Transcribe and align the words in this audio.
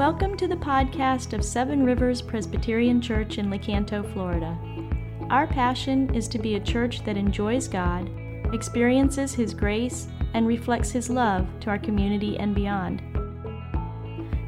Welcome 0.00 0.34
to 0.38 0.48
the 0.48 0.56
podcast 0.56 1.34
of 1.34 1.44
Seven 1.44 1.84
Rivers 1.84 2.22
Presbyterian 2.22 3.02
Church 3.02 3.36
in 3.36 3.50
Lecanto, 3.50 4.02
Florida. 4.14 4.58
Our 5.28 5.46
passion 5.46 6.14
is 6.14 6.26
to 6.28 6.38
be 6.38 6.54
a 6.54 6.60
church 6.60 7.04
that 7.04 7.18
enjoys 7.18 7.68
God, 7.68 8.10
experiences 8.54 9.34
His 9.34 9.52
grace, 9.52 10.08
and 10.32 10.46
reflects 10.46 10.90
His 10.90 11.10
love 11.10 11.46
to 11.60 11.68
our 11.68 11.78
community 11.78 12.38
and 12.38 12.54
beyond. 12.54 13.02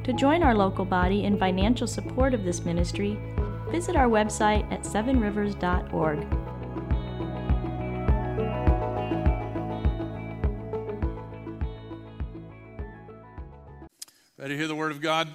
To 0.05 0.15
join 0.15 0.43
our 0.43 0.55
local 0.55 0.87
body 0.87 1.25
in 1.25 1.39
financial 1.39 1.87
support 1.87 2.33
of 2.33 2.45
this 2.45 2.65
ministry, 2.65 3.19
visit 3.71 3.95
our 3.95 4.09
website 4.09 4.65
at 4.73 4.85
sevenrivers.org. 4.85 6.27
Ready 14.39 14.55
to 14.55 14.59
hear 14.59 14.67
the 14.67 14.75
word 14.75 14.93
of 14.93 15.03
God? 15.03 15.29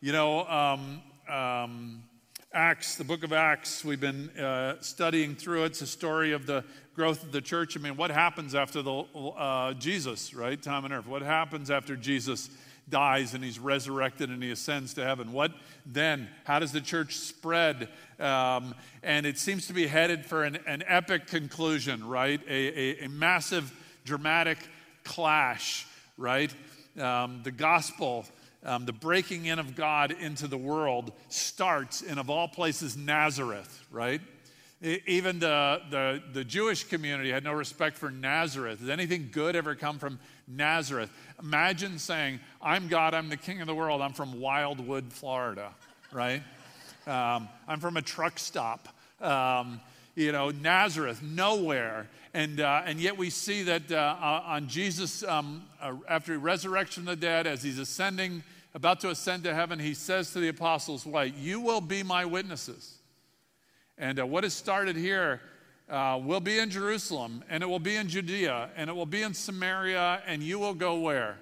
You 0.00 0.12
know, 0.12 0.46
um, 0.46 1.02
um, 1.28 2.04
Acts, 2.52 2.94
the 2.94 3.02
book 3.02 3.24
of 3.24 3.32
Acts, 3.32 3.84
we've 3.84 3.98
been 3.98 4.30
uh, 4.38 4.76
studying 4.80 5.34
through 5.34 5.64
it. 5.64 5.66
It's 5.66 5.82
a 5.82 5.88
story 5.88 6.30
of 6.30 6.46
the 6.46 6.62
growth 6.94 7.24
of 7.24 7.32
the 7.32 7.40
church. 7.40 7.76
I 7.76 7.80
mean, 7.80 7.96
what 7.96 8.12
happens 8.12 8.54
after 8.54 8.80
the 8.80 8.92
uh, 8.92 9.74
Jesus, 9.74 10.34
right? 10.34 10.62
Time 10.62 10.84
and 10.84 10.94
earth. 10.94 11.08
What 11.08 11.22
happens 11.22 11.68
after 11.68 11.96
Jesus 11.96 12.48
dies 12.88 13.34
and 13.34 13.42
he's 13.42 13.58
resurrected 13.58 14.30
and 14.30 14.40
he 14.40 14.52
ascends 14.52 14.94
to 14.94 15.04
heaven? 15.04 15.32
What 15.32 15.50
then? 15.84 16.28
How 16.44 16.60
does 16.60 16.70
the 16.70 16.80
church 16.80 17.16
spread? 17.16 17.88
Um, 18.20 18.76
and 19.02 19.26
it 19.26 19.36
seems 19.36 19.66
to 19.66 19.72
be 19.72 19.88
headed 19.88 20.24
for 20.24 20.44
an, 20.44 20.60
an 20.68 20.84
epic 20.86 21.26
conclusion, 21.26 22.06
right? 22.06 22.40
A, 22.48 22.52
a, 22.52 23.04
a 23.06 23.08
massive, 23.08 23.72
dramatic 24.04 24.58
clash, 25.02 25.88
right? 26.16 26.54
Um, 26.96 27.40
the 27.42 27.50
gospel 27.50 28.26
um, 28.64 28.86
the 28.86 28.92
breaking 28.92 29.46
in 29.46 29.58
of 29.58 29.76
God 29.76 30.10
into 30.10 30.46
the 30.46 30.58
world 30.58 31.12
starts 31.28 32.02
in, 32.02 32.18
of 32.18 32.28
all 32.28 32.48
places, 32.48 32.96
Nazareth, 32.96 33.86
right? 33.90 34.20
Even 34.80 35.38
the, 35.40 35.80
the, 35.90 36.22
the 36.32 36.44
Jewish 36.44 36.84
community 36.84 37.30
had 37.30 37.42
no 37.42 37.52
respect 37.52 37.96
for 37.98 38.10
Nazareth. 38.10 38.78
Does 38.80 38.88
anything 38.88 39.28
good 39.32 39.56
ever 39.56 39.74
come 39.74 39.98
from 39.98 40.20
Nazareth? 40.46 41.10
Imagine 41.42 41.98
saying, 41.98 42.38
I'm 42.62 42.88
God, 42.88 43.14
I'm 43.14 43.28
the 43.28 43.36
king 43.36 43.60
of 43.60 43.66
the 43.66 43.74
world, 43.74 44.00
I'm 44.00 44.12
from 44.12 44.40
Wildwood, 44.40 45.12
Florida, 45.12 45.72
right? 46.12 46.42
Um, 47.06 47.48
I'm 47.66 47.80
from 47.80 47.96
a 47.96 48.02
truck 48.02 48.38
stop. 48.38 48.88
Um, 49.20 49.80
you 50.18 50.32
know, 50.32 50.50
Nazareth, 50.50 51.22
nowhere. 51.22 52.08
And, 52.34 52.60
uh, 52.60 52.82
and 52.84 52.98
yet 52.98 53.16
we 53.16 53.30
see 53.30 53.62
that 53.62 53.90
uh, 53.90 54.16
uh 54.20 54.42
on 54.46 54.66
Jesus, 54.66 55.22
um, 55.22 55.64
uh, 55.80 55.94
after 56.08 56.32
he 56.32 56.38
resurrection 56.38 57.04
of 57.04 57.06
the 57.06 57.16
dead, 57.16 57.46
as 57.46 57.62
he's 57.62 57.78
ascending, 57.78 58.42
about 58.74 58.98
to 59.00 59.10
ascend 59.10 59.44
to 59.44 59.54
heaven, 59.54 59.78
he 59.78 59.94
says 59.94 60.32
to 60.32 60.40
the 60.40 60.48
apostles, 60.48 61.06
Wait, 61.06 61.34
you 61.36 61.60
will 61.60 61.80
be 61.80 62.02
my 62.02 62.24
witnesses. 62.24 62.98
And 63.96 64.18
uh, 64.18 64.26
what 64.26 64.44
is 64.44 64.54
started 64.54 64.96
here 64.96 65.40
will 65.88 66.40
be 66.40 66.58
in 66.58 66.68
Jerusalem, 66.68 67.44
and 67.48 67.62
it 67.62 67.66
will 67.66 67.78
be 67.78 67.94
in 67.94 68.08
Judea, 68.08 68.70
and 68.76 68.90
it 68.90 68.92
will 68.92 69.06
be 69.06 69.22
in 69.22 69.32
Samaria, 69.34 70.22
and 70.26 70.42
you 70.42 70.58
will 70.58 70.74
go 70.74 70.98
where? 70.98 71.38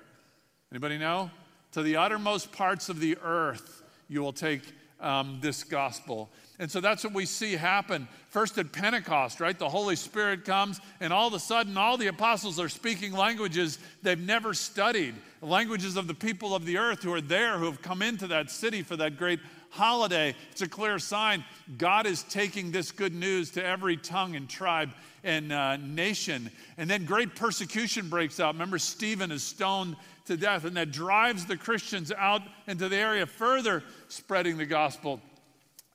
Anybody 0.71 0.99
know? 0.99 1.31
To 1.73 1.83
the 1.83 1.97
uttermost 1.97 2.53
parts 2.53 2.91
of 2.91 3.01
the 3.01 3.17
earth, 3.23 3.83
you 4.09 4.21
will 4.21 4.33
take 4.33 4.63
um, 5.01 5.39
this 5.41 5.65
gospel. 5.65 6.31
And 6.59 6.71
so 6.71 6.81
that's 6.81 7.05
what 7.05 7.13
we 7.13 7.27
see 7.27 7.55
happen. 7.55 8.09
First 8.37 8.59
at 8.59 8.71
Pentecost, 8.71 9.41
right? 9.41 9.59
The 9.59 9.67
Holy 9.67 9.97
Spirit 9.97 10.45
comes, 10.45 10.79
and 11.01 11.11
all 11.11 11.27
of 11.27 11.33
a 11.33 11.39
sudden, 11.39 11.79
all 11.79 11.97
the 11.97 12.09
apostles 12.09 12.61
are 12.61 12.69
speaking 12.69 13.15
languages 13.15 13.79
they've 14.03 14.21
never 14.21 14.53
studied 14.53 15.15
languages 15.41 15.97
of 15.97 16.07
the 16.07 16.13
people 16.13 16.55
of 16.55 16.67
the 16.67 16.77
earth 16.77 17.03
who 17.03 17.15
are 17.15 17.23
there, 17.23 17.57
who 17.57 17.65
have 17.65 17.81
come 17.81 18.03
into 18.03 18.27
that 18.27 18.51
city 18.51 18.83
for 18.83 18.95
that 18.95 19.17
great 19.17 19.41
holiday. 19.71 20.35
It's 20.51 20.61
a 20.61 20.69
clear 20.69 20.99
sign 20.99 21.47
God 21.79 22.05
is 22.05 22.25
taking 22.25 22.71
this 22.71 22.93
good 22.93 23.15
news 23.15 23.53
to 23.53 23.65
every 23.65 23.97
tongue 23.97 24.37
and 24.37 24.47
tribe 24.47 24.91
and 25.25 25.51
uh, 25.51 25.79
nation. 25.79 26.51
And 26.77 26.91
then 26.91 27.07
great 27.07 27.37
persecution 27.37 28.11
breaks 28.11 28.39
out. 28.39 28.53
Remember, 28.53 28.79
Stephen 28.79 29.33
is 29.33 29.45
stoned 29.45 29.97
to 30.27 30.37
death, 30.37 30.67
and 30.67 30.77
that 30.77 30.93
drives 30.93 31.47
the 31.47 31.57
Christians 31.57 32.13
out 32.13 32.43
into 32.67 32.91
the 32.91 32.97
area, 32.97 33.25
further 33.25 33.83
spreading 34.09 34.59
the 34.59 34.67
gospel. 34.67 35.23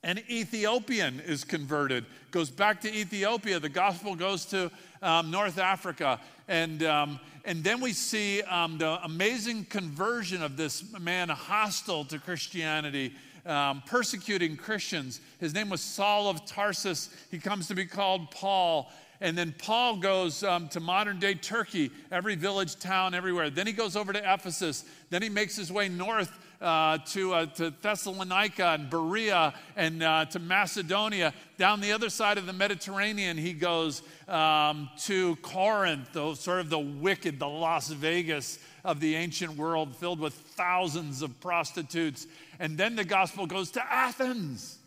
An 0.04 0.18
Ethiopian 0.28 1.20
is 1.20 1.44
converted, 1.44 2.04
goes 2.32 2.50
back 2.50 2.80
to 2.80 2.92
Ethiopia. 2.92 3.60
The 3.60 3.68
gospel 3.68 4.16
goes 4.16 4.44
to 4.46 4.68
um, 5.00 5.30
North 5.30 5.58
Africa. 5.58 6.18
And, 6.48 6.82
um, 6.82 7.20
and 7.44 7.62
then 7.62 7.80
we 7.80 7.92
see 7.92 8.42
um, 8.42 8.78
the 8.78 9.02
amazing 9.04 9.66
conversion 9.66 10.42
of 10.42 10.56
this 10.56 10.82
man 10.98 11.28
hostile 11.28 12.04
to 12.06 12.18
Christianity, 12.18 13.14
um, 13.46 13.80
persecuting 13.86 14.56
Christians. 14.56 15.20
His 15.38 15.54
name 15.54 15.70
was 15.70 15.80
Saul 15.80 16.28
of 16.28 16.44
Tarsus. 16.46 17.10
He 17.30 17.38
comes 17.38 17.68
to 17.68 17.76
be 17.76 17.86
called 17.86 18.32
Paul. 18.32 18.90
And 19.20 19.38
then 19.38 19.54
Paul 19.56 19.98
goes 19.98 20.42
um, 20.42 20.68
to 20.70 20.80
modern 20.80 21.20
day 21.20 21.34
Turkey, 21.34 21.92
every 22.10 22.34
village, 22.34 22.76
town, 22.80 23.14
everywhere. 23.14 23.50
Then 23.50 23.68
he 23.68 23.72
goes 23.72 23.94
over 23.94 24.12
to 24.12 24.18
Ephesus. 24.18 24.84
Then 25.10 25.22
he 25.22 25.28
makes 25.28 25.54
his 25.54 25.70
way 25.70 25.88
north 25.88 26.32
uh, 26.62 26.98
to, 26.98 27.34
uh, 27.34 27.46
to 27.46 27.70
Thessalonica 27.70 28.68
and 28.68 28.88
Berea 28.88 29.52
and 29.76 30.02
uh, 30.02 30.24
to 30.26 30.38
Macedonia. 30.38 31.34
Down 31.58 31.80
the 31.80 31.92
other 31.92 32.08
side 32.08 32.38
of 32.38 32.46
the 32.46 32.52
Mediterranean, 32.52 33.36
he 33.36 33.52
goes 33.52 34.02
um, 34.28 34.88
to 35.00 35.36
Corinth, 35.36 36.12
the, 36.12 36.34
sort 36.34 36.60
of 36.60 36.70
the 36.70 36.78
wicked, 36.78 37.38
the 37.38 37.48
Las 37.48 37.88
Vegas 37.88 38.58
of 38.84 39.00
the 39.00 39.16
ancient 39.16 39.56
world, 39.56 39.96
filled 39.96 40.20
with 40.20 40.34
thousands 40.34 41.22
of 41.22 41.38
prostitutes. 41.40 42.26
And 42.60 42.78
then 42.78 42.94
the 42.94 43.04
gospel 43.04 43.46
goes 43.46 43.72
to 43.72 43.92
Athens, 43.92 44.78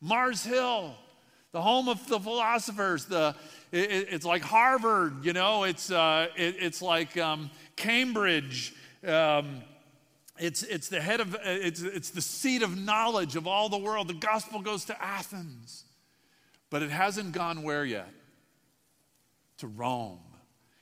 Mars 0.00 0.44
Hill 0.44 0.96
the 1.52 1.62
home 1.62 1.88
of 1.88 2.06
the 2.06 2.20
philosophers. 2.20 3.06
The, 3.06 3.34
it, 3.72 4.08
it's 4.10 4.26
like 4.26 4.42
Harvard, 4.42 5.24
you 5.24 5.32
know, 5.32 5.64
it's, 5.64 5.90
uh, 5.90 6.26
it, 6.36 6.56
it's 6.58 6.82
like 6.82 7.16
um, 7.16 7.50
Cambridge. 7.76 8.74
Um, 9.06 9.62
it's, 10.38 10.62
it's 10.62 10.88
the 10.88 11.00
head 11.00 11.20
of, 11.20 11.36
it's, 11.44 11.82
it's 11.82 12.10
the 12.10 12.22
seat 12.22 12.62
of 12.62 12.78
knowledge 12.78 13.36
of 13.36 13.46
all 13.46 13.68
the 13.68 13.78
world. 13.78 14.08
The 14.08 14.14
gospel 14.14 14.60
goes 14.60 14.84
to 14.86 15.02
Athens, 15.02 15.84
but 16.70 16.82
it 16.82 16.90
hasn't 16.90 17.32
gone 17.32 17.62
where 17.62 17.84
yet? 17.84 18.08
To 19.58 19.66
Rome. 19.66 20.20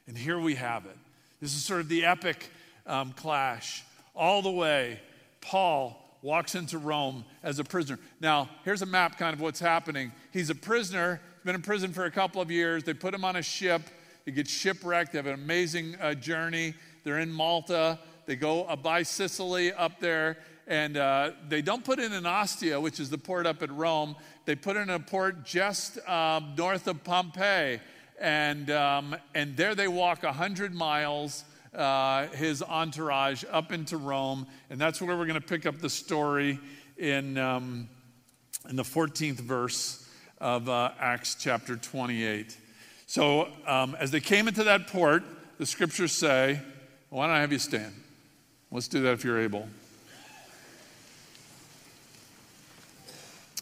And 0.07 0.17
here 0.17 0.39
we 0.39 0.55
have 0.57 0.87
it. 0.87 0.97
This 1.41 1.55
is 1.55 1.65
sort 1.65 1.81
of 1.81 1.89
the 1.89 2.05
epic 2.05 2.51
um, 2.87 3.13
clash. 3.13 3.85
All 4.15 4.43
the 4.43 4.51
way, 4.51 5.01
Paul 5.41 6.01
walks 6.23 6.55
into 6.55 6.79
Rome 6.79 7.25
as 7.43 7.59
a 7.59 7.65
prisoner. 7.65 7.99
Now, 8.21 8.49
here's 8.65 8.83
a 8.83 8.87
map 8.87 9.19
kind 9.19 9.35
of 9.35 9.41
what's 9.41 9.61
happening. 9.61 10.13
He's 10.33 10.51
a 10.51 10.55
prisoner, 10.55 11.21
he's 11.37 11.45
been 11.45 11.55
in 11.55 11.63
prison 11.63 11.93
for 11.93 12.07
a 12.07 12.11
couple 12.11 12.41
of 12.41 12.51
years. 12.51 12.85
They 12.85 12.95
put 12.95 13.15
him 13.15 13.25
on 13.25 13.37
a 13.37 13.43
ship. 13.43 13.83
He 14.25 14.33
gets 14.33 14.51
shipwrecked. 14.51 15.13
They 15.13 15.19
have 15.19 15.27
an 15.27 15.35
amazing 15.35 15.97
uh, 16.01 16.15
journey. 16.15 16.75
They're 17.05 17.19
in 17.19 17.31
Malta. 17.31 17.99
They 18.27 18.37
go 18.37 18.65
uh, 18.65 18.77
by 18.77 19.03
Sicily 19.03 19.73
up 19.73 20.01
there, 20.01 20.39
and 20.67 20.97
uh, 20.97 21.33
they 21.49 21.63
don't 21.63 21.85
put 21.85 21.99
in 21.99 22.13
an 22.13 22.27
Ostia, 22.27 22.81
which 22.81 22.99
is 22.99 23.11
the 23.11 23.19
port 23.19 23.47
up 23.47 23.63
at 23.63 23.71
Rome. 23.71 24.17
They 24.47 24.55
put 24.55 24.77
in 24.77 24.89
a 24.91 24.99
port 24.99 25.45
just 25.45 25.99
um, 26.09 26.55
north 26.57 26.87
of 26.87 27.05
Pompeii. 27.05 27.81
And, 28.21 28.71
um, 28.71 29.17
and 29.35 29.57
there 29.57 29.75
they 29.75 29.89
walk 29.89 30.23
100 30.23 30.75
miles 30.75 31.45
uh, 31.75 32.29
his 32.29 32.63
entourage 32.63 33.45
up 33.51 33.73
into 33.73 33.97
Rome. 33.97 34.47
And 34.71 34.81
that's 34.81 35.03
where 35.03 35.17
we're 35.17 35.27
going 35.27 35.41
to 35.41 35.47
pick 35.47 35.67
up 35.67 35.79
the 35.79 35.91
story 35.91 36.59
in, 36.97 37.37
um, 37.37 37.89
in 38.69 38.77
the 38.77 38.83
14th 38.85 39.41
verse 39.41 40.09
of 40.39 40.69
uh, 40.69 40.93
Acts 40.99 41.37
chapter 41.39 41.77
28. 41.77 42.57
So, 43.07 43.49
um, 43.67 43.97
as 43.99 44.11
they 44.11 44.21
came 44.21 44.49
into 44.49 44.65
that 44.65 44.89
port, 44.89 45.25
the 45.59 45.67
scriptures 45.67 46.13
say, 46.13 46.61
Why 47.11 47.27
don't 47.27 47.37
I 47.37 47.41
have 47.41 47.53
you 47.53 47.59
stand? 47.59 47.95
Let's 48.75 48.89
do 48.89 49.03
that 49.03 49.13
if 49.13 49.23
you're 49.23 49.41
able. 49.41 49.69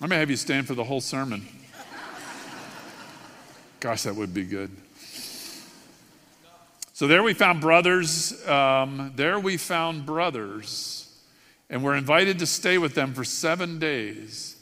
I 0.00 0.06
may 0.06 0.16
have 0.16 0.30
you 0.30 0.36
stand 0.36 0.66
for 0.66 0.72
the 0.72 0.84
whole 0.84 1.02
sermon. 1.02 1.46
Gosh, 3.78 4.04
that 4.04 4.16
would 4.16 4.32
be 4.32 4.44
good. 4.44 4.70
So 6.94 7.06
there 7.06 7.22
we 7.22 7.34
found 7.34 7.60
brothers. 7.60 8.48
Um, 8.48 9.12
there 9.14 9.38
we 9.38 9.58
found 9.58 10.06
brothers, 10.06 11.14
and 11.68 11.84
we're 11.84 11.96
invited 11.96 12.38
to 12.38 12.46
stay 12.46 12.78
with 12.78 12.94
them 12.94 13.12
for 13.12 13.22
seven 13.22 13.78
days. 13.78 14.56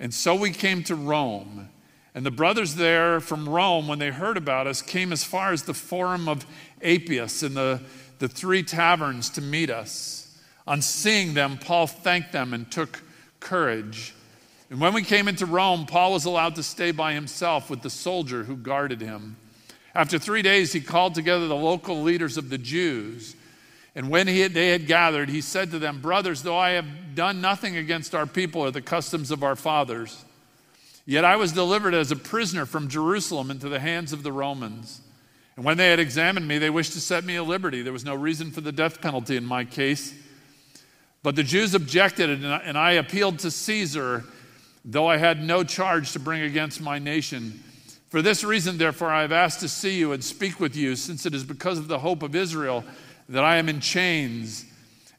And 0.00 0.12
so 0.12 0.34
we 0.34 0.50
came 0.50 0.82
to 0.82 0.96
Rome. 0.96 1.68
And 2.12 2.26
the 2.26 2.32
brothers 2.32 2.74
there 2.74 3.20
from 3.20 3.48
Rome, 3.48 3.86
when 3.86 4.00
they 4.00 4.10
heard 4.10 4.36
about 4.36 4.66
us, 4.66 4.82
came 4.82 5.12
as 5.12 5.22
far 5.22 5.52
as 5.52 5.62
the 5.62 5.74
Forum 5.74 6.28
of 6.28 6.44
Appius 6.82 7.44
and 7.44 7.56
the, 7.56 7.82
the 8.18 8.28
three 8.28 8.62
taverns 8.62 9.30
to 9.30 9.40
meet 9.40 9.70
us. 9.70 10.38
On 10.66 10.82
seeing 10.82 11.34
them, 11.34 11.58
Paul 11.58 11.86
thanked 11.86 12.32
them 12.32 12.52
and 12.52 12.70
took 12.70 13.02
courage. 13.40 14.14
And 14.70 14.80
when 14.80 14.94
we 14.94 15.02
came 15.02 15.28
into 15.28 15.46
Rome, 15.46 15.86
Paul 15.86 16.12
was 16.12 16.24
allowed 16.24 16.56
to 16.56 16.62
stay 16.62 16.90
by 16.90 17.12
himself 17.12 17.70
with 17.70 17.82
the 17.82 17.90
soldier 17.90 18.44
who 18.44 18.56
guarded 18.56 19.00
him. 19.00 19.36
After 19.94 20.18
three 20.18 20.42
days, 20.42 20.72
he 20.72 20.80
called 20.80 21.14
together 21.14 21.46
the 21.46 21.54
local 21.54 22.02
leaders 22.02 22.36
of 22.36 22.50
the 22.50 22.58
Jews. 22.58 23.36
And 23.94 24.10
when 24.10 24.26
he, 24.26 24.46
they 24.48 24.68
had 24.68 24.86
gathered, 24.86 25.30
he 25.30 25.40
said 25.40 25.70
to 25.70 25.78
them, 25.78 26.02
Brothers, 26.02 26.42
though 26.42 26.58
I 26.58 26.70
have 26.70 27.14
done 27.14 27.40
nothing 27.40 27.76
against 27.76 28.14
our 28.14 28.26
people 28.26 28.60
or 28.60 28.70
the 28.70 28.82
customs 28.82 29.30
of 29.30 29.42
our 29.42 29.56
fathers, 29.56 30.24
yet 31.06 31.24
I 31.24 31.36
was 31.36 31.52
delivered 31.52 31.94
as 31.94 32.10
a 32.10 32.16
prisoner 32.16 32.66
from 32.66 32.88
Jerusalem 32.88 33.50
into 33.50 33.68
the 33.68 33.80
hands 33.80 34.12
of 34.12 34.22
the 34.22 34.32
Romans. 34.32 35.00
And 35.56 35.64
when 35.64 35.78
they 35.78 35.88
had 35.88 35.98
examined 35.98 36.46
me, 36.46 36.58
they 36.58 36.70
wished 36.70 36.92
to 36.92 37.00
set 37.00 37.24
me 37.24 37.36
at 37.36 37.46
liberty. 37.46 37.82
There 37.82 37.92
was 37.92 38.04
no 38.04 38.14
reason 38.14 38.50
for 38.50 38.60
the 38.60 38.72
death 38.72 39.00
penalty 39.00 39.36
in 39.36 39.44
my 39.44 39.64
case. 39.64 40.14
But 41.22 41.34
the 41.34 41.42
Jews 41.42 41.74
objected, 41.74 42.44
and 42.44 42.78
I 42.78 42.92
appealed 42.92 43.40
to 43.40 43.50
Caesar, 43.50 44.24
though 44.84 45.08
I 45.08 45.16
had 45.16 45.42
no 45.42 45.64
charge 45.64 46.12
to 46.12 46.20
bring 46.20 46.42
against 46.42 46.80
my 46.80 46.98
nation. 46.98 47.62
For 48.10 48.22
this 48.22 48.44
reason, 48.44 48.78
therefore, 48.78 49.10
I 49.10 49.22
have 49.22 49.32
asked 49.32 49.60
to 49.60 49.68
see 49.68 49.98
you 49.98 50.12
and 50.12 50.22
speak 50.22 50.60
with 50.60 50.76
you, 50.76 50.94
since 50.94 51.26
it 51.26 51.34
is 51.34 51.42
because 51.42 51.78
of 51.78 51.88
the 51.88 51.98
hope 51.98 52.22
of 52.22 52.36
Israel 52.36 52.84
that 53.28 53.42
I 53.42 53.56
am 53.56 53.68
in 53.68 53.80
chains. 53.80 54.64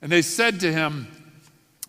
And 0.02 0.12
they 0.12 0.22
said 0.22 0.60
to 0.62 0.72
him, 0.72 1.08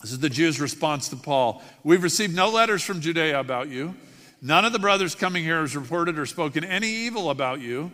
This 0.00 0.10
is 0.10 0.18
the 0.18 0.28
Jews' 0.28 0.60
response 0.60 1.08
to 1.10 1.16
Paul 1.16 1.62
We've 1.84 2.02
received 2.02 2.34
no 2.34 2.50
letters 2.50 2.82
from 2.82 3.00
Judea 3.00 3.38
about 3.38 3.68
you. 3.68 3.94
None 4.40 4.64
of 4.64 4.72
the 4.72 4.78
brothers 4.78 5.14
coming 5.14 5.44
here 5.44 5.60
has 5.60 5.76
reported 5.76 6.18
or 6.18 6.26
spoken 6.26 6.64
any 6.64 6.88
evil 6.88 7.30
about 7.30 7.60
you. 7.60 7.92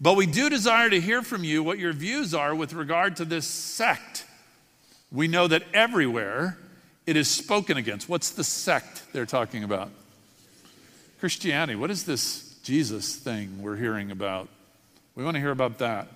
But 0.00 0.14
we 0.14 0.26
do 0.26 0.50
desire 0.50 0.90
to 0.90 1.00
hear 1.00 1.22
from 1.22 1.42
you 1.42 1.62
what 1.62 1.78
your 1.78 1.92
views 1.92 2.34
are 2.34 2.54
with 2.54 2.72
regard 2.72 3.16
to 3.16 3.24
this 3.24 3.46
sect. 3.46 4.24
We 5.10 5.28
know 5.28 5.48
that 5.48 5.62
everywhere 5.72 6.58
it 7.06 7.16
is 7.16 7.28
spoken 7.28 7.76
against. 7.76 8.08
What's 8.08 8.30
the 8.30 8.44
sect 8.44 9.04
they're 9.12 9.26
talking 9.26 9.64
about? 9.64 9.90
Christianity. 11.20 11.76
What 11.76 11.90
is 11.90 12.04
this 12.04 12.58
Jesus 12.62 13.16
thing 13.16 13.62
we're 13.62 13.76
hearing 13.76 14.10
about? 14.10 14.48
We 15.14 15.24
want 15.24 15.36
to 15.36 15.40
hear 15.40 15.50
about 15.50 15.78
that. 15.78 16.08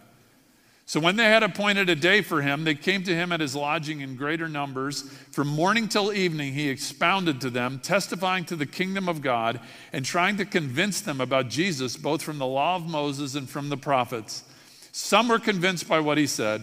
So 0.90 0.98
when 0.98 1.14
they 1.14 1.26
had 1.26 1.44
appointed 1.44 1.88
a 1.88 1.94
day 1.94 2.20
for 2.20 2.42
him, 2.42 2.64
they 2.64 2.75
came 2.75 3.04
to 3.04 3.14
him 3.14 3.31
at 3.31 3.38
his 3.38 3.54
lodging 3.54 4.00
in 4.00 4.16
greater 4.16 4.48
numbers. 4.48 5.02
From 5.31 5.46
morning 5.46 5.87
till 5.87 6.12
evening, 6.12 6.52
he 6.52 6.69
expounded 6.69 7.40
to 7.42 7.50
them, 7.50 7.78
testifying 7.78 8.44
to 8.46 8.56
the 8.56 8.66
kingdom 8.66 9.08
of 9.08 9.22
God 9.22 9.60
and 9.92 10.04
trying 10.04 10.37
to 10.38 10.44
convince 10.44 11.00
them 11.00 11.20
about 11.20 11.48
Jesus, 11.48 11.96
both 11.96 12.22
from 12.22 12.38
the 12.38 12.46
law 12.46 12.75
of 12.75 12.88
Moses 12.88 13.37
and 13.37 13.48
from 13.48 13.69
the 13.69 13.76
prophets. 13.76 14.42
Some 14.90 15.28
were 15.28 15.38
convinced 15.38 15.87
by 15.88 16.00
what 16.00 16.19
he 16.19 16.26
said, 16.26 16.60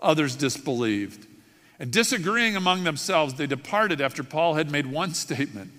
others 0.00 0.36
disbelieved. 0.36 1.26
And 1.78 1.90
disagreeing 1.90 2.56
among 2.56 2.84
themselves, 2.84 3.34
they 3.34 3.46
departed 3.46 4.00
after 4.00 4.24
Paul 4.24 4.54
had 4.54 4.70
made 4.70 4.86
one 4.86 5.12
statement. 5.26 5.70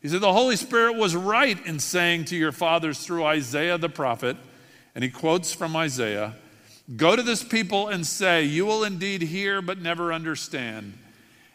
He 0.00 0.08
said, 0.08 0.22
The 0.22 0.32
Holy 0.32 0.56
Spirit 0.56 0.96
was 0.96 1.14
right 1.14 1.62
in 1.66 1.80
saying 1.80 2.24
to 2.26 2.36
your 2.36 2.50
fathers 2.50 3.00
through 3.00 3.26
Isaiah 3.26 3.76
the 3.76 3.90
prophet, 3.90 4.38
and 4.94 5.04
he 5.04 5.10
quotes 5.10 5.52
from 5.52 5.76
Isaiah. 5.76 6.34
Go 6.96 7.14
to 7.14 7.22
this 7.22 7.44
people 7.44 7.88
and 7.88 8.06
say, 8.06 8.44
You 8.44 8.66
will 8.66 8.84
indeed 8.84 9.22
hear, 9.22 9.62
but 9.62 9.80
never 9.80 10.12
understand, 10.12 10.98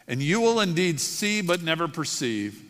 and 0.08 0.22
you 0.22 0.40
will 0.40 0.60
indeed 0.60 1.00
see, 1.00 1.42
but 1.42 1.62
never 1.62 1.88
perceive. 1.88 2.62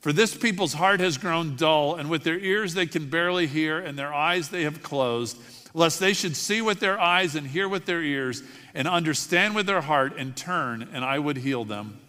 For 0.00 0.12
this 0.12 0.34
people's 0.34 0.74
heart 0.74 1.00
has 1.00 1.18
grown 1.18 1.56
dull, 1.56 1.96
and 1.96 2.08
with 2.10 2.24
their 2.24 2.38
ears 2.38 2.74
they 2.74 2.86
can 2.86 3.08
barely 3.08 3.46
hear, 3.46 3.78
and 3.78 3.98
their 3.98 4.12
eyes 4.12 4.48
they 4.48 4.62
have 4.62 4.82
closed, 4.82 5.38
lest 5.72 5.98
they 5.98 6.12
should 6.12 6.36
see 6.36 6.62
with 6.62 6.80
their 6.80 7.00
eyes 7.00 7.34
and 7.34 7.46
hear 7.46 7.68
with 7.68 7.84
their 7.86 8.02
ears, 8.02 8.42
and 8.74 8.86
understand 8.86 9.54
with 9.54 9.66
their 9.66 9.80
heart, 9.80 10.14
and 10.18 10.36
turn, 10.36 10.88
and 10.92 11.04
I 11.04 11.18
would 11.18 11.38
heal 11.38 11.64
them. 11.64 12.00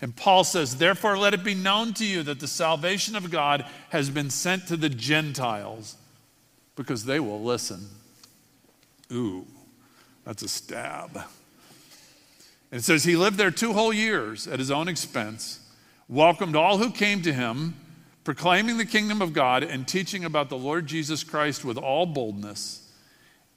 And 0.00 0.14
Paul 0.14 0.44
says, 0.44 0.76
Therefore, 0.76 1.16
let 1.16 1.32
it 1.32 1.44
be 1.44 1.54
known 1.54 1.94
to 1.94 2.04
you 2.04 2.22
that 2.24 2.40
the 2.40 2.48
salvation 2.48 3.16
of 3.16 3.30
God 3.30 3.64
has 3.90 4.10
been 4.10 4.30
sent 4.30 4.68
to 4.68 4.76
the 4.76 4.88
Gentiles, 4.88 5.96
because 6.76 7.04
they 7.04 7.20
will 7.20 7.42
listen. 7.42 7.86
Ooh. 9.12 9.46
That's 10.24 10.42
a 10.42 10.48
stab. 10.48 11.16
And 11.16 12.80
it 12.80 12.82
says 12.82 13.04
he 13.04 13.16
lived 13.16 13.36
there 13.36 13.50
two 13.50 13.72
whole 13.72 13.92
years 13.92 14.46
at 14.46 14.58
his 14.58 14.70
own 14.70 14.88
expense, 14.88 15.60
welcomed 16.08 16.56
all 16.56 16.78
who 16.78 16.90
came 16.90 17.22
to 17.22 17.32
him, 17.32 17.74
proclaiming 18.24 18.78
the 18.78 18.86
kingdom 18.86 19.20
of 19.22 19.32
God 19.32 19.62
and 19.62 19.86
teaching 19.86 20.24
about 20.24 20.48
the 20.48 20.58
Lord 20.58 20.86
Jesus 20.86 21.22
Christ 21.22 21.64
with 21.64 21.76
all 21.76 22.06
boldness 22.06 22.90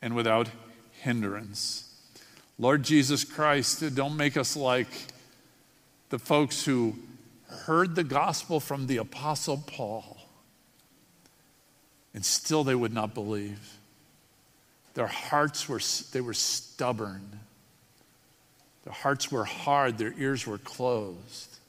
and 0.01 0.15
without 0.15 0.49
hindrance. 1.01 1.83
Lord 2.59 2.83
Jesus 2.83 3.23
Christ, 3.23 3.95
don't 3.95 4.17
make 4.17 4.35
us 4.35 4.55
like 4.55 4.87
the 6.09 6.19
folks 6.19 6.65
who 6.65 6.95
heard 7.47 7.95
the 7.95 8.03
gospel 8.03 8.59
from 8.59 8.87
the 8.87 8.97
Apostle 8.97 9.63
Paul 9.65 10.17
and 12.17 12.25
still 12.25 12.63
they 12.63 12.73
would 12.73 12.93
not 12.93 13.13
believe. 13.13 13.77
Their 14.97 15.05
hearts 15.05 15.69
were, 15.69 15.79
they 16.11 16.21
were 16.21 16.33
stubborn. 16.33 17.39
Their 18.83 18.93
hearts 18.93 19.31
were 19.31 19.43
hard. 19.43 19.99
Their 19.99 20.15
ears 20.17 20.47
were 20.47 20.57
closed. 20.57 21.59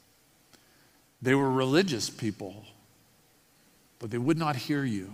They 1.21 1.35
were 1.35 1.51
religious 1.51 2.09
people, 2.09 2.65
but 3.99 4.09
they 4.09 4.17
would 4.17 4.39
not 4.39 4.55
hear 4.55 4.83
you. 4.83 5.13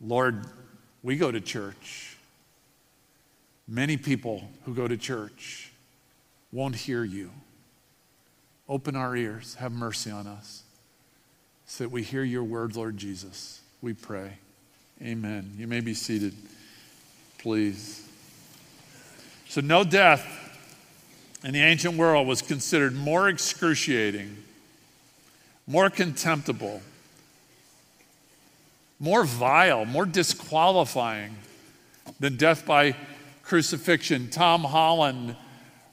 Lord, 0.00 0.46
we 1.02 1.16
go 1.16 1.30
to 1.30 1.38
church. 1.38 2.16
Many 3.68 3.98
people 3.98 4.48
who 4.64 4.72
go 4.72 4.88
to 4.88 4.96
church 4.96 5.70
won't 6.50 6.76
hear 6.76 7.04
you. 7.04 7.30
Open 8.70 8.96
our 8.96 9.14
ears. 9.14 9.56
Have 9.56 9.72
mercy 9.72 10.10
on 10.10 10.26
us 10.26 10.62
so 11.66 11.84
that 11.84 11.90
we 11.90 12.02
hear 12.02 12.24
your 12.24 12.44
word, 12.44 12.74
Lord 12.74 12.96
Jesus. 12.96 13.60
We 13.82 13.92
pray. 13.92 14.38
Amen. 15.02 15.52
You 15.56 15.66
may 15.66 15.80
be 15.80 15.94
seated, 15.94 16.34
please. 17.38 18.06
So, 19.48 19.60
no 19.60 19.82
death 19.82 20.26
in 21.42 21.52
the 21.52 21.62
ancient 21.62 21.96
world 21.96 22.26
was 22.26 22.42
considered 22.42 22.94
more 22.94 23.28
excruciating, 23.28 24.36
more 25.66 25.88
contemptible, 25.88 26.82
more 28.98 29.24
vile, 29.24 29.86
more 29.86 30.04
disqualifying 30.04 31.34
than 32.18 32.36
death 32.36 32.66
by 32.66 32.94
crucifixion. 33.42 34.28
Tom 34.28 34.62
Holland 34.62 35.34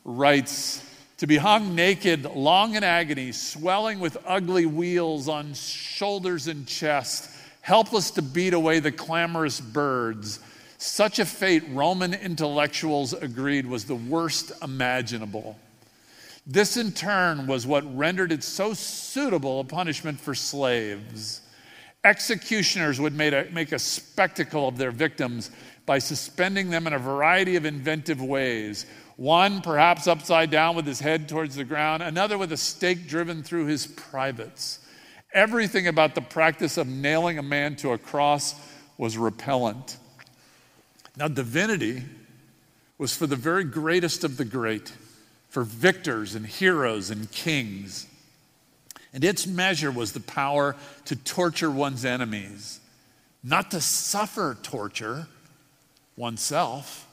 writes, 0.04 0.84
to 1.18 1.26
be 1.26 1.38
hung 1.38 1.74
naked, 1.74 2.26
long 2.26 2.76
in 2.76 2.84
agony, 2.84 3.32
swelling 3.32 4.00
with 4.00 4.18
ugly 4.26 4.66
wheals 4.66 5.28
on 5.28 5.54
shoulders 5.54 6.48
and 6.48 6.68
chest, 6.68 7.32
helpless 7.68 8.12
to 8.12 8.22
beat 8.22 8.54
away 8.54 8.80
the 8.80 8.94
clamorous 8.94 9.60
birds. 9.60 10.40
Such 10.78 11.20
a 11.20 11.26
fate, 11.26 11.64
Roman 11.72 12.14
intellectuals 12.14 13.12
agreed, 13.12 13.66
was 13.66 13.84
the 13.84 13.96
worst 13.96 14.54
imaginable. 14.64 15.60
This, 16.46 16.78
in 16.78 16.94
turn, 16.94 17.46
was 17.46 17.68
what 17.68 17.84
rendered 17.98 18.32
it 18.32 18.42
so 18.42 18.74
suitable 18.74 19.60
a 19.60 19.66
punishment 19.66 20.18
for 20.18 20.34
slaves. 20.34 21.42
Executioners 22.06 23.02
would 23.02 23.14
make 23.14 23.34
a, 23.34 23.48
make 23.52 23.74
a 23.74 23.80
spectacle 23.80 24.70
of 24.70 24.78
their 24.78 24.92
victims 24.92 25.52
by 25.86 26.00
suspending 26.00 26.70
them 26.70 26.88
in 26.88 26.94
a 26.94 27.00
variety 27.00 27.58
of 27.58 27.66
inventive 27.66 28.22
ways. 28.22 28.86
One, 29.18 29.60
perhaps 29.60 30.08
upside 30.08 30.52
down 30.52 30.78
with 30.78 30.88
his 30.88 31.02
head 31.02 31.28
towards 31.28 31.58
the 31.58 31.66
ground, 31.66 32.02
another 32.02 32.38
with 32.38 32.54
a 32.54 32.58
stake 32.58 33.10
driven 33.10 33.44
through 33.44 33.66
his 33.66 33.88
privates. 33.88 34.80
Everything 35.38 35.86
about 35.86 36.16
the 36.16 36.22
practice 36.22 36.78
of 36.78 36.88
nailing 36.88 37.38
a 37.38 37.44
man 37.44 37.76
to 37.76 37.92
a 37.92 37.98
cross 38.00 38.56
was 38.98 39.20
repellent. 39.20 39.98
Now, 41.16 41.28
divinity 41.28 42.02
was 42.98 43.16
for 43.16 43.28
the 43.28 43.36
very 43.36 43.64
greatest 43.64 44.24
of 44.24 44.38
the 44.38 44.46
great, 44.46 44.92
for 45.50 45.62
victors 45.62 46.34
and 46.34 46.44
heroes 46.44 47.12
and 47.12 47.32
kings. 47.32 48.08
And 49.14 49.24
its 49.24 49.46
measure 49.46 49.92
was 49.92 50.14
the 50.14 50.22
power 50.22 50.76
to 51.06 51.16
torture 51.16 51.70
one's 51.70 52.04
enemies, 52.04 52.80
not 53.44 53.70
to 53.70 53.80
suffer 53.80 54.58
torture 54.64 55.28
oneself. 56.16 57.08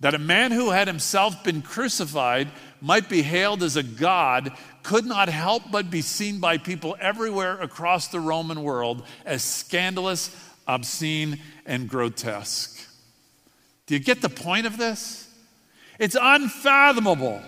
That 0.00 0.14
a 0.14 0.18
man 0.18 0.50
who 0.50 0.70
had 0.70 0.88
himself 0.88 1.44
been 1.44 1.62
crucified 1.62 2.48
might 2.80 3.08
be 3.08 3.22
hailed 3.22 3.62
as 3.62 3.76
a 3.76 3.84
god 3.84 4.50
could 4.86 5.04
not 5.04 5.28
help 5.28 5.64
but 5.72 5.90
be 5.90 6.00
seen 6.00 6.38
by 6.38 6.56
people 6.56 6.96
everywhere 7.00 7.60
across 7.60 8.06
the 8.06 8.20
Roman 8.20 8.62
world 8.62 9.02
as 9.24 9.42
scandalous, 9.42 10.30
obscene, 10.68 11.40
and 11.66 11.88
grotesque. 11.88 12.88
Do 13.86 13.94
you 13.94 14.00
get 14.00 14.22
the 14.22 14.28
point 14.28 14.64
of 14.64 14.78
this? 14.78 15.28
It's 15.98 16.16
unfathomable 16.20 17.42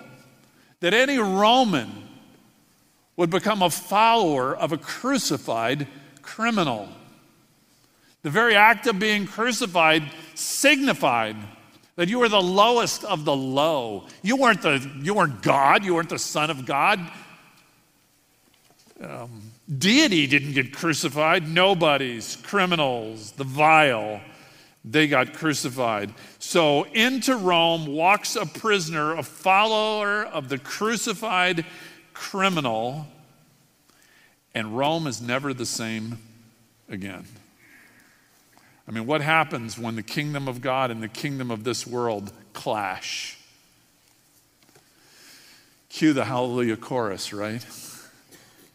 that 0.81 0.93
any 0.93 1.19
Roman 1.19 2.09
would 3.17 3.31
become 3.31 3.63
a 3.63 3.71
follower 3.71 4.57
of 4.57 4.73
a 4.73 4.77
crucified 4.77 5.87
criminal. 6.23 6.89
The 8.23 8.31
very 8.31 8.57
act 8.57 8.89
of 8.89 8.99
being 8.99 9.27
crucified 9.27 10.03
signified 10.35 11.37
that 11.95 12.09
you 12.09 12.19
were 12.19 12.29
the 12.29 12.43
lowest 12.43 13.05
of 13.05 13.25
the 13.25 13.37
low. 13.37 14.07
You 14.23 14.35
weren't, 14.35 14.63
the, 14.63 14.85
you 15.03 15.15
weren't 15.15 15.41
God, 15.41 15.85
you 15.85 15.95
weren't 15.95 16.09
the 16.09 16.19
Son 16.19 16.51
of 16.51 16.67
God. 16.67 16.99
Um, 19.01 19.53
deity 19.79 20.27
didn't 20.27 20.55
get 20.55 20.73
crucified, 20.73 21.49
nobodies, 21.49 22.37
criminals, 22.43 23.33
the 23.33 23.45
vile. 23.45 24.21
they 24.85 25.07
got 25.07 25.35
crucified. 25.35 26.13
So 26.39 26.85
into 26.85 27.37
Rome 27.37 27.87
walks 27.87 28.37
a 28.37 28.47
prisoner, 28.47 29.15
a 29.15 29.23
follower 29.23 30.25
of 30.25 30.49
the 30.49 30.59
crucified 30.59 31.65
criminal, 32.15 33.07
and 34.55 34.77
Rome 34.77 35.07
is 35.07 35.21
never 35.21 35.53
the 35.53 35.67
same 35.67 36.19
again. 36.89 37.25
I 38.89 38.91
mean, 38.91 39.07
what 39.07 39.21
happens 39.21 39.79
when 39.79 39.97
the 39.97 40.03
kingdom 40.03 40.49
of 40.49 40.63
God 40.63 40.91
and 40.91 41.03
the 41.03 41.09
kingdom 41.09 41.51
of 41.51 41.63
this 41.63 41.87
world 41.87 42.33
clash? 42.55 43.39
Cue 45.91 46.13
the 46.13 46.25
hallelujah 46.25 46.77
chorus, 46.77 47.33
right? 47.33 47.65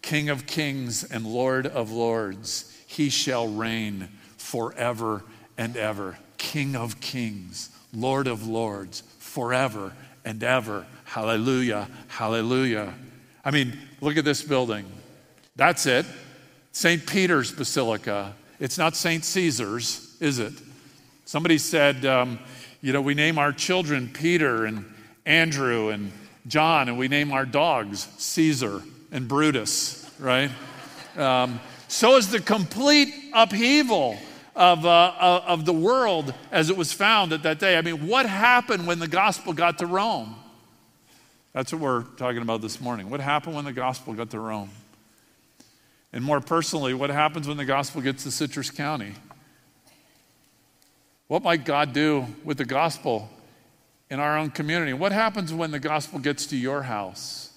King 0.03 0.29
of 0.29 0.45
kings 0.45 1.05
and 1.05 1.25
Lord 1.25 1.65
of 1.65 1.89
lords, 1.89 2.77
he 2.85 3.09
shall 3.09 3.47
reign 3.47 4.09
forever 4.37 5.23
and 5.57 5.77
ever. 5.77 6.17
King 6.37 6.75
of 6.75 6.99
kings, 6.99 7.69
Lord 7.93 8.27
of 8.27 8.45
lords, 8.45 9.01
forever 9.17 9.93
and 10.25 10.43
ever. 10.43 10.85
Hallelujah, 11.05 11.87
hallelujah. 12.09 12.93
I 13.45 13.51
mean, 13.51 13.79
look 14.01 14.17
at 14.17 14.25
this 14.25 14.43
building. 14.43 14.85
That's 15.55 15.85
it. 15.85 16.05
St. 16.73 17.07
Peter's 17.07 17.53
Basilica. 17.53 18.33
It's 18.59 18.77
not 18.77 18.97
St. 18.97 19.23
Caesar's, 19.23 20.17
is 20.19 20.37
it? 20.37 20.53
Somebody 21.23 21.57
said, 21.57 22.05
um, 22.05 22.39
you 22.81 22.91
know, 22.91 23.01
we 23.01 23.13
name 23.13 23.39
our 23.39 23.53
children 23.53 24.09
Peter 24.13 24.65
and 24.65 24.83
Andrew 25.25 25.89
and 25.89 26.11
John, 26.45 26.89
and 26.89 26.97
we 26.97 27.07
name 27.07 27.31
our 27.31 27.45
dogs 27.45 28.09
Caesar 28.17 28.81
and 29.13 29.27
Brutus, 29.27 30.11
right? 30.19 30.49
Um, 31.15 31.61
so 31.87 32.17
is 32.17 32.31
the 32.31 32.41
complete 32.41 33.13
upheaval 33.31 34.17
of, 34.55 34.85
uh, 34.85 35.41
of 35.45 35.65
the 35.65 35.73
world 35.73 36.33
as 36.51 36.69
it 36.71 36.75
was 36.75 36.91
found 36.91 37.31
at 37.31 37.43
that 37.43 37.59
day. 37.59 37.77
I 37.77 37.81
mean, 37.81 38.07
what 38.07 38.25
happened 38.25 38.87
when 38.87 38.97
the 38.99 39.07
gospel 39.07 39.53
got 39.53 39.77
to 39.77 39.85
Rome? 39.85 40.35
That's 41.53 41.71
what 41.71 41.81
we're 41.81 42.03
talking 42.17 42.41
about 42.41 42.61
this 42.61 42.81
morning. 42.81 43.11
What 43.11 43.19
happened 43.19 43.55
when 43.55 43.65
the 43.65 43.73
gospel 43.73 44.13
got 44.13 44.31
to 44.31 44.39
Rome? 44.39 44.71
And 46.11 46.23
more 46.23 46.41
personally, 46.41 46.95
what 46.95 47.11
happens 47.11 47.47
when 47.47 47.57
the 47.57 47.65
gospel 47.65 48.01
gets 48.01 48.23
to 48.23 48.31
Citrus 48.31 48.71
County? 48.71 49.13
What 51.27 51.43
might 51.43 51.65
God 51.65 51.93
do 51.93 52.25
with 52.43 52.57
the 52.57 52.65
gospel 52.65 53.29
in 54.09 54.19
our 54.19 54.37
own 54.37 54.49
community? 54.49 54.93
What 54.93 55.11
happens 55.11 55.53
when 55.53 55.69
the 55.69 55.79
gospel 55.79 56.17
gets 56.17 56.47
to 56.47 56.57
your 56.57 56.81
house? 56.81 57.52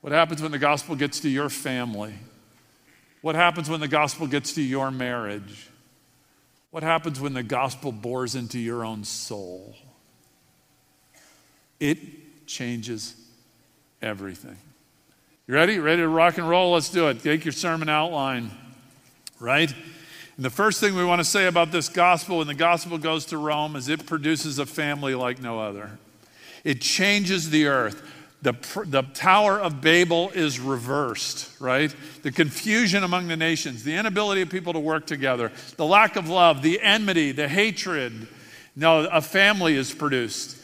What 0.00 0.12
happens 0.12 0.40
when 0.40 0.52
the 0.52 0.58
gospel 0.58 0.94
gets 0.94 1.20
to 1.20 1.28
your 1.28 1.48
family? 1.48 2.14
What 3.20 3.34
happens 3.34 3.68
when 3.68 3.80
the 3.80 3.88
gospel 3.88 4.26
gets 4.26 4.52
to 4.54 4.62
your 4.62 4.90
marriage? 4.90 5.68
What 6.70 6.82
happens 6.82 7.20
when 7.20 7.32
the 7.32 7.42
gospel 7.42 7.92
bores 7.92 8.34
into 8.34 8.58
your 8.58 8.84
own 8.84 9.04
soul? 9.04 9.74
It 11.80 12.46
changes 12.46 13.14
everything. 14.02 14.56
You 15.46 15.54
ready? 15.54 15.78
Ready 15.78 16.02
to 16.02 16.08
rock 16.08 16.38
and 16.38 16.48
roll? 16.48 16.72
Let's 16.74 16.90
do 16.90 17.08
it. 17.08 17.22
Take 17.22 17.44
your 17.44 17.52
sermon 17.52 17.88
outline, 17.88 18.50
right? 19.40 19.72
And 20.36 20.44
the 20.44 20.50
first 20.50 20.78
thing 20.78 20.94
we 20.94 21.04
want 21.04 21.20
to 21.20 21.24
say 21.24 21.46
about 21.46 21.72
this 21.72 21.88
gospel 21.88 22.38
when 22.38 22.46
the 22.46 22.54
gospel 22.54 22.98
goes 22.98 23.24
to 23.26 23.38
Rome 23.38 23.74
is 23.74 23.88
it 23.88 24.06
produces 24.06 24.58
a 24.58 24.66
family 24.66 25.14
like 25.14 25.40
no 25.40 25.58
other. 25.58 25.98
It 26.64 26.80
changes 26.80 27.50
the 27.50 27.66
earth. 27.66 28.02
The, 28.40 28.54
the 28.86 29.02
Tower 29.02 29.58
of 29.58 29.80
Babel 29.80 30.30
is 30.30 30.60
reversed, 30.60 31.50
right? 31.60 31.92
The 32.22 32.30
confusion 32.30 33.02
among 33.02 33.26
the 33.26 33.36
nations, 33.36 33.82
the 33.82 33.94
inability 33.96 34.42
of 34.42 34.50
people 34.50 34.72
to 34.74 34.78
work 34.78 35.06
together, 35.06 35.50
the 35.76 35.84
lack 35.84 36.14
of 36.14 36.28
love, 36.28 36.62
the 36.62 36.80
enmity, 36.80 37.32
the 37.32 37.48
hatred. 37.48 38.28
No, 38.76 39.06
a 39.06 39.20
family 39.20 39.74
is 39.74 39.92
produced. 39.92 40.56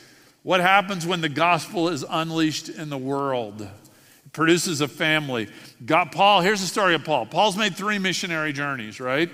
What 0.44 0.60
happens 0.60 1.04
when 1.04 1.20
the 1.20 1.28
gospel 1.28 1.88
is 1.88 2.04
unleashed 2.08 2.68
in 2.68 2.90
the 2.90 2.98
world? 2.98 3.62
It 3.62 4.32
produces 4.32 4.80
a 4.80 4.86
family. 4.86 5.48
God, 5.84 6.12
Paul, 6.12 6.42
here's 6.42 6.60
the 6.60 6.68
story 6.68 6.94
of 6.94 7.02
Paul. 7.02 7.26
Paul's 7.26 7.56
made 7.56 7.74
three 7.74 7.98
missionary 7.98 8.52
journeys, 8.52 9.00
right? 9.00 9.30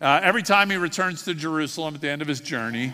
Uh, 0.00 0.20
every 0.22 0.42
time 0.42 0.70
he 0.70 0.76
returns 0.76 1.22
to 1.24 1.34
Jerusalem 1.34 1.94
at 1.94 2.00
the 2.00 2.10
end 2.10 2.22
of 2.22 2.28
his 2.28 2.40
journey, 2.40 2.92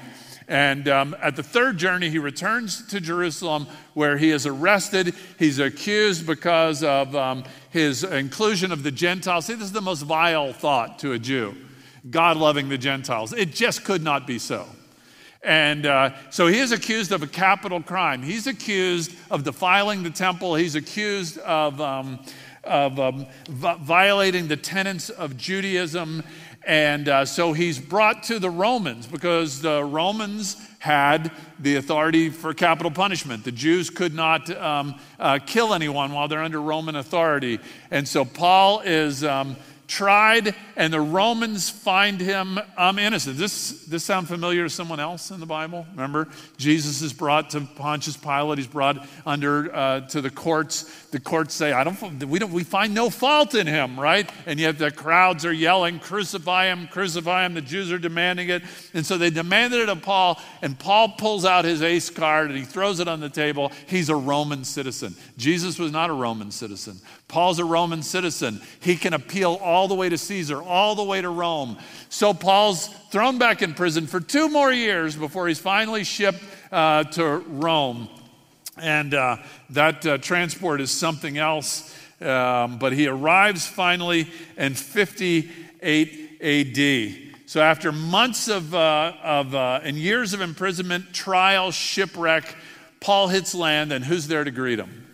and 0.50 0.88
um, 0.88 1.16
at 1.22 1.36
the 1.36 1.44
third 1.44 1.78
journey, 1.78 2.10
he 2.10 2.18
returns 2.18 2.84
to 2.88 3.00
Jerusalem 3.00 3.68
where 3.94 4.18
he 4.18 4.32
is 4.32 4.46
arrested. 4.46 5.14
He's 5.38 5.60
accused 5.60 6.26
because 6.26 6.82
of 6.82 7.14
um, 7.14 7.44
his 7.70 8.02
inclusion 8.02 8.72
of 8.72 8.82
the 8.82 8.90
Gentiles. 8.90 9.46
See, 9.46 9.54
this 9.54 9.62
is 9.62 9.72
the 9.72 9.80
most 9.80 10.02
vile 10.02 10.52
thought 10.52 10.98
to 10.98 11.12
a 11.12 11.20
Jew 11.20 11.54
God 12.10 12.36
loving 12.36 12.68
the 12.68 12.78
Gentiles. 12.78 13.32
It 13.32 13.54
just 13.54 13.84
could 13.84 14.02
not 14.02 14.26
be 14.26 14.40
so. 14.40 14.66
And 15.42 15.86
uh, 15.86 16.14
so 16.30 16.48
he 16.48 16.58
is 16.58 16.72
accused 16.72 17.12
of 17.12 17.22
a 17.22 17.28
capital 17.28 17.80
crime. 17.80 18.20
He's 18.20 18.48
accused 18.48 19.14
of 19.30 19.44
defiling 19.44 20.02
the 20.02 20.10
temple. 20.10 20.56
He's 20.56 20.74
accused 20.74 21.38
of, 21.38 21.80
um, 21.80 22.18
of 22.64 22.98
um, 22.98 23.26
violating 23.48 24.48
the 24.48 24.56
tenets 24.56 25.10
of 25.10 25.36
Judaism. 25.36 26.24
And 26.66 27.08
uh, 27.08 27.24
so 27.24 27.52
he's 27.52 27.78
brought 27.78 28.24
to 28.24 28.38
the 28.38 28.50
Romans 28.50 29.06
because 29.06 29.62
the 29.62 29.82
Romans 29.82 30.56
had 30.78 31.30
the 31.58 31.76
authority 31.76 32.30
for 32.30 32.54
capital 32.54 32.90
punishment. 32.90 33.44
The 33.44 33.52
Jews 33.52 33.90
could 33.90 34.14
not 34.14 34.50
um, 34.56 34.98
uh, 35.18 35.38
kill 35.44 35.74
anyone 35.74 36.12
while 36.12 36.28
they're 36.28 36.42
under 36.42 36.60
Roman 36.60 36.96
authority. 36.96 37.60
And 37.90 38.06
so 38.06 38.24
Paul 38.24 38.80
is 38.80 39.24
um, 39.24 39.56
tried, 39.90 40.54
and 40.76 40.92
the 40.92 41.00
Romans 41.00 41.68
find 41.68 42.20
him 42.20 42.58
um, 42.76 42.98
innocent. 42.98 43.36
This, 43.36 43.84
this 43.86 44.04
sound 44.04 44.28
familiar 44.28 44.62
to 44.64 44.70
someone 44.70 45.00
else 45.00 45.32
in 45.32 45.40
the 45.40 45.46
Bible? 45.46 45.84
Remember, 45.90 46.28
Jesus 46.56 47.02
is 47.02 47.12
brought 47.12 47.50
to 47.50 47.60
Pontius 47.62 48.16
Pilate. 48.16 48.58
He's 48.58 48.68
brought 48.68 49.06
under 49.26 49.74
uh, 49.74 50.00
to 50.08 50.20
the 50.20 50.30
courts. 50.30 50.99
The 51.10 51.18
courts 51.18 51.54
say, 51.54 51.72
"I 51.72 51.82
don't. 51.82 52.22
We 52.28 52.38
don't. 52.38 52.52
We 52.52 52.62
find 52.62 52.94
no 52.94 53.10
fault 53.10 53.54
in 53.54 53.66
him, 53.66 53.98
right?" 53.98 54.30
And 54.46 54.60
yet 54.60 54.78
the 54.78 54.90
crowds 54.92 55.44
are 55.44 55.52
yelling, 55.52 55.98
"Crucify 55.98 56.66
him! 56.66 56.88
Crucify 56.88 57.46
him!" 57.46 57.54
The 57.54 57.62
Jews 57.62 57.90
are 57.90 57.98
demanding 57.98 58.48
it, 58.48 58.62
and 58.94 59.04
so 59.04 59.18
they 59.18 59.30
demanded 59.30 59.80
it 59.80 59.88
of 59.88 60.02
Paul. 60.02 60.40
And 60.62 60.78
Paul 60.78 61.10
pulls 61.10 61.44
out 61.44 61.64
his 61.64 61.82
ace 61.82 62.10
card 62.10 62.48
and 62.50 62.58
he 62.58 62.64
throws 62.64 63.00
it 63.00 63.08
on 63.08 63.18
the 63.18 63.28
table. 63.28 63.72
He's 63.86 64.08
a 64.08 64.14
Roman 64.14 64.62
citizen. 64.62 65.16
Jesus 65.36 65.78
was 65.78 65.90
not 65.90 66.10
a 66.10 66.12
Roman 66.12 66.52
citizen. 66.52 67.00
Paul's 67.26 67.58
a 67.58 67.64
Roman 67.64 68.02
citizen. 68.02 68.60
He 68.80 68.96
can 68.96 69.12
appeal 69.12 69.58
all 69.62 69.88
the 69.88 69.94
way 69.94 70.08
to 70.08 70.18
Caesar, 70.18 70.62
all 70.62 70.94
the 70.94 71.04
way 71.04 71.20
to 71.20 71.28
Rome. 71.28 71.76
So 72.08 72.34
Paul's 72.34 72.88
thrown 73.10 73.38
back 73.38 73.62
in 73.62 73.74
prison 73.74 74.06
for 74.06 74.20
two 74.20 74.48
more 74.48 74.72
years 74.72 75.16
before 75.16 75.48
he's 75.48 75.58
finally 75.58 76.04
shipped 76.04 76.42
uh, 76.70 77.04
to 77.04 77.38
Rome. 77.48 78.08
And 78.80 79.14
uh, 79.14 79.36
that 79.70 80.06
uh, 80.06 80.18
transport 80.18 80.80
is 80.80 80.90
something 80.90 81.38
else. 81.38 81.94
Um, 82.20 82.78
but 82.78 82.92
he 82.92 83.06
arrives 83.06 83.66
finally 83.66 84.28
in 84.56 84.74
58 84.74 86.38
AD. 86.40 87.30
So 87.46 87.60
after 87.60 87.92
months 87.92 88.48
of, 88.48 88.74
uh, 88.74 89.12
of 89.22 89.54
uh, 89.54 89.80
and 89.82 89.96
years 89.96 90.34
of 90.34 90.40
imprisonment, 90.40 91.12
trial, 91.12 91.70
shipwreck, 91.70 92.54
Paul 93.00 93.28
hits 93.28 93.54
land, 93.54 93.92
and 93.92 94.04
who's 94.04 94.28
there 94.28 94.44
to 94.44 94.50
greet 94.50 94.78
him? 94.78 95.06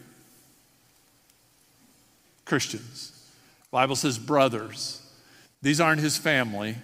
Christians. 2.44 3.12
Bible 3.70 3.96
says 3.96 4.18
brothers. 4.18 5.02
These 5.62 5.80
aren't 5.80 6.00
his 6.00 6.16
family. 6.16 6.76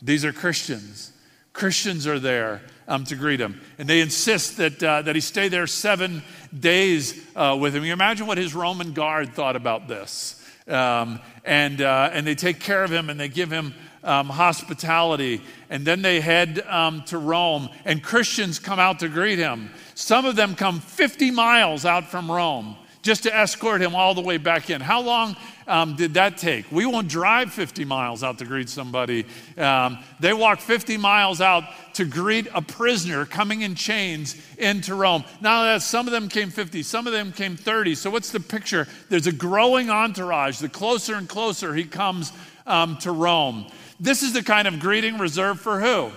These 0.00 0.24
are 0.24 0.32
Christians. 0.32 1.12
Christians 1.52 2.06
are 2.06 2.18
there 2.18 2.62
um, 2.88 3.04
to 3.04 3.16
greet 3.16 3.40
him. 3.40 3.60
And 3.78 3.88
they 3.88 4.00
insist 4.00 4.56
that, 4.58 4.82
uh, 4.82 5.02
that 5.02 5.14
he 5.14 5.20
stay 5.20 5.48
there 5.48 5.66
seven 5.66 6.22
days 6.58 7.20
uh, 7.34 7.56
with 7.60 7.74
him. 7.74 7.84
You 7.84 7.92
imagine 7.92 8.26
what 8.26 8.38
his 8.38 8.54
Roman 8.54 8.92
guard 8.92 9.34
thought 9.34 9.56
about 9.56 9.88
this. 9.88 10.40
Um, 10.66 11.20
and, 11.44 11.80
uh, 11.80 12.10
and 12.12 12.26
they 12.26 12.34
take 12.34 12.60
care 12.60 12.84
of 12.84 12.90
him 12.90 13.10
and 13.10 13.20
they 13.20 13.28
give 13.28 13.50
him 13.50 13.74
um, 14.02 14.28
hospitality. 14.28 15.40
And 15.70 15.84
then 15.84 16.02
they 16.02 16.20
head 16.20 16.60
um, 16.68 17.02
to 17.06 17.18
Rome, 17.18 17.68
and 17.84 18.02
Christians 18.02 18.58
come 18.58 18.78
out 18.78 19.00
to 19.00 19.08
greet 19.08 19.38
him. 19.38 19.70
Some 19.94 20.26
of 20.26 20.36
them 20.36 20.54
come 20.54 20.80
50 20.80 21.30
miles 21.30 21.84
out 21.84 22.10
from 22.10 22.30
Rome 22.30 22.76
just 23.04 23.22
to 23.24 23.36
escort 23.36 23.82
him 23.82 23.94
all 23.94 24.14
the 24.14 24.22
way 24.22 24.38
back 24.38 24.70
in. 24.70 24.80
How 24.80 25.02
long 25.02 25.36
um, 25.68 25.94
did 25.94 26.14
that 26.14 26.38
take? 26.38 26.70
We 26.72 26.86
won't 26.86 27.06
drive 27.06 27.52
50 27.52 27.84
miles 27.84 28.24
out 28.24 28.38
to 28.38 28.46
greet 28.46 28.70
somebody. 28.70 29.26
Um, 29.58 29.98
they 30.20 30.32
walked 30.32 30.62
50 30.62 30.96
miles 30.96 31.42
out 31.42 31.64
to 31.94 32.06
greet 32.06 32.48
a 32.54 32.62
prisoner 32.62 33.26
coming 33.26 33.60
in 33.60 33.74
chains 33.74 34.34
into 34.56 34.94
Rome. 34.94 35.22
Now, 35.42 35.64
that 35.64 35.82
some 35.82 36.06
of 36.06 36.12
them 36.12 36.28
came 36.28 36.48
50, 36.48 36.82
some 36.82 37.06
of 37.06 37.12
them 37.12 37.30
came 37.30 37.56
30. 37.56 37.94
So, 37.94 38.10
what's 38.10 38.30
the 38.30 38.40
picture? 38.40 38.88
There's 39.10 39.26
a 39.26 39.32
growing 39.32 39.90
entourage. 39.90 40.58
The 40.58 40.70
closer 40.70 41.14
and 41.14 41.28
closer 41.28 41.74
he 41.74 41.84
comes 41.84 42.32
um, 42.66 42.96
to 42.98 43.12
Rome. 43.12 43.66
This 44.00 44.22
is 44.22 44.32
the 44.32 44.42
kind 44.42 44.66
of 44.66 44.80
greeting 44.80 45.18
reserved 45.18 45.60
for 45.60 45.80
who? 45.80 46.10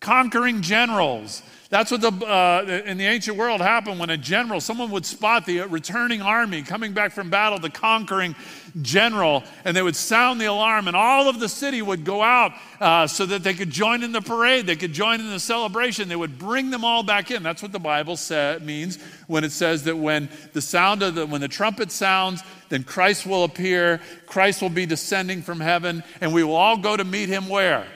Conquering 0.00 0.62
generals 0.62 1.42
That's 1.70 1.90
what 1.90 2.00
the, 2.00 2.10
uh, 2.26 2.82
in 2.86 2.96
the 2.96 3.04
ancient 3.04 3.36
world 3.36 3.60
happened 3.60 4.00
when 4.00 4.08
a 4.08 4.16
general, 4.16 4.58
someone 4.58 4.90
would 4.92 5.04
spot 5.04 5.44
the 5.44 5.60
returning 5.60 6.22
army 6.22 6.62
coming 6.62 6.94
back 6.94 7.12
from 7.12 7.28
battle, 7.28 7.58
the 7.58 7.68
conquering 7.68 8.34
general, 8.80 9.44
and 9.66 9.76
they 9.76 9.82
would 9.82 9.96
sound 9.96 10.40
the 10.40 10.46
alarm, 10.46 10.88
and 10.88 10.96
all 10.96 11.28
of 11.28 11.40
the 11.40 11.48
city 11.48 11.82
would 11.82 12.06
go 12.06 12.22
out 12.22 12.52
uh, 12.80 13.06
so 13.06 13.26
that 13.26 13.42
they 13.42 13.52
could 13.52 13.68
join 13.68 14.02
in 14.02 14.12
the 14.12 14.22
parade, 14.22 14.66
they 14.66 14.76
could 14.76 14.94
join 14.94 15.20
in 15.20 15.28
the 15.28 15.38
celebration. 15.38 16.08
They 16.08 16.16
would 16.16 16.38
bring 16.38 16.70
them 16.70 16.86
all 16.86 17.02
back 17.02 17.30
in. 17.30 17.42
That's 17.42 17.60
what 17.60 17.72
the 17.72 17.78
Bible 17.78 18.16
say, 18.16 18.58
means 18.62 18.98
when 19.26 19.44
it 19.44 19.52
says 19.52 19.84
that 19.84 19.96
when 19.96 20.30
the 20.54 20.62
sound 20.62 21.02
of 21.02 21.16
the, 21.16 21.26
when 21.26 21.42
the 21.42 21.48
trumpet 21.48 21.92
sounds, 21.92 22.42
then 22.70 22.82
Christ 22.82 23.26
will 23.26 23.44
appear, 23.44 24.00
Christ 24.24 24.62
will 24.62 24.70
be 24.70 24.86
descending 24.86 25.42
from 25.42 25.60
heaven, 25.60 26.02
and 26.22 26.32
we 26.32 26.42
will 26.44 26.56
all 26.56 26.78
go 26.78 26.96
to 26.96 27.04
meet 27.04 27.28
him 27.28 27.46
where? 27.46 27.86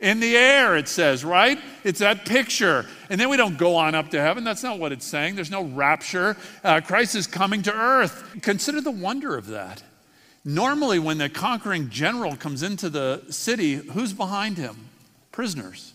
In 0.00 0.20
the 0.20 0.36
air, 0.36 0.76
it 0.76 0.88
says, 0.88 1.24
right? 1.24 1.58
It's 1.82 1.98
that 1.98 2.24
picture. 2.24 2.86
And 3.10 3.20
then 3.20 3.28
we 3.28 3.36
don't 3.36 3.58
go 3.58 3.74
on 3.74 3.94
up 3.94 4.10
to 4.10 4.20
heaven. 4.20 4.44
That's 4.44 4.62
not 4.62 4.78
what 4.78 4.92
it's 4.92 5.04
saying. 5.04 5.34
There's 5.34 5.50
no 5.50 5.64
rapture. 5.64 6.36
Uh, 6.62 6.80
Christ 6.80 7.16
is 7.16 7.26
coming 7.26 7.62
to 7.62 7.74
earth. 7.74 8.36
Consider 8.42 8.80
the 8.80 8.92
wonder 8.92 9.36
of 9.36 9.48
that. 9.48 9.82
Normally, 10.44 10.98
when 10.98 11.18
the 11.18 11.28
conquering 11.28 11.90
general 11.90 12.36
comes 12.36 12.62
into 12.62 12.88
the 12.88 13.24
city, 13.30 13.74
who's 13.74 14.12
behind 14.12 14.56
him? 14.56 14.88
Prisoners. 15.32 15.94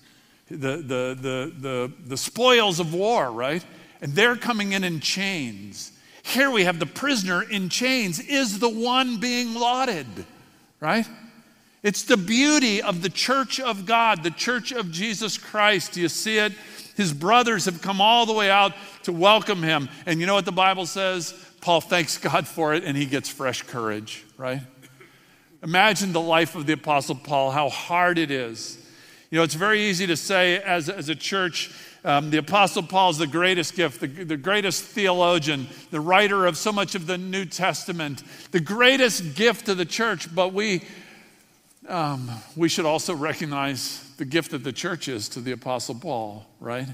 The, 0.50 0.78
the, 0.78 1.18
the, 1.20 1.54
the, 1.58 1.92
the 2.06 2.18
spoils 2.18 2.80
of 2.80 2.94
war, 2.94 3.32
right? 3.32 3.64
And 4.02 4.14
they're 4.14 4.36
coming 4.36 4.74
in 4.74 4.84
in 4.84 5.00
chains. 5.00 5.94
Here 6.24 6.52
we 6.52 6.66
have 6.66 6.80
the 6.80 6.86
prisoner 6.86 7.42
in 7.42 7.70
chains, 7.70 8.20
is 8.20 8.60
the 8.60 8.70
one 8.70 9.18
being 9.18 9.56
lauded, 9.56 10.08
right? 10.80 11.08
It's 11.84 12.04
the 12.04 12.16
beauty 12.16 12.82
of 12.82 13.02
the 13.02 13.10
church 13.10 13.60
of 13.60 13.86
God, 13.86 14.24
the 14.24 14.32
church 14.32 14.72
of 14.72 14.90
Jesus 14.90 15.38
Christ. 15.38 15.92
Do 15.92 16.02
you 16.02 16.08
see 16.08 16.38
it? 16.38 16.54
His 16.96 17.14
brothers 17.14 17.66
have 17.66 17.82
come 17.82 18.00
all 18.00 18.26
the 18.26 18.34
way 18.34 18.50
out 18.50 18.74
to 19.04 19.12
welcome 19.12 19.62
him. 19.62 19.90
And 20.06 20.22
you 20.22 20.26
know 20.26 20.36
what 20.36 20.46
the 20.46 20.52
Bible 20.54 20.86
says? 20.86 21.34
Paul 21.60 21.82
thanks 21.82 22.18
God 22.18 22.48
for 22.48 22.74
it 22.74 22.86
and 22.86 22.96
he 22.96 23.06
gets 23.06 23.28
fresh 23.28 23.64
courage, 23.64 24.24
right? 24.38 24.62
Imagine 25.62 26.14
the 26.14 26.22
life 26.22 26.56
of 26.56 26.66
the 26.66 26.74
Apostle 26.74 27.16
Paul, 27.16 27.52
how 27.52 27.70
hard 27.70 28.18
it 28.18 28.32
is. 28.32 28.78
You 29.30 29.38
know, 29.38 29.44
it's 29.44 29.56
very 29.56 29.82
easy 29.82 30.08
to 30.08 30.16
say 30.16 30.60
as, 30.60 30.90
as 30.90 31.10
a 31.10 31.16
church, 31.16 31.72
um, 32.06 32.30
the 32.30 32.38
Apostle 32.38 32.84
Paul 32.84 33.10
is 33.10 33.18
the 33.18 33.28
greatest 33.28 33.76
gift, 33.76 34.00
the, 34.00 34.08
the 34.08 34.38
greatest 34.38 34.84
theologian, 34.84 35.68
the 35.90 36.00
writer 36.00 36.46
of 36.46 36.58
so 36.58 36.72
much 36.72 36.96
of 36.96 37.08
the 37.08 37.18
New 37.18 37.46
Testament, 37.46 38.24
the 38.52 38.60
greatest 38.60 39.36
gift 39.36 39.66
to 39.66 39.76
the 39.76 39.86
church, 39.86 40.34
but 40.36 40.54
we 40.54 40.84
um, 41.88 42.30
we 42.56 42.70
should 42.70 42.86
also 42.86 43.14
recognize 43.14 44.10
the 44.18 44.26
gift 44.26 44.52
that 44.52 44.64
the 44.64 44.74
church 44.74 45.08
is 45.08 45.30
to 45.30 45.40
the 45.40 45.52
Apostle 45.52 45.96
Paul, 45.96 46.46
right? 46.60 46.88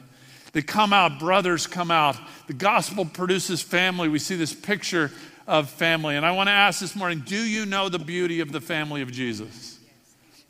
They 0.53 0.61
come 0.61 0.93
out, 0.93 1.19
brothers 1.19 1.67
come 1.67 1.91
out. 1.91 2.17
The 2.47 2.53
gospel 2.53 3.05
produces 3.05 3.61
family. 3.61 4.09
We 4.09 4.19
see 4.19 4.35
this 4.35 4.53
picture 4.53 5.11
of 5.47 5.69
family. 5.69 6.15
And 6.15 6.25
I 6.25 6.31
want 6.31 6.47
to 6.47 6.53
ask 6.53 6.79
this 6.79 6.95
morning 6.95 7.23
do 7.25 7.37
you 7.37 7.65
know 7.65 7.89
the 7.89 7.99
beauty 7.99 8.39
of 8.39 8.51
the 8.51 8.61
family 8.61 9.01
of 9.01 9.11
Jesus? 9.11 9.79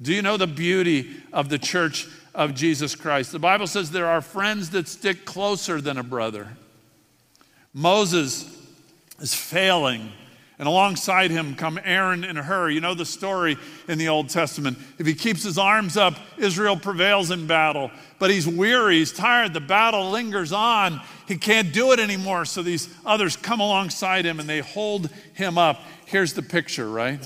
Do 0.02 0.14
you 0.14 0.22
know 0.22 0.38
the 0.38 0.48
beauty 0.48 1.18
of 1.34 1.50
the 1.50 1.58
church 1.58 2.08
of 2.34 2.54
Jesus 2.54 2.96
Christ? 2.96 3.32
The 3.32 3.40
Bible 3.40 3.68
says 3.68 3.92
there 3.92 4.08
are 4.08 4.22
friends 4.22 4.70
that 4.70 4.88
stick 4.88 5.26
closer 5.26 5.82
than 5.82 5.98
a 5.98 6.04
brother. 6.04 6.48
Moses 7.74 8.46
is 9.20 9.34
failing 9.34 10.12
and 10.60 10.68
alongside 10.68 11.32
him 11.32 11.56
come 11.56 11.80
Aaron 11.86 12.26
and 12.26 12.38
Hur. 12.38 12.70
You 12.70 12.82
know 12.82 12.94
the 12.94 13.06
story 13.06 13.58
in 13.88 13.98
the 13.98 14.10
Old 14.10 14.28
Testament. 14.30 14.78
If 14.98 15.08
he 15.08 15.16
keeps 15.16 15.42
his 15.42 15.58
arms 15.58 15.96
up, 15.96 16.16
Israel 16.38 16.76
prevails 16.76 17.32
in 17.32 17.48
battle. 17.48 17.90
But 18.20 18.30
he's 18.30 18.46
weary, 18.46 18.98
he's 18.98 19.14
tired, 19.14 19.54
the 19.54 19.62
battle 19.62 20.12
lingers 20.12 20.52
on. 20.52 21.00
He 21.30 21.38
can't 21.38 21.72
do 21.72 21.94
it 21.94 22.00
anymore. 22.00 22.44
So 22.44 22.62
these 22.62 22.94
others 23.06 23.38
come 23.38 23.62
alongside 23.62 24.26
him 24.26 24.42
and 24.42 24.50
they 24.50 24.60
hold 24.60 25.10
him 25.34 25.58
up. 25.58 25.80
Here's 26.06 26.34
the 26.34 26.44
picture, 26.44 26.90
right? 26.90 27.26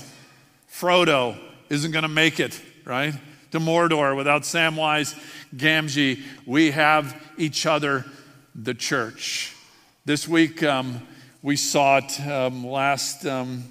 Frodo 0.70 1.36
isn't 1.70 1.90
going 1.90 2.02
to 2.02 2.08
make 2.08 2.38
it, 2.38 2.60
right? 2.84 3.14
To 3.50 3.58
Mordor 3.58 4.16
without 4.16 4.42
Samwise 4.42 5.18
Gamgee. 5.56 6.22
We 6.46 6.70
have 6.70 7.20
each 7.36 7.66
other, 7.66 8.04
the 8.54 8.74
church. 8.74 9.56
This 10.04 10.28
week, 10.28 10.62
um, 10.62 11.02
we 11.44 11.56
saw 11.56 11.98
it 11.98 12.20
um, 12.22 12.66
last 12.66 13.26
um, 13.26 13.64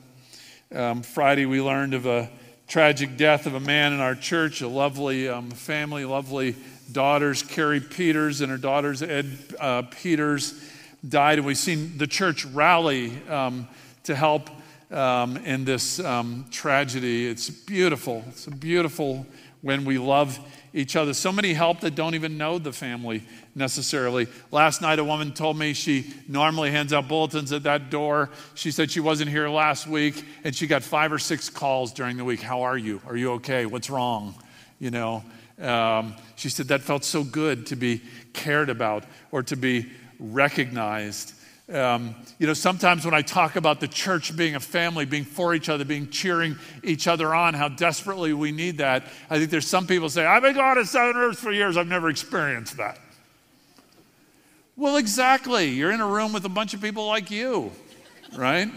um, 0.75 1.01
Friday. 1.01 1.47
We 1.47 1.59
learned 1.59 1.95
of 1.95 2.05
a 2.05 2.29
tragic 2.67 3.17
death 3.17 3.47
of 3.47 3.55
a 3.55 3.59
man 3.59 3.93
in 3.93 3.99
our 3.99 4.13
church, 4.13 4.61
a 4.61 4.67
lovely 4.67 5.27
um, 5.27 5.49
family, 5.49 6.05
lovely 6.05 6.55
daughters. 6.91 7.41
Carrie 7.41 7.79
Peters 7.79 8.41
and 8.41 8.51
her 8.51 8.59
daughters, 8.59 9.01
Ed 9.01 9.25
uh, 9.59 9.81
Peters, 9.89 10.63
died. 11.09 11.39
And 11.39 11.47
we've 11.47 11.57
seen 11.57 11.97
the 11.97 12.05
church 12.05 12.45
rally 12.45 13.19
um, 13.27 13.67
to 14.03 14.13
help 14.13 14.51
in 14.91 15.65
this 15.65 15.99
tragedy. 16.51 17.27
It's 17.27 17.49
beautiful. 17.49 18.23
It's 18.27 18.45
beautiful 18.45 19.25
when 19.61 19.83
we 19.83 19.97
love 19.97 20.37
each 20.75 20.95
other. 20.95 21.15
So 21.15 21.31
many 21.31 21.53
help 21.53 21.79
that 21.79 21.95
don't 21.95 22.13
even 22.13 22.37
know 22.37 22.59
the 22.59 22.71
family 22.71 23.23
necessarily. 23.55 24.27
Last 24.51 24.81
night, 24.81 24.99
a 24.99 25.03
woman 25.03 25.33
told 25.33 25.57
me 25.57 25.73
she 25.73 26.13
normally 26.27 26.71
hands 26.71 26.93
out 26.93 27.07
bulletins 27.07 27.51
at 27.51 27.63
that 27.63 27.89
door. 27.89 28.29
She 28.55 28.71
said 28.71 28.89
she 28.89 28.99
wasn't 28.99 29.29
here 29.29 29.49
last 29.49 29.87
week 29.87 30.25
and 30.43 30.55
she 30.55 30.67
got 30.67 30.83
five 30.83 31.11
or 31.11 31.19
six 31.19 31.49
calls 31.49 31.93
during 31.93 32.17
the 32.17 32.25
week. 32.25 32.41
How 32.41 32.63
are 32.63 32.77
you? 32.77 33.01
Are 33.07 33.15
you 33.15 33.33
okay? 33.33 33.65
What's 33.65 33.89
wrong? 33.89 34.35
You 34.79 34.91
know, 34.91 35.23
um, 35.61 36.15
she 36.35 36.49
said 36.49 36.67
that 36.69 36.81
felt 36.81 37.03
so 37.03 37.23
good 37.23 37.67
to 37.67 37.75
be 37.75 38.01
cared 38.33 38.69
about 38.69 39.03
or 39.31 39.43
to 39.43 39.55
be 39.55 39.91
recognized. 40.19 41.33
Um, 41.71 42.15
you 42.39 42.47
know, 42.47 42.53
sometimes 42.53 43.05
when 43.05 43.13
I 43.13 43.21
talk 43.21 43.55
about 43.55 43.79
the 43.79 43.87
church 43.87 44.35
being 44.35 44.55
a 44.55 44.59
family, 44.59 45.05
being 45.05 45.23
for 45.23 45.55
each 45.55 45.69
other, 45.69 45.85
being 45.85 46.09
cheering 46.09 46.57
each 46.83 47.07
other 47.07 47.33
on, 47.33 47.53
how 47.53 47.69
desperately 47.69 48.33
we 48.33 48.51
need 48.51 48.79
that, 48.79 49.03
I 49.29 49.37
think 49.37 49.49
there's 49.49 49.67
some 49.67 49.87
people 49.87 50.09
say, 50.09 50.25
I've 50.25 50.43
been 50.43 50.55
going 50.55 50.85
to 50.85 50.99
Rivers 50.99 51.39
for 51.39 51.51
years, 51.51 51.77
I've 51.77 51.87
never 51.87 52.09
experienced 52.09 52.77
that. 52.77 52.99
Well, 54.75 54.97
exactly. 54.97 55.69
You're 55.69 55.91
in 55.91 56.01
a 56.01 56.07
room 56.07 56.33
with 56.33 56.45
a 56.45 56.49
bunch 56.49 56.73
of 56.73 56.81
people 56.81 57.05
like 57.05 57.29
you, 57.29 57.71
right? 58.35 58.71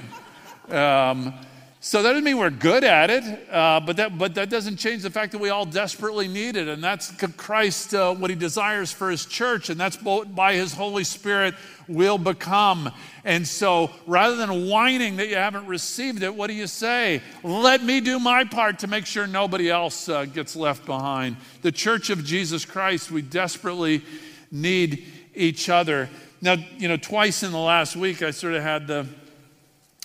Um, 0.69 1.33
so 1.81 2.03
that 2.03 2.11
doesn't 2.11 2.23
mean 2.23 2.37
we're 2.37 2.51
good 2.51 2.85
at 2.85 3.09
it, 3.09 3.25
uh, 3.51 3.81
but, 3.81 3.97
that, 3.97 4.19
but 4.19 4.35
that 4.35 4.51
doesn't 4.51 4.77
change 4.77 5.05
the 5.05 5.11
fact 5.11 5.33
that 5.33 5.39
we 5.39 5.49
all 5.49 5.65
desperately 5.65 6.29
need 6.29 6.57
it. 6.57 6.69
And 6.69 6.85
that's 6.85 7.13
Christ, 7.39 7.95
uh, 7.95 8.15
what 8.15 8.29
he 8.29 8.37
desires 8.37 8.93
for 8.93 9.09
his 9.11 9.25
church, 9.25 9.71
and 9.71 9.81
that's 9.81 9.97
by 9.97 10.53
his 10.53 10.75
Holy 10.75 11.05
Spirit 11.05 11.55
will 11.89 12.19
become. 12.19 12.93
And 13.25 13.49
so 13.49 13.91
rather 14.07 14.37
than 14.37 14.69
whining 14.69 15.17
that 15.17 15.29
you 15.29 15.37
haven't 15.37 15.67
received 15.67 16.23
it, 16.23 16.35
what 16.35 16.49
do 16.49 16.55
you 16.55 16.67
say? 16.67 17.23
Let 17.43 17.83
me 17.83 18.03
do 18.03 18.19
my 18.19 18.45
part 18.45 18.81
to 18.81 18.87
make 18.87 19.07
sure 19.07 19.27
nobody 19.27 19.71
else 19.71 20.11
uh, 20.11 20.27
gets 20.27 20.57
left 20.57 20.85
behind. 20.85 21.39
The 21.63 21.73
church 21.73 22.11
of 22.11 22.23
Jesus 22.23 22.67
Christ, 22.67 23.11
we 23.11 23.23
desperately 23.23 24.03
need 24.51 25.07
each 25.37 25.69
other. 25.69 26.09
Now, 26.41 26.57
you 26.79 26.89
know, 26.89 26.97
twice 26.97 27.43
in 27.43 27.53
the 27.53 27.59
last 27.59 27.95
week, 27.97 28.23
I 28.23 28.31
sort 28.31 28.55
of 28.55 28.63
had 28.63 28.87
the 28.87 29.07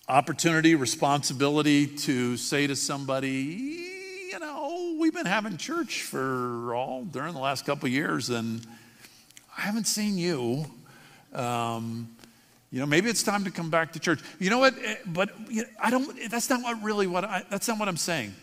opportunity, 0.08 0.76
responsibility 0.76 1.88
to 1.88 2.38
say 2.38 2.67
to 2.67 2.76
somebody, 2.76 3.30
you 4.32 4.39
know, 4.39 4.98
we've 5.00 5.13
been 5.13 5.26
having 5.26 5.58
church 5.58 6.04
for 6.04 6.76
all 6.76 7.04
during 7.06 7.34
the 7.34 7.39
last 7.39 7.65
couple 7.65 7.88
years, 7.89 8.30
and 8.30 8.65
I 9.58 9.62
haven't 9.62 9.88
seen 9.88 10.17
you. 10.17 10.65
Um, 11.34 12.10
you 12.72 12.80
know, 12.80 12.86
maybe 12.86 13.10
it's 13.10 13.24
time 13.24 13.44
to 13.44 13.52
come 13.52 13.70
back 13.70 13.94
to 13.94 14.00
church. 14.00 14.22
You 14.39 14.50
know 14.50 14.60
what? 14.60 14.74
Eh, 14.84 14.96
but 15.06 15.30
you 15.50 15.63
know, 15.63 15.67
I 15.82 15.89
don't. 15.89 16.30
That's 16.30 16.50
not 16.50 16.62
what 16.62 16.82
really 16.82 17.08
what 17.08 17.26
I. 17.26 17.44
That's 17.50 17.67
not 17.67 17.78
what 17.80 17.89
I'm 17.89 17.98
saying. 17.98 18.34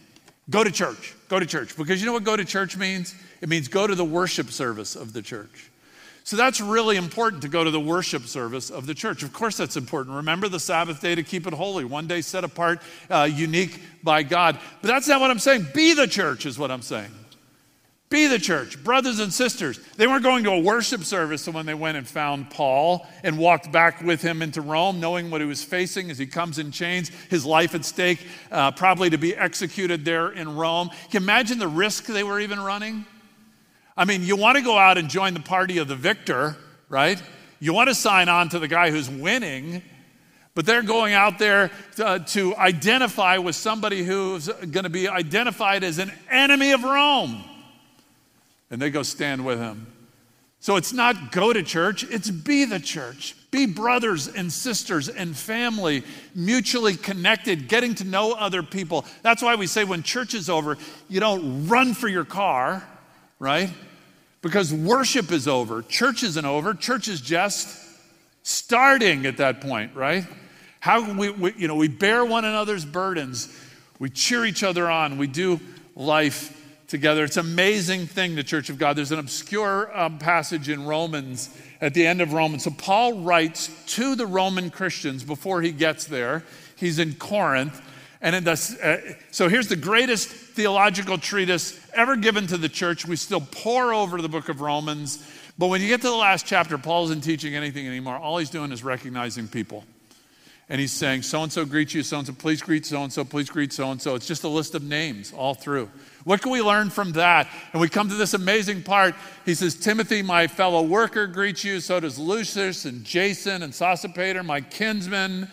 Go 0.50 0.64
to 0.64 0.70
church. 0.70 1.14
Go 1.28 1.38
to 1.38 1.46
church 1.46 1.76
because 1.76 2.00
you 2.00 2.06
know 2.06 2.12
what 2.12 2.24
go 2.24 2.36
to 2.36 2.44
church 2.44 2.76
means. 2.76 3.14
It 3.40 3.48
means 3.48 3.68
go 3.68 3.86
to 3.86 3.94
the 3.94 4.04
worship 4.04 4.50
service 4.50 4.96
of 4.96 5.12
the 5.12 5.22
church. 5.22 5.70
So 6.28 6.36
that's 6.36 6.60
really 6.60 6.98
important 6.98 7.40
to 7.40 7.48
go 7.48 7.64
to 7.64 7.70
the 7.70 7.80
worship 7.80 8.26
service 8.26 8.68
of 8.68 8.84
the 8.84 8.92
church. 8.92 9.22
Of 9.22 9.32
course, 9.32 9.56
that's 9.56 9.78
important. 9.78 10.14
Remember 10.14 10.46
the 10.46 10.60
Sabbath 10.60 11.00
day 11.00 11.14
to 11.14 11.22
keep 11.22 11.46
it 11.46 11.54
holy, 11.54 11.86
one 11.86 12.06
day 12.06 12.20
set 12.20 12.44
apart, 12.44 12.82
uh, 13.08 13.26
unique 13.32 13.80
by 14.02 14.24
God. 14.24 14.58
But 14.82 14.88
that's 14.88 15.08
not 15.08 15.22
what 15.22 15.30
I'm 15.30 15.38
saying. 15.38 15.68
Be 15.72 15.94
the 15.94 16.06
church, 16.06 16.44
is 16.44 16.58
what 16.58 16.70
I'm 16.70 16.82
saying. 16.82 17.08
Be 18.10 18.26
the 18.26 18.38
church, 18.38 18.84
brothers 18.84 19.20
and 19.20 19.32
sisters. 19.32 19.80
They 19.96 20.06
weren't 20.06 20.22
going 20.22 20.44
to 20.44 20.50
a 20.50 20.60
worship 20.60 21.04
service 21.04 21.48
when 21.48 21.64
they 21.64 21.72
went 21.72 21.96
and 21.96 22.06
found 22.06 22.50
Paul 22.50 23.06
and 23.22 23.38
walked 23.38 23.72
back 23.72 24.02
with 24.02 24.20
him 24.20 24.42
into 24.42 24.60
Rome, 24.60 25.00
knowing 25.00 25.30
what 25.30 25.40
he 25.40 25.46
was 25.46 25.64
facing 25.64 26.10
as 26.10 26.18
he 26.18 26.26
comes 26.26 26.58
in 26.58 26.72
chains, 26.72 27.08
his 27.30 27.46
life 27.46 27.74
at 27.74 27.86
stake, 27.86 28.26
uh, 28.52 28.70
probably 28.72 29.08
to 29.08 29.16
be 29.16 29.34
executed 29.34 30.04
there 30.04 30.28
in 30.28 30.56
Rome. 30.56 30.90
Can 31.10 31.22
you 31.22 31.24
imagine 31.24 31.58
the 31.58 31.68
risk 31.68 32.04
they 32.04 32.22
were 32.22 32.38
even 32.38 32.60
running? 32.60 33.06
I 33.98 34.04
mean, 34.04 34.22
you 34.22 34.36
want 34.36 34.56
to 34.56 34.62
go 34.62 34.78
out 34.78 34.96
and 34.96 35.10
join 35.10 35.34
the 35.34 35.40
party 35.40 35.78
of 35.78 35.88
the 35.88 35.96
victor, 35.96 36.56
right? 36.88 37.20
You 37.58 37.74
want 37.74 37.88
to 37.88 37.96
sign 37.96 38.28
on 38.28 38.48
to 38.50 38.60
the 38.60 38.68
guy 38.68 38.92
who's 38.92 39.10
winning, 39.10 39.82
but 40.54 40.64
they're 40.64 40.84
going 40.84 41.14
out 41.14 41.40
there 41.40 41.72
to, 41.96 42.24
to 42.28 42.54
identify 42.54 43.38
with 43.38 43.56
somebody 43.56 44.04
who's 44.04 44.46
going 44.46 44.84
to 44.84 44.88
be 44.88 45.08
identified 45.08 45.82
as 45.82 45.98
an 45.98 46.12
enemy 46.30 46.70
of 46.70 46.84
Rome. 46.84 47.42
And 48.70 48.80
they 48.80 48.88
go 48.90 49.02
stand 49.02 49.44
with 49.44 49.58
him. 49.58 49.88
So 50.60 50.76
it's 50.76 50.92
not 50.92 51.32
go 51.32 51.52
to 51.52 51.64
church, 51.64 52.04
it's 52.04 52.30
be 52.30 52.64
the 52.66 52.78
church. 52.78 53.34
Be 53.50 53.66
brothers 53.66 54.28
and 54.28 54.52
sisters 54.52 55.08
and 55.08 55.36
family, 55.36 56.04
mutually 56.36 56.94
connected, 56.94 57.66
getting 57.66 57.96
to 57.96 58.04
know 58.04 58.32
other 58.32 58.62
people. 58.62 59.06
That's 59.22 59.42
why 59.42 59.56
we 59.56 59.66
say 59.66 59.82
when 59.82 60.04
church 60.04 60.34
is 60.34 60.48
over, 60.48 60.76
you 61.08 61.18
don't 61.18 61.66
run 61.66 61.94
for 61.94 62.06
your 62.06 62.26
car, 62.26 62.86
right? 63.40 63.70
Because 64.40 64.72
worship 64.72 65.32
is 65.32 65.48
over. 65.48 65.82
Church 65.82 66.22
isn't 66.22 66.44
over. 66.44 66.74
Church 66.74 67.08
is 67.08 67.20
just 67.20 67.76
starting 68.42 69.26
at 69.26 69.38
that 69.38 69.60
point, 69.60 69.94
right? 69.94 70.24
How 70.80 71.12
we, 71.12 71.30
we 71.30 71.54
you 71.56 71.68
know, 71.68 71.74
we 71.74 71.88
bear 71.88 72.24
one 72.24 72.44
another's 72.44 72.84
burdens. 72.84 73.54
We 73.98 74.10
cheer 74.10 74.44
each 74.44 74.62
other 74.62 74.88
on. 74.88 75.18
We 75.18 75.26
do 75.26 75.60
life 75.96 76.54
together. 76.86 77.24
It's 77.24 77.36
an 77.36 77.46
amazing 77.46 78.06
thing, 78.06 78.34
the 78.34 78.42
Church 78.42 78.70
of 78.70 78.78
God. 78.78 78.96
There's 78.96 79.12
an 79.12 79.18
obscure 79.18 79.96
um, 79.96 80.18
passage 80.18 80.68
in 80.68 80.86
Romans 80.86 81.54
at 81.80 81.94
the 81.94 82.06
end 82.06 82.20
of 82.20 82.32
Romans. 82.32 82.64
So 82.64 82.70
Paul 82.70 83.20
writes 83.20 83.70
to 83.94 84.14
the 84.14 84.26
Roman 84.26 84.70
Christians 84.70 85.22
before 85.22 85.60
he 85.62 85.72
gets 85.72 86.06
there. 86.06 86.44
He's 86.76 86.98
in 86.98 87.14
Corinth. 87.14 87.82
And 88.20 88.44
this, 88.44 88.76
uh, 88.78 89.14
so 89.30 89.48
here's 89.48 89.68
the 89.68 89.76
greatest 89.76 90.28
theological 90.28 91.18
treatise 91.18 91.78
ever 91.94 92.16
given 92.16 92.46
to 92.48 92.56
the 92.56 92.68
church. 92.68 93.06
We 93.06 93.16
still 93.16 93.40
pore 93.40 93.94
over 93.94 94.20
the 94.20 94.28
book 94.28 94.48
of 94.48 94.60
Romans. 94.60 95.24
But 95.56 95.68
when 95.68 95.80
you 95.80 95.88
get 95.88 96.00
to 96.02 96.08
the 96.08 96.16
last 96.16 96.46
chapter, 96.46 96.78
Paul 96.78 97.04
isn't 97.04 97.22
teaching 97.22 97.54
anything 97.54 97.86
anymore. 97.86 98.16
All 98.16 98.38
he's 98.38 98.50
doing 98.50 98.72
is 98.72 98.82
recognizing 98.82 99.46
people 99.46 99.84
and 100.70 100.80
he's 100.80 100.92
saying, 100.92 101.22
so 101.22 101.42
and 101.42 101.50
so 101.50 101.64
greets 101.64 101.94
you, 101.94 102.02
so 102.02 102.18
and 102.18 102.26
so, 102.26 102.32
please 102.34 102.60
greet 102.60 102.84
so 102.84 103.02
and 103.02 103.10
so, 103.10 103.24
please 103.24 103.48
greet 103.48 103.72
so 103.72 103.90
and 103.90 104.00
so. 104.00 104.14
It's 104.14 104.26
just 104.26 104.44
a 104.44 104.48
list 104.48 104.74
of 104.74 104.82
names 104.82 105.32
all 105.32 105.54
through. 105.54 105.90
What 106.24 106.42
can 106.42 106.52
we 106.52 106.60
learn 106.60 106.90
from 106.90 107.12
that? 107.12 107.48
And 107.72 107.80
we 107.80 107.88
come 107.88 108.10
to 108.10 108.14
this 108.14 108.34
amazing 108.34 108.82
part. 108.82 109.14
He 109.46 109.54
says, 109.54 109.74
Timothy, 109.74 110.20
my 110.20 110.46
fellow 110.46 110.82
worker, 110.82 111.26
greets 111.26 111.64
you. 111.64 111.80
So 111.80 112.00
does 112.00 112.18
Lucius 112.18 112.84
and 112.84 113.02
Jason 113.02 113.62
and 113.62 113.72
Sosipater, 113.72 114.44
my 114.44 114.60
kinsmen. 114.60 115.48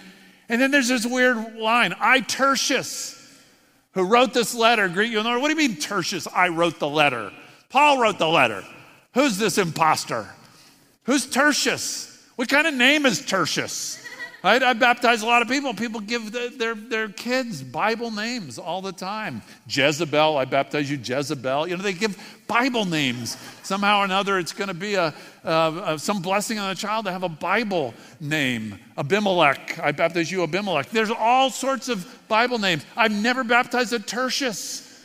And 0.49 0.62
then 0.62 0.71
there's 0.71 0.89
this 0.89 1.05
weird 1.05 1.55
line 1.55 1.95
I, 1.99 2.19
Tertius, 2.19 3.13
who 3.93 4.03
wrote 4.03 4.34
this 4.34 4.53
letter, 4.53 4.88
greet 4.88 5.12
you. 5.12 5.21
Lord, 5.21 5.41
what 5.41 5.47
do 5.47 5.60
you 5.60 5.69
mean, 5.69 5.77
Tertius? 5.77 6.27
I 6.27 6.49
wrote 6.49 6.79
the 6.79 6.89
letter. 6.89 7.31
Paul 7.69 7.99
wrote 7.99 8.19
the 8.19 8.27
letter. 8.27 8.63
Who's 9.13 9.38
this 9.38 9.58
impostor? 9.58 10.27
Who's 11.03 11.25
Tertius? 11.25 12.12
What 12.36 12.49
kind 12.49 12.67
of 12.67 12.73
name 12.73 13.05
is 13.05 13.25
Tertius? 13.25 14.05
I, 14.47 14.73
baptize 14.73 15.23
a 15.23 15.25
lot 15.25 15.41
of 15.41 15.47
people. 15.47 15.73
People 15.73 16.01
give 16.01 16.31
the, 16.31 16.53
their, 16.55 16.75
their 16.75 17.10
kids 17.10 17.63
Bible 17.63 18.12
names 18.12 18.60
all 18.60 18.81
the 18.81 18.91
time. 18.91 19.41
Jezebel, 19.67 20.38
I 20.38 20.45
baptize 20.45 20.89
you 20.89 20.97
Jezebel. 21.01 21.67
You 21.67 21.77
know, 21.77 21.84
they 21.84 21.93
give 21.93 22.17
Bible 22.47 22.86
names. 22.86 23.38
Somehow 23.63 24.01
or 24.01 24.05
another, 24.05 24.38
it's 24.38 24.53
going 24.53 24.67
to 24.67 24.73
be 24.73 24.95
a, 24.95 25.13
some 25.97 26.21
blessing 26.21 26.60
on 26.60 26.69
a 26.69 26.75
child 26.75 27.05
to 27.05 27.12
have 27.12 27.23
a 27.23 27.29
Bible 27.29 27.93
name. 28.19 28.77
Abimelech, 28.97 29.79
I 29.79 29.91
baptize 29.91 30.31
you 30.31 30.43
Abimelech. 30.43 30.89
There's 30.89 31.12
all 31.12 31.49
sorts 31.49 31.89
of 31.89 32.05
Bible 32.27 32.60
names. 32.60 32.86
I've 32.95 33.12
never 33.12 33.43
baptized 33.43 33.93
a 33.93 33.99
Tertius. 33.99 35.03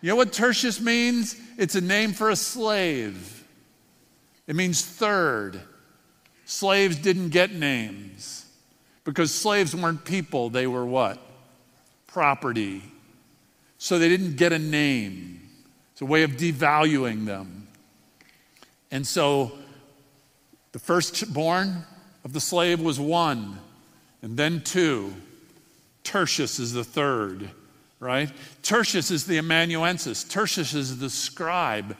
You 0.00 0.10
know 0.10 0.16
what 0.16 0.32
Tertius 0.32 0.80
means? 0.80 1.40
It's 1.56 1.74
a 1.74 1.80
name 1.80 2.12
for 2.12 2.30
a 2.30 2.36
slave. 2.36 3.46
It 4.46 4.56
means 4.56 4.84
third. 4.84 5.60
Slaves 6.44 6.96
didn't 6.96 7.30
get 7.30 7.52
names. 7.52 8.37
Because 9.08 9.34
slaves 9.34 9.74
weren't 9.74 10.04
people, 10.04 10.50
they 10.50 10.66
were 10.66 10.84
what? 10.84 11.18
Property. 12.08 12.82
So 13.78 13.98
they 13.98 14.06
didn't 14.06 14.36
get 14.36 14.52
a 14.52 14.58
name. 14.58 15.48
It's 15.92 16.02
a 16.02 16.04
way 16.04 16.24
of 16.24 16.32
devaluing 16.32 17.24
them. 17.24 17.68
And 18.90 19.06
so 19.06 19.52
the 20.72 20.78
firstborn 20.78 21.86
of 22.22 22.34
the 22.34 22.40
slave 22.40 22.82
was 22.82 23.00
one, 23.00 23.58
and 24.20 24.36
then 24.36 24.60
two. 24.60 25.14
Tertius 26.04 26.58
is 26.58 26.74
the 26.74 26.84
third, 26.84 27.48
right? 28.00 28.30
Tertius 28.62 29.10
is 29.10 29.24
the 29.24 29.38
amanuensis. 29.38 30.22
Tertius 30.22 30.74
is 30.74 30.98
the 30.98 31.08
scribe. 31.08 31.96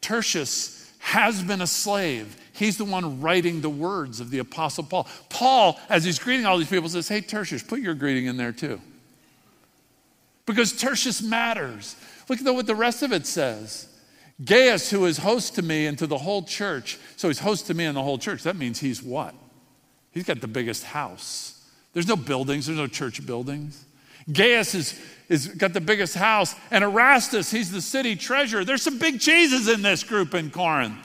Tertius 0.00 0.88
has 1.00 1.42
been 1.42 1.62
a 1.62 1.66
slave. 1.66 2.36
He's 2.56 2.76
the 2.76 2.84
one 2.84 3.20
writing 3.20 3.60
the 3.60 3.70
words 3.70 4.20
of 4.20 4.30
the 4.30 4.38
Apostle 4.38 4.84
Paul. 4.84 5.06
Paul, 5.28 5.78
as 5.88 6.04
he's 6.04 6.18
greeting 6.18 6.46
all 6.46 6.58
these 6.58 6.68
people, 6.68 6.88
says, 6.88 7.08
Hey, 7.08 7.20
Tertius, 7.20 7.62
put 7.62 7.80
your 7.80 7.94
greeting 7.94 8.26
in 8.26 8.36
there 8.36 8.52
too. 8.52 8.80
Because 10.46 10.72
Tertius 10.72 11.22
matters. 11.22 11.96
Look 12.28 12.40
at 12.40 12.54
what 12.54 12.66
the 12.66 12.74
rest 12.74 13.02
of 13.02 13.12
it 13.12 13.26
says. 13.26 13.88
Gaius, 14.44 14.90
who 14.90 15.06
is 15.06 15.18
host 15.18 15.54
to 15.54 15.62
me 15.62 15.86
and 15.86 15.98
to 15.98 16.06
the 16.06 16.18
whole 16.18 16.42
church. 16.42 16.98
So 17.16 17.28
he's 17.28 17.38
host 17.38 17.66
to 17.66 17.74
me 17.74 17.84
and 17.84 17.96
the 17.96 18.02
whole 18.02 18.18
church. 18.18 18.42
That 18.42 18.56
means 18.56 18.80
he's 18.80 19.02
what? 19.02 19.34
He's 20.12 20.24
got 20.24 20.40
the 20.40 20.48
biggest 20.48 20.84
house. 20.84 21.64
There's 21.92 22.08
no 22.08 22.16
buildings, 22.16 22.66
there's 22.66 22.78
no 22.78 22.86
church 22.86 23.24
buildings. 23.26 23.84
Gaius 24.30 24.74
is, 24.74 25.00
is 25.28 25.48
got 25.48 25.72
the 25.72 25.80
biggest 25.80 26.14
house. 26.14 26.54
And 26.70 26.84
Erastus, 26.84 27.50
he's 27.50 27.70
the 27.70 27.80
city 27.80 28.16
treasurer. 28.16 28.64
There's 28.64 28.82
some 28.82 28.98
big 28.98 29.20
cheeses 29.20 29.68
in 29.68 29.82
this 29.82 30.02
group 30.02 30.34
in 30.34 30.50
Corinth. 30.50 30.98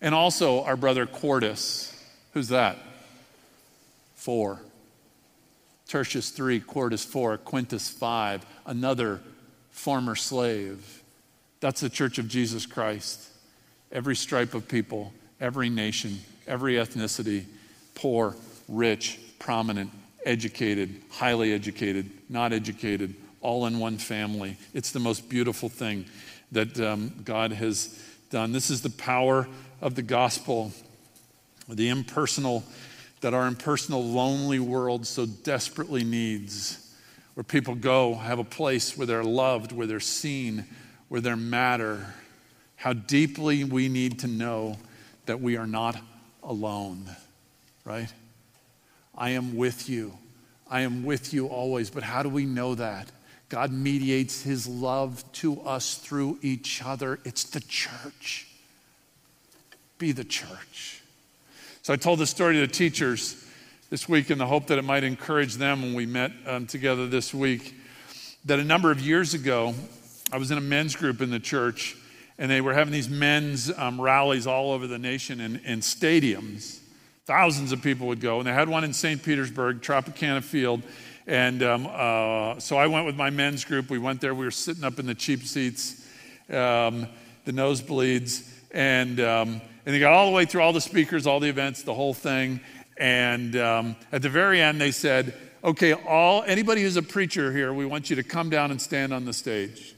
And 0.00 0.14
also 0.14 0.62
our 0.64 0.76
brother 0.76 1.06
Quartus. 1.06 1.94
Who's 2.32 2.48
that? 2.48 2.78
Four. 4.14 4.60
Tertius 5.88 6.30
3, 6.30 6.60
Quartus 6.60 7.04
4, 7.04 7.38
Quintus 7.38 7.88
5, 7.88 8.44
another 8.66 9.20
former 9.70 10.14
slave. 10.14 11.02
That's 11.60 11.80
the 11.80 11.88
church 11.88 12.18
of 12.18 12.28
Jesus 12.28 12.66
Christ. 12.66 13.26
Every 13.90 14.14
stripe 14.14 14.52
of 14.52 14.68
people, 14.68 15.14
every 15.40 15.70
nation, 15.70 16.18
every 16.46 16.74
ethnicity, 16.74 17.46
poor, 17.94 18.36
rich, 18.68 19.18
prominent, 19.38 19.90
educated, 20.26 21.00
highly 21.10 21.54
educated, 21.54 22.10
not 22.28 22.52
educated, 22.52 23.14
all 23.40 23.66
in 23.66 23.78
one 23.78 23.96
family. 23.96 24.58
It's 24.74 24.90
the 24.90 25.00
most 25.00 25.28
beautiful 25.30 25.70
thing 25.70 26.04
that 26.52 26.78
um, 26.80 27.14
God 27.24 27.52
has 27.52 27.98
done. 28.30 28.52
This 28.52 28.68
is 28.68 28.82
the 28.82 28.90
power 28.90 29.48
of 29.80 29.94
the 29.94 30.02
gospel, 30.02 30.72
the 31.68 31.88
impersonal, 31.88 32.64
that 33.20 33.34
our 33.34 33.46
impersonal, 33.46 34.04
lonely 34.04 34.58
world 34.58 35.06
so 35.06 35.26
desperately 35.26 36.04
needs, 36.04 36.94
where 37.34 37.44
people 37.44 37.74
go, 37.74 38.14
have 38.14 38.38
a 38.38 38.44
place 38.44 38.96
where 38.96 39.06
they're 39.06 39.24
loved, 39.24 39.72
where 39.72 39.86
they're 39.86 40.00
seen, 40.00 40.64
where 41.08 41.20
they 41.20 41.34
matter. 41.34 42.14
How 42.76 42.92
deeply 42.92 43.64
we 43.64 43.88
need 43.88 44.20
to 44.20 44.26
know 44.26 44.76
that 45.26 45.40
we 45.40 45.56
are 45.56 45.66
not 45.66 45.96
alone, 46.42 47.10
right? 47.84 48.12
I 49.16 49.30
am 49.30 49.56
with 49.56 49.88
you. 49.88 50.16
I 50.70 50.82
am 50.82 51.04
with 51.04 51.32
you 51.32 51.46
always. 51.46 51.90
But 51.90 52.02
how 52.02 52.22
do 52.22 52.28
we 52.28 52.44
know 52.44 52.74
that? 52.76 53.10
God 53.48 53.72
mediates 53.72 54.42
his 54.42 54.66
love 54.66 55.24
to 55.34 55.60
us 55.62 55.94
through 55.94 56.38
each 56.42 56.82
other. 56.84 57.18
It's 57.24 57.44
the 57.44 57.60
church 57.60 58.47
be 59.98 60.12
the 60.12 60.24
church. 60.24 61.02
So 61.82 61.92
I 61.92 61.96
told 61.96 62.20
this 62.20 62.30
story 62.30 62.54
to 62.54 62.60
the 62.60 62.66
teachers 62.66 63.44
this 63.90 64.08
week 64.08 64.30
in 64.30 64.38
the 64.38 64.46
hope 64.46 64.66
that 64.68 64.78
it 64.78 64.84
might 64.84 65.02
encourage 65.02 65.54
them 65.54 65.82
when 65.82 65.94
we 65.94 66.06
met 66.06 66.30
um, 66.46 66.66
together 66.66 67.06
this 67.08 67.34
week. 67.34 67.74
That 68.44 68.60
a 68.60 68.64
number 68.64 68.90
of 68.92 69.00
years 69.00 69.34
ago, 69.34 69.74
I 70.32 70.38
was 70.38 70.50
in 70.50 70.58
a 70.58 70.62
men's 70.62 70.94
group 70.94 71.20
in 71.20 71.30
the 71.30 71.40
church, 71.40 71.96
and 72.38 72.50
they 72.50 72.60
were 72.60 72.74
having 72.74 72.92
these 72.92 73.08
men's 73.08 73.76
um, 73.76 74.00
rallies 74.00 74.46
all 74.46 74.70
over 74.70 74.86
the 74.86 74.98
nation 74.98 75.40
in, 75.40 75.56
in 75.64 75.80
stadiums. 75.80 76.78
Thousands 77.24 77.72
of 77.72 77.82
people 77.82 78.06
would 78.06 78.20
go, 78.20 78.38
and 78.38 78.46
they 78.46 78.52
had 78.52 78.68
one 78.68 78.84
in 78.84 78.92
St. 78.92 79.22
Petersburg, 79.22 79.80
Tropicana 79.80 80.42
Field. 80.44 80.82
And 81.26 81.62
um, 81.62 81.88
uh, 81.90 82.58
so 82.60 82.76
I 82.76 82.86
went 82.86 83.04
with 83.04 83.16
my 83.16 83.30
men's 83.30 83.64
group. 83.64 83.90
We 83.90 83.98
went 83.98 84.20
there. 84.20 84.34
We 84.34 84.44
were 84.44 84.50
sitting 84.50 84.84
up 84.84 84.98
in 84.98 85.06
the 85.06 85.14
cheap 85.14 85.42
seats, 85.42 86.06
um, 86.48 87.06
the 87.44 87.52
nosebleeds, 87.52 88.57
and 88.70 89.20
um, 89.20 89.60
and 89.88 89.94
they 89.94 90.00
got 90.00 90.12
all 90.12 90.26
the 90.26 90.32
way 90.32 90.44
through 90.44 90.60
all 90.60 90.74
the 90.74 90.82
speakers, 90.82 91.26
all 91.26 91.40
the 91.40 91.48
events, 91.48 91.82
the 91.82 91.94
whole 91.94 92.12
thing. 92.12 92.60
And 92.98 93.56
um, 93.56 93.96
at 94.12 94.20
the 94.20 94.28
very 94.28 94.60
end, 94.60 94.80
they 94.80 94.90
said, 94.90 95.32
okay, 95.64 95.94
all 95.94 96.42
anybody 96.42 96.82
who's 96.82 96.96
a 96.96 97.02
preacher 97.02 97.52
here, 97.52 97.72
we 97.72 97.86
want 97.86 98.10
you 98.10 98.16
to 98.16 98.22
come 98.22 98.50
down 98.50 98.70
and 98.70 98.82
stand 98.82 99.14
on 99.14 99.24
the 99.24 99.32
stage. 99.32 99.94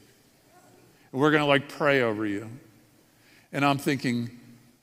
And 1.11 1.19
we're 1.19 1.31
going 1.31 1.41
to 1.43 1.47
like 1.47 1.67
pray 1.67 2.03
over 2.03 2.25
you. 2.25 2.47
And 3.51 3.65
I'm 3.65 3.77
thinking, 3.77 4.29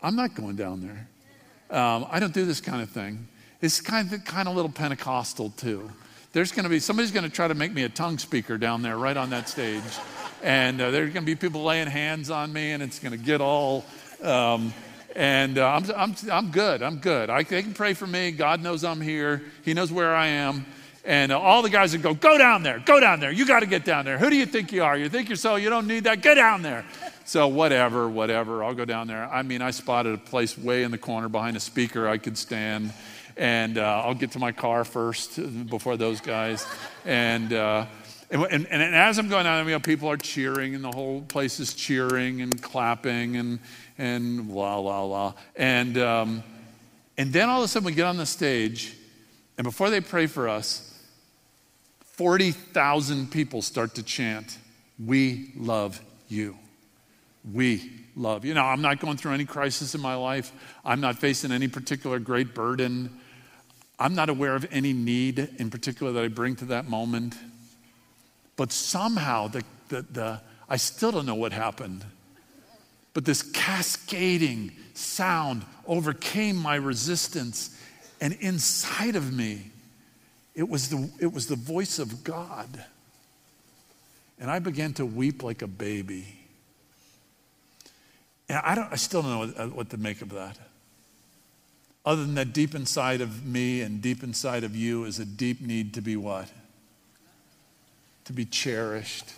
I'm 0.02 0.14
not 0.14 0.34
going 0.34 0.56
down 0.56 0.82
there. 0.82 1.08
Um, 1.70 2.06
I 2.10 2.20
don't 2.20 2.34
do 2.34 2.44
this 2.44 2.60
kind 2.60 2.82
of 2.82 2.90
thing. 2.90 3.28
It's 3.62 3.80
kind 3.80 4.12
of 4.12 4.24
kind 4.24 4.46
of 4.46 4.54
little 4.54 4.70
Pentecostal 4.70 5.50
too. 5.56 5.90
There's 6.32 6.52
going 6.52 6.64
to 6.64 6.68
be 6.68 6.80
somebody's 6.80 7.12
going 7.12 7.24
to 7.24 7.34
try 7.34 7.48
to 7.48 7.54
make 7.54 7.72
me 7.72 7.84
a 7.84 7.88
tongue 7.88 8.18
speaker 8.18 8.58
down 8.58 8.82
there, 8.82 8.98
right 8.98 9.16
on 9.16 9.30
that 9.30 9.48
stage, 9.48 9.82
and 10.42 10.80
uh, 10.80 10.90
there's 10.90 11.12
going 11.12 11.24
to 11.24 11.26
be 11.26 11.36
people 11.36 11.64
laying 11.64 11.88
hands 11.88 12.30
on 12.30 12.52
me, 12.52 12.72
and 12.72 12.82
it's 12.82 12.98
going 12.98 13.12
to 13.12 13.18
get 13.18 13.40
all 13.40 13.84
um, 14.22 14.72
and 15.14 15.58
uh, 15.58 15.66
I'm, 15.66 15.90
I'm, 15.96 16.14
I'm 16.30 16.50
good. 16.50 16.82
I'm 16.82 16.98
good. 16.98 17.30
I, 17.30 17.42
they 17.42 17.62
can 17.62 17.74
pray 17.74 17.94
for 17.94 18.06
me. 18.06 18.30
God 18.30 18.62
knows 18.62 18.84
I'm 18.84 19.00
here. 19.00 19.42
He 19.64 19.74
knows 19.74 19.90
where 19.90 20.14
I 20.14 20.28
am. 20.28 20.66
And 21.04 21.32
uh, 21.32 21.40
all 21.40 21.62
the 21.62 21.70
guys 21.70 21.92
would 21.92 22.02
go, 22.02 22.14
Go 22.14 22.36
down 22.36 22.62
there. 22.62 22.80
Go 22.80 23.00
down 23.00 23.18
there. 23.18 23.32
You 23.32 23.46
got 23.46 23.60
to 23.60 23.66
get 23.66 23.84
down 23.84 24.04
there. 24.04 24.18
Who 24.18 24.30
do 24.30 24.36
you 24.36 24.46
think 24.46 24.72
you 24.72 24.84
are? 24.84 24.96
You 24.96 25.08
think 25.08 25.28
you're 25.28 25.36
so, 25.36 25.56
you 25.56 25.70
don't 25.70 25.86
need 25.86 26.04
that. 26.04 26.22
Get 26.22 26.34
down 26.34 26.62
there. 26.62 26.84
So, 27.24 27.48
whatever, 27.48 28.08
whatever. 28.08 28.62
I'll 28.62 28.74
go 28.74 28.84
down 28.84 29.06
there. 29.06 29.24
I 29.24 29.42
mean, 29.42 29.60
I 29.60 29.70
spotted 29.70 30.14
a 30.14 30.18
place 30.18 30.56
way 30.56 30.82
in 30.82 30.90
the 30.90 30.98
corner 30.98 31.28
behind 31.28 31.56
a 31.56 31.60
speaker 31.60 32.08
I 32.08 32.18
could 32.18 32.38
stand. 32.38 32.92
And 33.36 33.78
uh, 33.78 34.02
I'll 34.04 34.14
get 34.14 34.32
to 34.32 34.38
my 34.38 34.52
car 34.52 34.84
first 34.84 35.38
before 35.68 35.96
those 35.96 36.20
guys. 36.20 36.66
And, 37.04 37.52
uh, 37.52 37.86
and, 38.30 38.44
and, 38.44 38.66
and, 38.66 38.94
as 38.94 39.18
I'm 39.18 39.28
going 39.28 39.44
down, 39.44 39.64
you 39.66 39.72
know, 39.72 39.80
people 39.80 40.10
are 40.10 40.16
cheering, 40.16 40.74
and 40.74 40.84
the 40.84 40.92
whole 40.92 41.22
place 41.22 41.60
is 41.60 41.72
cheering 41.72 42.42
and 42.42 42.60
clapping 42.60 43.36
and, 43.36 43.58
and 43.96 44.50
la, 44.50 44.76
la, 44.78 45.02
la. 45.02 45.34
And, 45.56 45.96
um, 45.96 46.42
and 47.16 47.32
then 47.32 47.48
all 47.48 47.60
of 47.60 47.64
a 47.64 47.68
sudden 47.68 47.86
we 47.86 47.92
get 47.92 48.04
on 48.04 48.18
the 48.18 48.26
stage, 48.26 48.94
and 49.56 49.64
before 49.64 49.88
they 49.90 50.00
pray 50.00 50.26
for 50.26 50.48
us, 50.48 50.84
40,000 52.00 53.30
people 53.30 53.62
start 53.62 53.94
to 53.94 54.02
chant, 54.02 54.58
We 55.04 55.52
love 55.56 56.00
you. 56.28 56.58
We 57.52 57.90
love 58.16 58.44
you. 58.44 58.54
Know, 58.54 58.64
I'm 58.64 58.82
not 58.82 59.00
going 59.00 59.16
through 59.16 59.32
any 59.32 59.44
crisis 59.44 59.94
in 59.94 60.00
my 60.00 60.16
life. 60.16 60.52
I'm 60.84 61.00
not 61.00 61.16
facing 61.16 61.52
any 61.52 61.68
particular 61.68 62.18
great 62.18 62.54
burden. 62.54 63.18
I'm 63.98 64.14
not 64.14 64.28
aware 64.28 64.54
of 64.54 64.66
any 64.70 64.92
need 64.92 65.38
in 65.58 65.70
particular 65.70 66.12
that 66.12 66.24
I 66.24 66.28
bring 66.28 66.56
to 66.56 66.66
that 66.66 66.88
moment. 66.88 67.36
But 68.58 68.72
somehow, 68.72 69.46
the, 69.46 69.62
the, 69.88 70.02
the, 70.02 70.40
I 70.68 70.76
still 70.78 71.12
don't 71.12 71.26
know 71.26 71.36
what 71.36 71.52
happened. 71.52 72.04
But 73.14 73.24
this 73.24 73.40
cascading 73.40 74.72
sound 74.94 75.64
overcame 75.86 76.56
my 76.56 76.74
resistance. 76.74 77.80
And 78.20 78.34
inside 78.40 79.14
of 79.14 79.32
me, 79.32 79.70
it 80.56 80.68
was 80.68 80.88
the, 80.88 81.08
it 81.20 81.32
was 81.32 81.46
the 81.46 81.54
voice 81.54 82.00
of 82.00 82.24
God. 82.24 82.84
And 84.40 84.50
I 84.50 84.58
began 84.58 84.92
to 84.94 85.06
weep 85.06 85.44
like 85.44 85.62
a 85.62 85.68
baby. 85.68 86.26
And 88.48 88.58
I, 88.58 88.74
don't, 88.74 88.92
I 88.92 88.96
still 88.96 89.22
don't 89.22 89.30
know 89.30 89.38
what, 89.38 89.60
uh, 89.60 89.66
what 89.68 89.90
to 89.90 89.98
make 89.98 90.20
of 90.20 90.30
that. 90.30 90.58
Other 92.04 92.22
than 92.22 92.34
that, 92.34 92.52
deep 92.52 92.74
inside 92.74 93.20
of 93.20 93.46
me 93.46 93.82
and 93.82 94.02
deep 94.02 94.24
inside 94.24 94.64
of 94.64 94.74
you 94.74 95.04
is 95.04 95.20
a 95.20 95.24
deep 95.24 95.60
need 95.60 95.94
to 95.94 96.00
be 96.00 96.16
what? 96.16 96.48
To 98.28 98.34
be 98.34 98.44
cherished, 98.44 99.32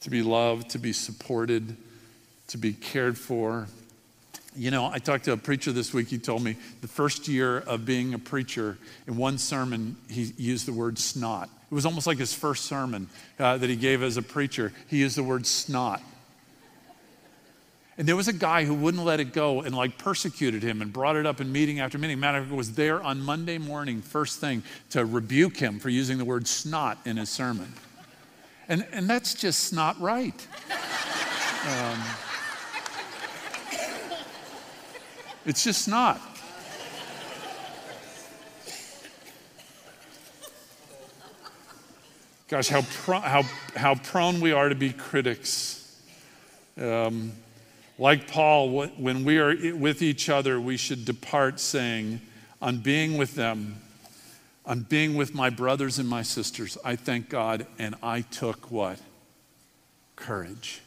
to 0.00 0.10
be 0.10 0.20
loved, 0.20 0.70
to 0.70 0.78
be 0.80 0.92
supported, 0.92 1.76
to 2.48 2.58
be 2.58 2.72
cared 2.72 3.16
for. 3.16 3.68
You 4.56 4.72
know, 4.72 4.86
I 4.86 4.98
talked 4.98 5.26
to 5.26 5.32
a 5.32 5.36
preacher 5.36 5.70
this 5.70 5.94
week. 5.94 6.08
He 6.08 6.18
told 6.18 6.42
me 6.42 6.56
the 6.80 6.88
first 6.88 7.28
year 7.28 7.58
of 7.58 7.84
being 7.84 8.12
a 8.12 8.18
preacher, 8.18 8.78
in 9.06 9.16
one 9.16 9.38
sermon, 9.38 9.96
he 10.10 10.32
used 10.36 10.66
the 10.66 10.72
word 10.72 10.98
snot. 10.98 11.48
It 11.70 11.74
was 11.74 11.86
almost 11.86 12.08
like 12.08 12.18
his 12.18 12.34
first 12.34 12.64
sermon 12.64 13.08
uh, 13.38 13.58
that 13.58 13.70
he 13.70 13.76
gave 13.76 14.02
as 14.02 14.16
a 14.16 14.22
preacher. 14.22 14.72
He 14.88 14.98
used 14.98 15.16
the 15.16 15.22
word 15.22 15.46
snot. 15.46 16.02
And 17.96 18.08
there 18.08 18.16
was 18.16 18.26
a 18.26 18.32
guy 18.32 18.64
who 18.64 18.74
wouldn't 18.74 19.04
let 19.04 19.20
it 19.20 19.32
go 19.32 19.60
and 19.60 19.72
like 19.72 19.98
persecuted 19.98 20.64
him 20.64 20.82
and 20.82 20.92
brought 20.92 21.14
it 21.14 21.26
up 21.26 21.40
in 21.40 21.52
meeting 21.52 21.78
after 21.78 21.96
meeting. 21.96 22.18
Matter 22.18 22.38
of 22.38 22.46
fact, 22.46 22.56
was 22.56 22.72
there 22.72 23.00
on 23.00 23.20
Monday 23.20 23.58
morning, 23.58 24.02
first 24.02 24.40
thing, 24.40 24.64
to 24.90 25.04
rebuke 25.04 25.56
him 25.56 25.78
for 25.78 25.90
using 25.90 26.18
the 26.18 26.24
word 26.24 26.48
snot 26.48 26.98
in 27.04 27.18
his 27.18 27.30
sermon. 27.30 27.72
And, 28.68 28.86
and 28.92 29.08
that's 29.08 29.34
just 29.34 29.72
not 29.72 30.00
right. 30.00 30.46
Um, 31.66 32.02
it's 35.44 35.64
just 35.64 35.88
not. 35.88 36.20
Gosh, 42.48 42.68
how, 42.68 42.82
how, 43.20 43.42
how 43.74 43.94
prone 43.96 44.40
we 44.40 44.52
are 44.52 44.68
to 44.68 44.74
be 44.74 44.92
critics. 44.92 46.00
Um, 46.80 47.32
like 47.98 48.30
Paul, 48.30 48.88
when 48.96 49.24
we 49.24 49.38
are 49.38 49.54
with 49.74 50.02
each 50.02 50.28
other, 50.28 50.60
we 50.60 50.76
should 50.76 51.04
depart 51.04 51.60
saying, 51.60 52.20
On 52.60 52.78
being 52.78 53.16
with 53.16 53.34
them, 53.34 53.76
on 54.66 54.80
being 54.80 55.14
with 55.14 55.34
my 55.34 55.50
brothers 55.50 55.98
and 55.98 56.08
my 56.08 56.22
sisters, 56.22 56.78
I 56.84 56.96
thank 56.96 57.28
God, 57.28 57.66
and 57.78 57.94
I 58.02 58.22
took 58.22 58.70
what? 58.70 58.98
Courage. 60.16 60.80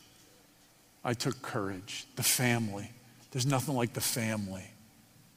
I 1.04 1.14
took 1.14 1.42
courage. 1.42 2.06
The 2.16 2.24
family. 2.24 2.90
There's 3.32 3.46
nothing 3.46 3.76
like 3.76 3.94
the 3.94 4.02
family. 4.02 4.64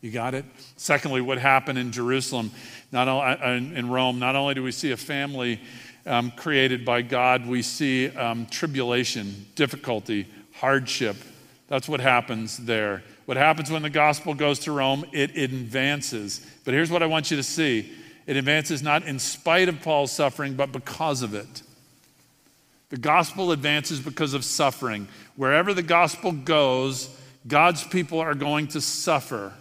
You 0.01 0.11
got 0.11 0.35
it? 0.35 0.47
Secondly, 0.77 1.21
what 1.21 1.39
happened 1.39 1.79
in 1.79 1.93
Jerusalem, 1.93 2.51
not 2.91 3.09
only, 3.09 3.25
uh, 3.25 3.79
in 3.79 3.91
Rome, 3.91 4.19
not 4.19 4.35
only 4.35 4.55
do 4.55 4.63
we 4.63 4.73
see 4.73 4.93
a 4.93 4.97
family 4.97 5.61
um, 6.07 6.31
created 6.31 6.85
by 6.85 7.03
God, 7.03 7.47
we 7.47 7.61
see 7.61 8.09
um, 8.17 8.47
tribulation, 8.47 9.47
difficulty, 9.55 10.27
hardship, 10.55 11.17
that's 11.71 11.89
what 11.89 12.01
happens 12.01 12.57
there. 12.57 13.05
What 13.27 13.37
happens 13.37 13.71
when 13.71 13.83
the 13.83 13.91
gospel 13.91 14.35
goes 14.35 14.59
to 14.61 14.73
Rome, 14.73 15.05
it 15.13 15.37
advances. 15.37 16.45
But 16.65 16.75
here's 16.75 16.91
what 16.91 17.01
I 17.01 17.07
want 17.07 17.31
you 17.31 17.37
to 17.37 17.45
see 17.45 17.93
it 18.31 18.37
advances 18.37 18.81
not 18.81 19.03
in 19.03 19.19
spite 19.19 19.69
of 19.69 19.83
Paul's 19.83 20.13
suffering, 20.13 20.55
but 20.55 20.71
because 20.71 21.23
of 21.23 21.35
it. 21.35 21.63
The 22.91 22.97
gospel 22.97 23.51
advances 23.51 23.99
because 23.99 24.35
of 24.35 24.45
suffering. 24.45 25.09
Wherever 25.35 25.75
the 25.75 25.83
gospel 25.83 26.31
goes, 26.31 27.11
God's 27.49 27.83
people 27.83 28.21
are 28.21 28.37
going 28.37 28.69
to 28.69 28.81
suffer. 28.81 29.53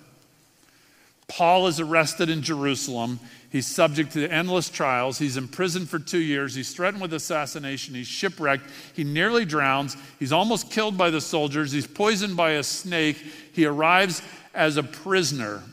Paul 1.28 1.66
is 1.66 1.80
arrested 1.80 2.30
in 2.30 2.44
Jerusalem. 2.44 3.20
He's 3.52 3.66
subject 3.66 4.12
to 4.14 4.32
endless 4.32 4.70
trials. 4.70 5.18
He's 5.18 5.36
imprisoned 5.36 5.90
for 5.90 5.98
two 5.98 6.20
years. 6.20 6.54
He's 6.54 6.72
threatened 6.72 7.02
with 7.02 7.16
assassination. 7.16 7.96
He's 7.96 8.06
shipwrecked. 8.06 8.70
He 8.94 9.04
nearly 9.04 9.46
drowns. 9.46 9.98
He's 10.20 10.32
almost 10.32 10.70
killed 10.70 10.96
by 10.96 11.10
the 11.10 11.22
soldiers. 11.22 11.72
He's 11.72 11.88
poisoned 11.88 12.38
by 12.38 12.52
a 12.52 12.64
snake. 12.64 13.18
He 13.52 13.66
arrives 13.66 14.22
as 14.54 14.78
a 14.78 14.84
prisoner. 14.84 15.64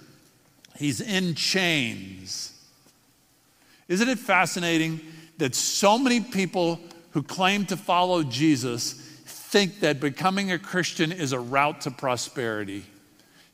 He's 0.79 1.03
in 1.03 1.35
chains. 1.35 2.46
Isn't 3.89 4.09
it 4.09 4.19
fascinating 4.19 5.01
that 5.39 5.55
so 5.55 5.99
many 5.99 6.21
people 6.21 6.81
who 7.11 7.23
claim 7.23 7.67
to 7.67 7.77
follow 7.77 8.23
Jesus 8.23 8.93
think 8.93 9.81
that 9.81 10.01
becoming 10.01 10.53
a 10.53 10.59
Christian 10.59 11.13
is 11.13 11.33
a 11.33 11.41
route 11.41 11.83
to 11.83 11.91
prosperity? 11.91 12.85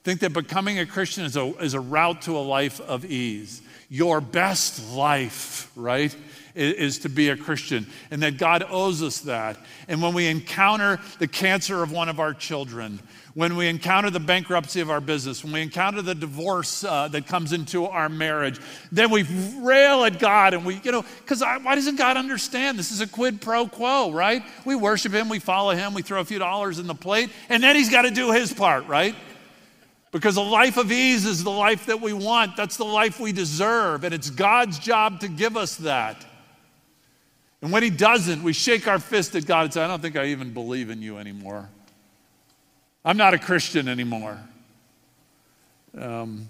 Think 0.04 0.20
that 0.20 0.32
becoming 0.32 0.78
a 0.78 0.86
Christian 0.86 1.24
is 1.24 1.36
a, 1.36 1.54
is 1.62 1.74
a 1.74 1.80
route 1.80 2.22
to 2.22 2.36
a 2.36 2.40
life 2.40 2.80
of 2.80 3.04
ease 3.04 3.61
your 3.92 4.22
best 4.22 4.90
life, 4.94 5.70
right? 5.76 6.16
Is 6.54 7.00
to 7.00 7.10
be 7.10 7.28
a 7.28 7.36
Christian, 7.36 7.86
and 8.10 8.22
that 8.22 8.38
God 8.38 8.64
owes 8.70 9.02
us 9.02 9.20
that. 9.20 9.58
And 9.86 10.00
when 10.00 10.14
we 10.14 10.28
encounter 10.28 10.98
the 11.18 11.28
cancer 11.28 11.82
of 11.82 11.92
one 11.92 12.08
of 12.08 12.18
our 12.18 12.32
children, 12.32 13.00
when 13.34 13.54
we 13.54 13.68
encounter 13.68 14.08
the 14.08 14.20
bankruptcy 14.20 14.80
of 14.80 14.88
our 14.88 15.02
business, 15.02 15.44
when 15.44 15.52
we 15.52 15.60
encounter 15.60 16.00
the 16.00 16.14
divorce 16.14 16.84
uh, 16.84 17.08
that 17.08 17.26
comes 17.26 17.52
into 17.52 17.84
our 17.84 18.08
marriage, 18.08 18.58
then 18.90 19.10
we 19.10 19.24
rail 19.58 20.04
at 20.04 20.18
God 20.18 20.54
and 20.54 20.64
we, 20.64 20.80
you 20.82 20.92
know, 20.92 21.04
because 21.18 21.42
why 21.42 21.74
doesn't 21.74 21.96
God 21.96 22.16
understand? 22.16 22.78
This 22.78 22.92
is 22.92 23.02
a 23.02 23.06
quid 23.06 23.42
pro 23.42 23.66
quo, 23.66 24.10
right? 24.10 24.42
We 24.64 24.74
worship 24.74 25.12
Him, 25.12 25.28
we 25.28 25.38
follow 25.38 25.72
Him, 25.72 25.92
we 25.92 26.00
throw 26.00 26.20
a 26.20 26.24
few 26.24 26.38
dollars 26.38 26.78
in 26.78 26.86
the 26.86 26.94
plate, 26.94 27.28
and 27.50 27.62
then 27.62 27.76
He's 27.76 27.90
got 27.90 28.02
to 28.02 28.10
do 28.10 28.32
His 28.32 28.54
part, 28.54 28.86
right? 28.86 29.14
Because 30.12 30.36
a 30.36 30.42
life 30.42 30.76
of 30.76 30.92
ease 30.92 31.24
is 31.24 31.42
the 31.42 31.50
life 31.50 31.86
that 31.86 32.00
we 32.00 32.12
want. 32.12 32.54
That's 32.54 32.76
the 32.76 32.84
life 32.84 33.18
we 33.18 33.32
deserve. 33.32 34.04
And 34.04 34.14
it's 34.14 34.30
God's 34.30 34.78
job 34.78 35.20
to 35.20 35.28
give 35.28 35.56
us 35.56 35.76
that. 35.76 36.24
And 37.62 37.72
when 37.72 37.82
He 37.82 37.90
doesn't, 37.90 38.42
we 38.42 38.52
shake 38.52 38.86
our 38.86 38.98
fist 38.98 39.34
at 39.34 39.46
God 39.46 39.64
and 39.64 39.74
say, 39.74 39.82
I 39.82 39.88
don't 39.88 40.02
think 40.02 40.16
I 40.16 40.26
even 40.26 40.52
believe 40.52 40.90
in 40.90 41.00
you 41.00 41.16
anymore. 41.16 41.68
I'm 43.04 43.16
not 43.16 43.32
a 43.34 43.38
Christian 43.38 43.88
anymore. 43.88 44.38
Um, 45.98 46.48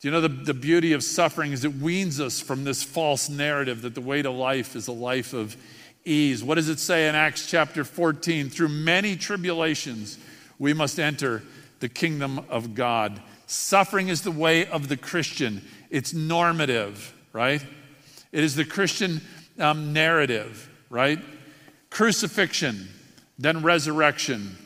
do 0.00 0.08
you 0.08 0.12
know 0.12 0.20
the, 0.20 0.28
the 0.28 0.54
beauty 0.54 0.92
of 0.92 1.02
suffering 1.02 1.52
is 1.52 1.64
it 1.64 1.74
weans 1.74 2.20
us 2.20 2.40
from 2.40 2.62
this 2.62 2.82
false 2.82 3.28
narrative 3.28 3.82
that 3.82 3.94
the 3.94 4.00
way 4.00 4.22
to 4.22 4.30
life 4.30 4.76
is 4.76 4.86
a 4.86 4.92
life 4.92 5.32
of 5.32 5.56
ease. 6.04 6.44
What 6.44 6.54
does 6.54 6.68
it 6.68 6.78
say 6.78 7.08
in 7.08 7.14
Acts 7.14 7.50
chapter 7.50 7.84
14? 7.84 8.48
Through 8.48 8.68
many 8.68 9.16
tribulations, 9.16 10.18
we 10.58 10.72
must 10.72 11.00
enter 11.00 11.42
the 11.80 11.88
kingdom 11.88 12.44
of 12.48 12.74
God. 12.74 13.20
Suffering 13.46 14.08
is 14.08 14.22
the 14.22 14.30
way 14.30 14.66
of 14.66 14.88
the 14.88 14.96
Christian, 14.96 15.62
it's 15.90 16.12
normative, 16.12 17.14
right? 17.32 17.64
It 18.32 18.44
is 18.44 18.54
the 18.54 18.64
Christian 18.64 19.20
um, 19.58 19.92
narrative, 19.92 20.70
right? 20.90 21.18
Crucifixion, 21.90 22.88
then 23.38 23.62
resurrection. 23.62 24.56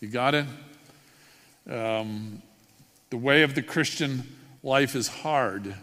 You 0.00 0.08
got 0.08 0.34
it? 0.34 0.46
Um, 1.70 2.42
the 3.10 3.16
way 3.16 3.42
of 3.42 3.54
the 3.54 3.62
Christian 3.62 4.36
life 4.62 4.94
is 4.94 5.08
hard. 5.08 5.74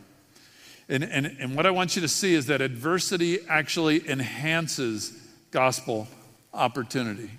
And, 0.90 1.04
and, 1.04 1.26
and 1.40 1.56
what 1.56 1.66
I 1.66 1.72
want 1.72 1.96
you 1.96 2.02
to 2.02 2.08
see 2.08 2.34
is 2.34 2.48
that 2.48 2.60
adversity 2.60 3.40
actually 3.48 4.08
enhances 4.10 5.18
gospel 5.52 6.08
opportunity. 6.54 7.30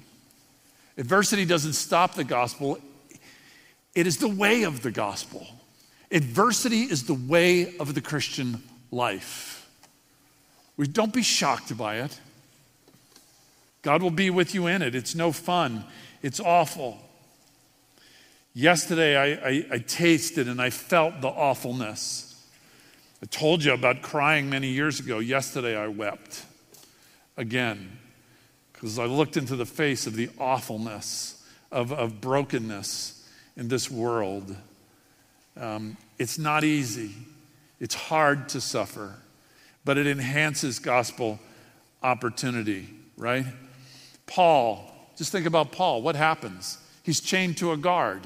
Adversity 0.98 1.44
doesn't 1.44 1.72
stop 1.72 2.14
the 2.14 2.24
gospel, 2.24 2.78
it 3.94 4.06
is 4.06 4.18
the 4.18 4.28
way 4.28 4.62
of 4.62 4.82
the 4.82 4.90
gospel. 4.90 5.46
Adversity 6.10 6.82
is 6.82 7.04
the 7.04 7.14
way 7.14 7.76
of 7.78 7.94
the 7.94 8.00
Christian 8.00 8.62
life. 8.90 9.70
We 10.76 10.86
don't 10.86 11.12
be 11.12 11.22
shocked 11.22 11.76
by 11.76 11.96
it. 11.96 12.18
God 13.82 14.02
will 14.02 14.10
be 14.10 14.30
with 14.30 14.54
you 14.54 14.66
in 14.66 14.82
it. 14.82 14.94
It's 14.94 15.14
no 15.14 15.32
fun, 15.32 15.84
it's 16.22 16.40
awful. 16.40 16.98
Yesterday, 18.54 19.16
I, 19.16 19.48
I, 19.48 19.66
I 19.72 19.78
tasted 19.78 20.46
and 20.46 20.60
I 20.60 20.68
felt 20.68 21.22
the 21.22 21.28
awfulness. 21.28 22.28
I 23.22 23.26
told 23.26 23.64
you 23.64 23.72
about 23.72 24.02
crying 24.02 24.50
many 24.50 24.68
years 24.68 25.00
ago. 25.00 25.20
Yesterday, 25.20 25.74
I 25.74 25.86
wept 25.88 26.44
again 27.36 27.98
because 28.82 28.98
I 28.98 29.04
looked 29.04 29.36
into 29.36 29.54
the 29.54 29.64
face 29.64 30.08
of 30.08 30.16
the 30.16 30.28
awfulness 30.40 31.40
of, 31.70 31.92
of 31.92 32.20
brokenness 32.20 33.24
in 33.56 33.68
this 33.68 33.88
world. 33.88 34.56
Um, 35.56 35.96
it's 36.18 36.36
not 36.36 36.64
easy, 36.64 37.12
it's 37.78 37.94
hard 37.94 38.48
to 38.48 38.60
suffer, 38.60 39.14
but 39.84 39.98
it 39.98 40.08
enhances 40.08 40.80
gospel 40.80 41.38
opportunity, 42.02 42.88
right? 43.16 43.46
Paul, 44.26 44.92
just 45.16 45.30
think 45.30 45.46
about 45.46 45.70
Paul. 45.70 46.02
What 46.02 46.16
happens? 46.16 46.78
He's 47.04 47.20
chained 47.20 47.58
to 47.58 47.70
a 47.70 47.76
guard. 47.76 48.22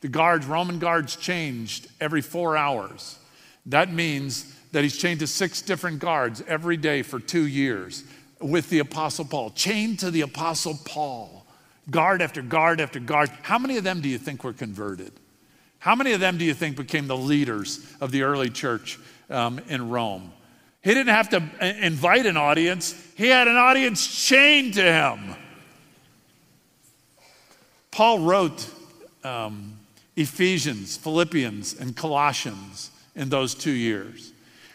The 0.00 0.08
guards, 0.08 0.46
Roman 0.46 0.78
guards, 0.78 1.16
changed 1.16 1.88
every 2.00 2.22
four 2.22 2.56
hours. 2.56 3.18
That 3.66 3.92
means 3.92 4.54
that 4.72 4.84
he's 4.84 4.96
chained 4.96 5.20
to 5.20 5.26
six 5.26 5.60
different 5.60 5.98
guards 5.98 6.42
every 6.48 6.78
day 6.78 7.02
for 7.02 7.20
two 7.20 7.46
years 7.46 8.04
with 8.40 8.68
the 8.70 8.80
Apostle 8.80 9.24
Paul, 9.24 9.50
chained 9.50 10.00
to 10.00 10.10
the 10.10 10.20
Apostle 10.22 10.78
Paul, 10.84 11.46
guard 11.90 12.20
after 12.20 12.42
guard 12.42 12.80
after 12.80 13.00
guard. 13.00 13.30
How 13.42 13.58
many 13.58 13.76
of 13.76 13.84
them 13.84 14.00
do 14.00 14.08
you 14.08 14.18
think 14.18 14.44
were 14.44 14.52
converted? 14.52 15.12
How 15.78 15.94
many 15.94 16.12
of 16.12 16.20
them 16.20 16.36
do 16.38 16.44
you 16.44 16.54
think 16.54 16.76
became 16.76 17.06
the 17.06 17.16
leaders 17.16 17.94
of 18.00 18.10
the 18.10 18.22
early 18.22 18.50
church 18.50 18.98
um, 19.30 19.60
in 19.68 19.88
Rome? 19.88 20.32
He 20.82 20.94
didn't 20.94 21.14
have 21.14 21.28
to 21.30 21.42
uh, 21.60 21.64
invite 21.64 22.26
an 22.26 22.36
audience, 22.36 22.94
he 23.16 23.28
had 23.28 23.48
an 23.48 23.56
audience 23.56 24.26
chained 24.26 24.74
to 24.74 24.82
him. 24.82 25.34
Paul 27.90 28.20
wrote 28.20 28.68
um, 29.24 29.78
Ephesians, 30.16 30.96
Philippians, 30.96 31.74
and 31.74 31.96
Colossians 31.96 32.90
in 33.14 33.30
those 33.30 33.54
two 33.54 33.70
years. 33.70 34.32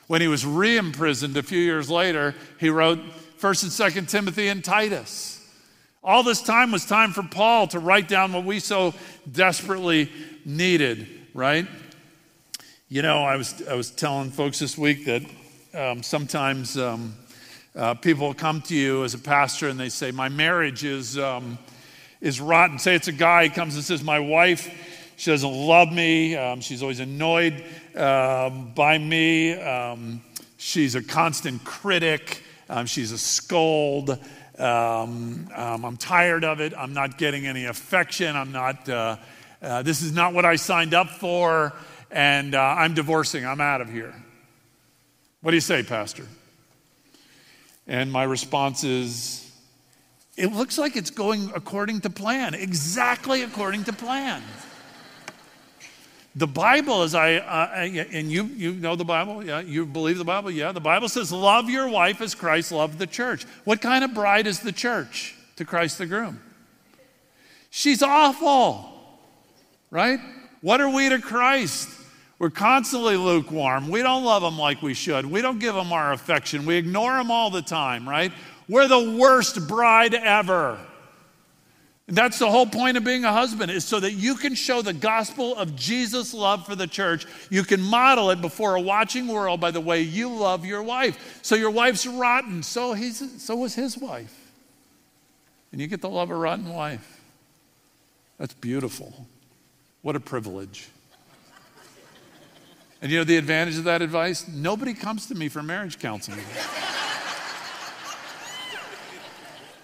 When 0.08 0.22
he 0.22 0.28
was 0.28 0.46
re 0.46 0.78
imprisoned 0.78 1.38
a 1.38 1.44
few 1.44 1.60
years 1.60 1.90
later, 1.90 2.36
he 2.60 2.70
wrote 2.70 3.00
1st 3.42 3.64
and 3.64 4.06
2nd 4.06 4.08
Timothy 4.08 4.48
and 4.50 4.64
Titus. 4.64 5.44
All 6.04 6.22
this 6.22 6.44
time 6.44 6.72
was 6.72 6.86
time 6.86 7.12
for 7.12 7.24
Paul 7.24 7.66
to 7.70 7.80
write 7.80 8.08
down 8.08 8.34
what 8.34 8.46
we 8.46 8.60
so 8.60 8.94
desperately 9.32 10.12
needed, 10.46 11.08
right? 11.34 11.68
You 12.88 13.02
know, 13.02 13.24
I 13.24 13.38
was, 13.38 13.62
I 13.68 13.74
was 13.74 13.90
telling 13.90 14.30
folks 14.30 14.60
this 14.60 14.78
week 14.78 15.06
that 15.06 15.24
um, 15.74 16.04
sometimes 16.04 16.78
um, 16.78 17.16
uh, 17.76 17.96
people 17.96 18.32
come 18.36 18.62
to 18.64 18.76
you 18.76 19.04
as 19.04 19.16
a 19.16 19.20
pastor 19.20 19.70
and 19.70 19.80
they 19.80 19.90
say, 19.90 20.12
My 20.12 20.30
marriage 20.30 20.84
is, 20.84 21.18
um, 21.18 21.58
is 22.22 22.40
rotten. 22.40 22.78
Say 22.78 22.94
it's 22.94 23.08
a 23.08 23.12
guy, 23.12 23.46
he 23.46 23.50
comes 23.50 23.74
and 23.74 23.84
says, 23.84 24.04
My 24.04 24.20
wife 24.20 24.70
she 25.22 25.30
doesn't 25.30 25.52
love 25.52 25.92
me. 25.94 26.36
Um, 26.36 26.62
she's 26.62 26.82
always 26.82 27.00
annoyed 27.00 27.64
um, 27.96 28.72
by 28.74 28.98
me. 28.98 29.54
Um, 29.54 30.24
she's 30.58 30.96
a 30.96 31.04
constant 31.04 31.64
critic. 31.64 32.42
Um, 32.72 32.86
she's 32.86 33.12
a 33.12 33.18
scold. 33.18 34.12
Um, 34.58 35.50
um, 35.54 35.84
I'm 35.84 35.98
tired 35.98 36.46
of 36.46 36.62
it. 36.62 36.74
I'm 36.78 36.94
not 36.94 37.18
getting 37.18 37.46
any 37.46 37.66
affection. 37.66 38.34
I'm 38.34 38.54
not, 38.54 38.88
uh, 38.88 39.18
uh, 39.62 39.82
this 39.82 40.02
is 40.02 40.14
not 40.14 40.34
what 40.34 40.46
I 40.46 40.56
signed 40.56 40.94
up 40.94 41.10
for. 41.10 41.74
And 42.12 42.56
uh, 42.56 42.62
I'm 42.62 42.94
divorcing. 42.94 43.46
I'm 43.46 43.60
out 43.60 43.82
of 43.82 43.90
here. 43.90 44.14
What 45.42 45.52
do 45.52 45.58
you 45.58 45.62
say, 45.62 45.84
Pastor? 45.84 46.26
And 47.88 48.10
my 48.10 48.24
response 48.24 48.86
is, 48.86 49.52
it 50.38 50.54
looks 50.54 50.78
like 50.78 50.96
it's 50.96 51.12
going 51.12 51.52
according 51.54 52.00
to 52.02 52.10
plan, 52.10 52.54
exactly 52.54 53.42
according 53.42 53.84
to 53.84 53.94
plan. 53.94 54.42
The 56.36 56.48
Bible, 56.48 57.02
as 57.02 57.14
I, 57.14 57.36
uh, 57.36 57.70
and 57.76 58.32
you, 58.32 58.46
you 58.46 58.72
know 58.74 58.96
the 58.96 59.04
Bible, 59.04 59.44
yeah, 59.46 59.60
you 59.60 59.86
believe 59.86 60.18
the 60.18 60.24
Bible, 60.24 60.50
yeah. 60.50 60.72
The 60.72 60.80
Bible 60.80 61.10
says, 61.10 61.32
love 61.32 61.70
your 61.70 61.90
wife 61.90 62.22
as 62.22 62.34
Christ 62.36 62.72
loved 62.72 63.00
the 63.00 63.08
church. 63.08 63.46
What 63.66 63.82
kind 63.82 64.04
of 64.06 64.14
bride 64.14 64.48
is 64.48 64.62
the 64.62 64.72
church 64.72 65.36
to 65.58 65.66
Christ 65.66 65.98
the 65.98 66.06
groom? 66.06 66.40
She's 67.70 68.02
awful, 68.02 69.20
right? 69.90 70.20
What 70.62 70.80
are 70.80 70.90
we 70.90 71.10
to 71.10 71.20
Christ? 71.20 71.90
We're 72.40 72.50
constantly 72.50 73.18
lukewarm. 73.18 73.90
We 73.90 74.02
don't 74.02 74.24
love 74.24 74.42
him 74.42 74.58
like 74.58 74.82
we 74.82 74.94
should. 74.94 75.26
We 75.26 75.42
don't 75.42 75.60
give 75.60 75.76
him 75.76 75.92
our 75.92 76.14
affection. 76.14 76.66
We 76.66 76.76
ignore 76.76 77.20
him 77.20 77.30
all 77.30 77.50
the 77.50 77.62
time, 77.62 78.08
right? 78.08 78.32
We're 78.70 78.88
the 78.88 79.18
worst 79.20 79.68
bride 79.68 80.14
ever. 80.14 80.80
That's 82.12 82.40
the 82.40 82.52
whole 82.52 82.66
point 82.66 82.98
of 82.98 83.06
being 83.06 83.24
a 83.24 83.32
husband, 83.32 83.72
is 83.72 83.86
so 83.86 83.98
that 84.02 84.12
you 84.12 84.36
can 84.36 84.54
show 84.54 84.82
the 84.82 84.92
gospel 84.92 85.56
of 85.56 85.78
Jesus' 85.78 86.34
love 86.34 86.66
for 86.66 86.76
the 86.76 86.86
church. 86.86 87.26
You 87.50 87.64
can 87.64 87.82
model 87.82 88.32
it 88.32 88.42
before 88.42 88.76
a 88.76 88.82
watching 88.82 89.28
world 89.28 89.62
by 89.62 89.72
the 89.72 89.80
way 89.80 90.02
you 90.02 90.30
love 90.30 90.66
your 90.66 90.84
wife. 90.84 91.40
So 91.42 91.56
your 91.56 91.72
wife's 91.72 92.06
rotten, 92.06 92.64
so, 92.64 92.92
he's, 92.92 93.42
so 93.42 93.56
was 93.56 93.76
his 93.76 93.98
wife. 93.98 94.52
And 95.72 95.80
you 95.80 95.88
get 95.88 96.02
to 96.02 96.10
love 96.10 96.32
a 96.32 96.36
rotten 96.36 96.68
wife. 96.68 97.22
That's 98.38 98.54
beautiful. 98.56 99.28
What 100.02 100.18
a 100.18 100.20
privilege. 100.20 100.90
And 103.02 103.10
you 103.10 103.20
know 103.20 103.24
the 103.24 103.38
advantage 103.38 103.78
of 103.78 103.86
that 103.86 104.02
advice? 104.02 104.50
Nobody 104.50 104.94
comes 104.94 105.28
to 105.28 105.36
me 105.36 105.48
for 105.48 105.64
marriage 105.64 105.98
counseling. 105.98 106.40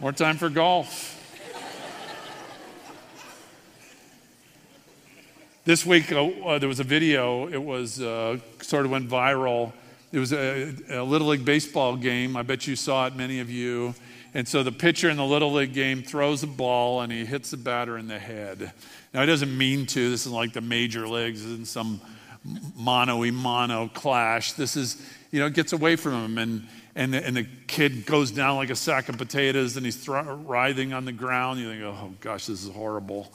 More 0.01 0.11
time 0.11 0.35
for 0.35 0.49
golf. 0.49 1.16
This 5.67 5.85
week, 5.85 6.13
uh, 6.13 6.23
uh, 6.23 6.59
there 6.59 6.69
was 6.69 6.79
a 6.79 6.85
video, 6.85 7.49
it 7.49 7.61
was 7.61 7.99
uh, 7.99 8.37
sort 8.61 8.85
of 8.85 8.91
went 8.91 9.09
viral. 9.09 9.73
It 10.13 10.19
was 10.19 10.31
a, 10.31 10.73
a, 10.89 11.03
Little 11.03 11.27
League 11.27 11.43
baseball 11.43 11.97
game. 11.97 12.37
I 12.37 12.41
bet 12.43 12.67
you 12.67 12.77
saw 12.77 13.07
it, 13.07 13.17
many 13.17 13.41
of 13.41 13.49
you. 13.49 13.93
And 14.33 14.47
so 14.47 14.63
the 14.63 14.71
pitcher 14.71 15.09
in 15.09 15.17
the 15.17 15.25
Little 15.25 15.51
League 15.51 15.73
game 15.73 16.03
throws 16.03 16.41
a 16.41 16.47
ball 16.47 17.01
and 17.01 17.11
he 17.11 17.25
hits 17.25 17.51
the 17.51 17.57
batter 17.57 17.97
in 17.97 18.07
the 18.07 18.17
head. 18.17 18.71
Now, 19.13 19.19
he 19.19 19.27
doesn't 19.27 19.57
mean 19.57 19.85
to. 19.87 20.09
This 20.09 20.25
is 20.25 20.31
like 20.31 20.53
the 20.53 20.61
major 20.61 21.05
leagues. 21.05 21.43
This 21.43 21.51
isn't 21.51 21.67
some 21.67 21.99
mono 22.77 23.17
y 23.17 23.31
mono 23.31 23.89
clash. 23.89 24.53
This 24.53 24.77
is, 24.77 25.05
you 25.31 25.41
know, 25.41 25.49
gets 25.49 25.73
away 25.73 25.97
from 25.97 26.13
him. 26.13 26.37
And, 26.37 26.67
and, 26.95 27.13
the, 27.13 27.25
and 27.25 27.35
the 27.35 27.45
kid 27.67 28.05
goes 28.05 28.31
down 28.31 28.55
like 28.55 28.69
a 28.69 28.75
sack 28.77 29.09
of 29.09 29.17
potatoes 29.17 29.75
and 29.75 29.85
he's 29.85 30.07
writhing 30.07 30.93
on 30.93 31.03
the 31.03 31.11
ground. 31.11 31.59
You 31.59 31.69
think, 31.71 31.83
oh, 31.83 32.13
gosh, 32.21 32.45
this 32.45 32.63
is 32.63 32.71
horrible. 32.71 33.33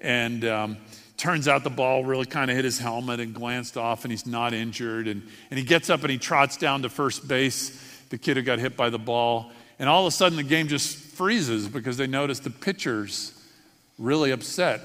And, 0.00 0.44
um, 0.44 0.76
Turns 1.22 1.46
out 1.46 1.62
the 1.62 1.70
ball 1.70 2.04
really 2.04 2.26
kind 2.26 2.50
of 2.50 2.56
hit 2.56 2.64
his 2.64 2.80
helmet 2.80 3.20
and 3.20 3.32
glanced 3.32 3.76
off, 3.76 4.04
and 4.04 4.10
he's 4.10 4.26
not 4.26 4.52
injured. 4.52 5.06
And, 5.06 5.22
and 5.52 5.56
he 5.56 5.64
gets 5.64 5.88
up 5.88 6.00
and 6.00 6.10
he 6.10 6.18
trots 6.18 6.56
down 6.56 6.82
to 6.82 6.88
first 6.88 7.28
base, 7.28 7.80
the 8.08 8.18
kid 8.18 8.36
who 8.36 8.42
got 8.42 8.58
hit 8.58 8.76
by 8.76 8.90
the 8.90 8.98
ball. 8.98 9.52
And 9.78 9.88
all 9.88 10.04
of 10.04 10.12
a 10.12 10.16
sudden, 10.16 10.36
the 10.36 10.42
game 10.42 10.66
just 10.66 10.96
freezes 10.96 11.68
because 11.68 11.96
they 11.96 12.08
notice 12.08 12.40
the 12.40 12.50
pitcher's 12.50 13.40
really 14.00 14.32
upset. 14.32 14.80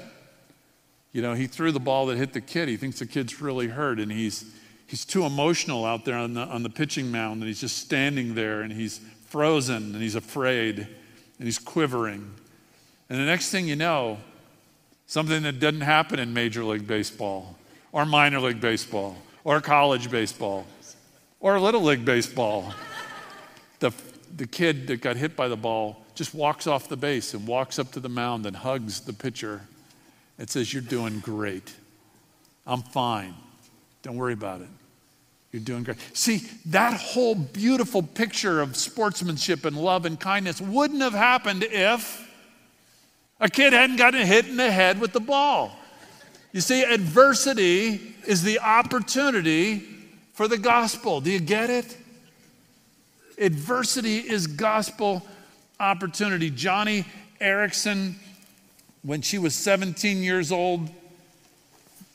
You 1.10 1.22
know, 1.22 1.34
he 1.34 1.48
threw 1.48 1.72
the 1.72 1.80
ball 1.80 2.06
that 2.06 2.16
hit 2.18 2.32
the 2.32 2.40
kid. 2.40 2.68
He 2.68 2.76
thinks 2.76 3.00
the 3.00 3.06
kid's 3.06 3.42
really 3.42 3.66
hurt, 3.66 3.98
and 3.98 4.12
he's, 4.12 4.44
he's 4.86 5.04
too 5.04 5.24
emotional 5.24 5.84
out 5.84 6.04
there 6.04 6.18
on 6.18 6.34
the, 6.34 6.42
on 6.42 6.62
the 6.62 6.70
pitching 6.70 7.10
mound, 7.10 7.40
and 7.40 7.48
he's 7.48 7.60
just 7.60 7.78
standing 7.78 8.36
there, 8.36 8.60
and 8.60 8.72
he's 8.72 9.00
frozen, 9.26 9.92
and 9.92 10.00
he's 10.00 10.14
afraid, 10.14 10.78
and 10.78 11.48
he's 11.48 11.58
quivering. 11.58 12.32
And 13.10 13.18
the 13.18 13.24
next 13.24 13.50
thing 13.50 13.66
you 13.66 13.74
know, 13.74 14.18
Something 15.08 15.42
that 15.44 15.58
doesn't 15.58 15.80
happen 15.80 16.18
in 16.18 16.34
Major 16.34 16.62
League 16.62 16.86
Baseball, 16.86 17.56
or 17.92 18.04
minor 18.04 18.40
league 18.40 18.60
baseball, 18.60 19.16
or 19.42 19.58
college 19.62 20.10
baseball, 20.10 20.66
or 21.40 21.58
Little 21.58 21.82
League 21.82 22.04
Baseball. 22.04 22.74
The, 23.78 23.90
the 24.36 24.46
kid 24.46 24.86
that 24.88 25.00
got 25.00 25.16
hit 25.16 25.34
by 25.34 25.48
the 25.48 25.56
ball 25.56 26.04
just 26.14 26.34
walks 26.34 26.66
off 26.66 26.90
the 26.90 26.96
base 26.96 27.32
and 27.32 27.46
walks 27.46 27.78
up 27.78 27.90
to 27.92 28.00
the 28.00 28.10
mound 28.10 28.44
and 28.44 28.54
hugs 28.54 29.00
the 29.00 29.14
pitcher 29.14 29.62
and 30.38 30.50
says, 30.50 30.74
You're 30.74 30.82
doing 30.82 31.20
great. 31.20 31.74
I'm 32.66 32.82
fine. 32.82 33.34
Don't 34.02 34.16
worry 34.16 34.34
about 34.34 34.60
it. 34.60 34.68
You're 35.52 35.62
doing 35.62 35.84
great. 35.84 35.96
See, 36.12 36.42
that 36.66 36.92
whole 36.92 37.34
beautiful 37.34 38.02
picture 38.02 38.60
of 38.60 38.76
sportsmanship 38.76 39.64
and 39.64 39.74
love 39.74 40.04
and 40.04 40.20
kindness 40.20 40.60
wouldn't 40.60 41.00
have 41.00 41.14
happened 41.14 41.64
if 41.64 42.27
a 43.40 43.48
kid 43.48 43.72
hadn't 43.72 43.96
gotten 43.96 44.26
hit 44.26 44.46
in 44.46 44.56
the 44.56 44.70
head 44.70 45.00
with 45.00 45.12
the 45.12 45.20
ball. 45.20 45.76
You 46.52 46.60
see, 46.60 46.82
adversity 46.82 48.14
is 48.26 48.42
the 48.42 48.58
opportunity 48.60 49.82
for 50.32 50.48
the 50.48 50.58
gospel. 50.58 51.20
Do 51.20 51.30
you 51.30 51.40
get 51.40 51.70
it? 51.70 51.96
Adversity 53.38 54.18
is 54.18 54.46
gospel 54.46 55.26
opportunity. 55.78 56.50
Joni 56.50 57.04
Eareckson, 57.40 58.14
when 59.02 59.22
she 59.22 59.38
was 59.38 59.54
17 59.54 60.22
years 60.22 60.50
old, 60.50 60.90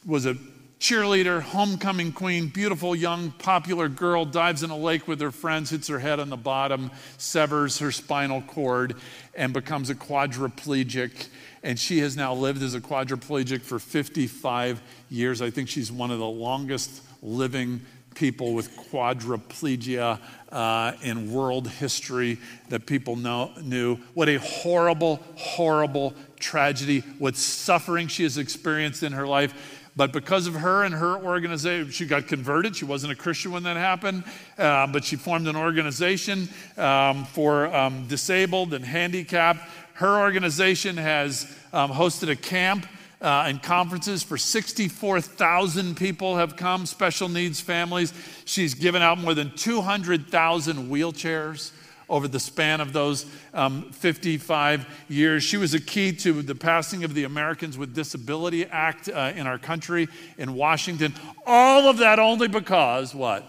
was 0.06 0.26
a 0.26 0.36
cheerleader, 0.84 1.42
homecoming 1.42 2.12
queen, 2.12 2.48
beautiful 2.48 2.94
young 2.94 3.32
popular 3.32 3.88
girl, 3.88 4.26
dives 4.26 4.64
in 4.64 4.70
a 4.70 4.78
lake 4.78 5.08
with 5.08 5.22
her 5.22 5.32
friends, 5.32 5.70
hits 5.70 5.88
her 5.88 5.98
head 5.98 6.20
on 6.20 6.30
the 6.30 6.36
bottom, 6.36 6.92
severs 7.18 7.80
her 7.80 7.90
spinal 7.90 8.42
cord, 8.42 8.94
and 9.34 9.54
becomes 9.54 9.90
a 9.90 9.96
quadriplegic. 9.96 11.30
And 11.64 11.80
she 11.80 12.00
has 12.00 12.18
now 12.18 12.34
lived 12.34 12.62
as 12.62 12.74
a 12.74 12.82
quadriplegic 12.82 13.62
for 13.62 13.80
55 13.80 14.82
years. 15.10 15.42
I 15.42 15.52
think 15.52 15.70
she's 15.70 15.90
one 15.90 16.12
of 16.12 16.20
the 16.20 16.28
longest 16.28 17.02
living 17.22 17.80
people 18.14 18.54
with 18.54 18.70
quadriplegia 18.92 20.20
uh, 20.52 20.92
in 21.02 21.32
world 21.32 21.68
history 21.68 22.38
that 22.70 22.86
people 22.86 23.16
know, 23.16 23.52
knew. 23.62 23.96
What 24.14 24.30
a 24.30 24.38
horrible, 24.38 25.22
horrible 25.36 26.14
tragedy, 26.40 27.00
what 27.20 27.36
suffering 27.36 28.08
she 28.08 28.24
has 28.24 28.38
experienced 28.38 29.02
in 29.04 29.14
her 29.14 29.26
life. 29.26 29.73
But 29.96 30.12
because 30.12 30.48
of 30.48 30.56
her 30.56 30.84
and 30.84 30.94
her 30.94 31.18
organization, 31.24 31.92
she 31.92 32.06
got 32.08 32.28
converted. 32.28 32.76
She 32.76 32.86
wasn't 32.86 33.14
a 33.14 33.16
Christian 33.16 33.52
when 33.52 33.64
that 33.64 33.78
happened, 33.78 34.24
uh, 34.58 34.88
but 34.88 35.04
she 35.04 35.16
formed 35.16 35.48
an 35.48 35.56
organization 35.56 36.50
um, 36.78 37.26
for 37.26 37.68
um, 37.68 38.08
disabled 38.08 38.74
and 38.74 38.84
handicapped. 38.84 39.60
Her 39.94 40.20
organization 40.20 40.98
has 40.98 41.56
um, 41.72 41.92
hosted 41.92 42.30
a 42.30 42.36
camp 42.36 42.88
uh, 43.22 43.46
and 43.48 43.62
conferences 43.62 44.24
for 44.24 44.38
64,000 44.38 45.96
people 45.96 46.38
have 46.38 46.56
come, 46.56 46.86
special 46.88 47.30
needs 47.30 47.62
families. 47.62 48.14
She's 48.46 48.74
given 48.74 49.02
out 49.02 49.20
more 49.20 49.34
than 49.34 49.56
200,000 49.56 50.90
wheelchairs 50.90 51.72
over 52.14 52.28
the 52.28 52.40
span 52.40 52.80
of 52.80 52.94
those 52.94 53.26
um, 53.56 53.90
55 53.92 54.86
years. 55.10 55.44
She 55.44 55.58
was 55.58 55.74
a 55.74 55.80
key 55.80 56.12
to 56.18 56.44
the 56.44 56.54
passing 56.54 57.04
of 57.04 57.16
the 57.16 57.24
Americans 57.24 57.76
with 57.76 57.96
Disability 57.96 58.66
Act 58.66 59.10
uh, 59.10 59.34
in 59.36 59.48
our 59.48 59.58
country 59.58 60.08
in 60.38 60.54
Washington. 60.54 61.16
All 61.44 61.90
of 61.90 61.98
that 61.98 62.20
only 62.20 62.48
because 62.48 63.16
what? 63.16 63.44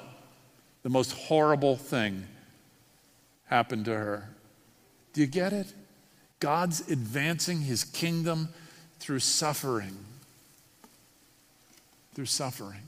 The 0.82 0.88
most 0.88 1.12
horrible 1.12 1.76
thing 1.76 2.24
happened 3.44 3.84
to 3.84 3.94
her. 3.94 4.30
Do 5.12 5.20
you 5.20 5.26
get 5.26 5.52
it? 5.52 5.66
God's 6.40 6.90
advancing 6.90 7.60
his 7.60 7.84
kingdom 7.84 8.48
through 8.98 9.18
suffering. 9.18 9.94
Through 12.14 12.26
suffering. 12.26 12.80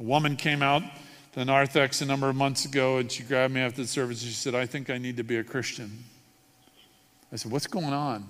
A 0.00 0.02
woman 0.02 0.34
came 0.34 0.64
out 0.64 0.82
to 1.32 1.44
Narthex 1.44 2.00
a 2.00 2.06
number 2.06 2.28
of 2.28 2.36
months 2.36 2.64
ago, 2.64 2.98
and 2.98 3.10
she 3.10 3.22
grabbed 3.22 3.54
me 3.54 3.60
after 3.60 3.82
the 3.82 3.88
service. 3.88 4.22
And 4.22 4.30
she 4.30 4.34
said, 4.34 4.54
I 4.54 4.66
think 4.66 4.90
I 4.90 4.98
need 4.98 5.16
to 5.18 5.22
be 5.22 5.36
a 5.36 5.44
Christian. 5.44 6.04
I 7.32 7.36
said, 7.36 7.52
What's 7.52 7.66
going 7.66 7.92
on? 7.92 8.26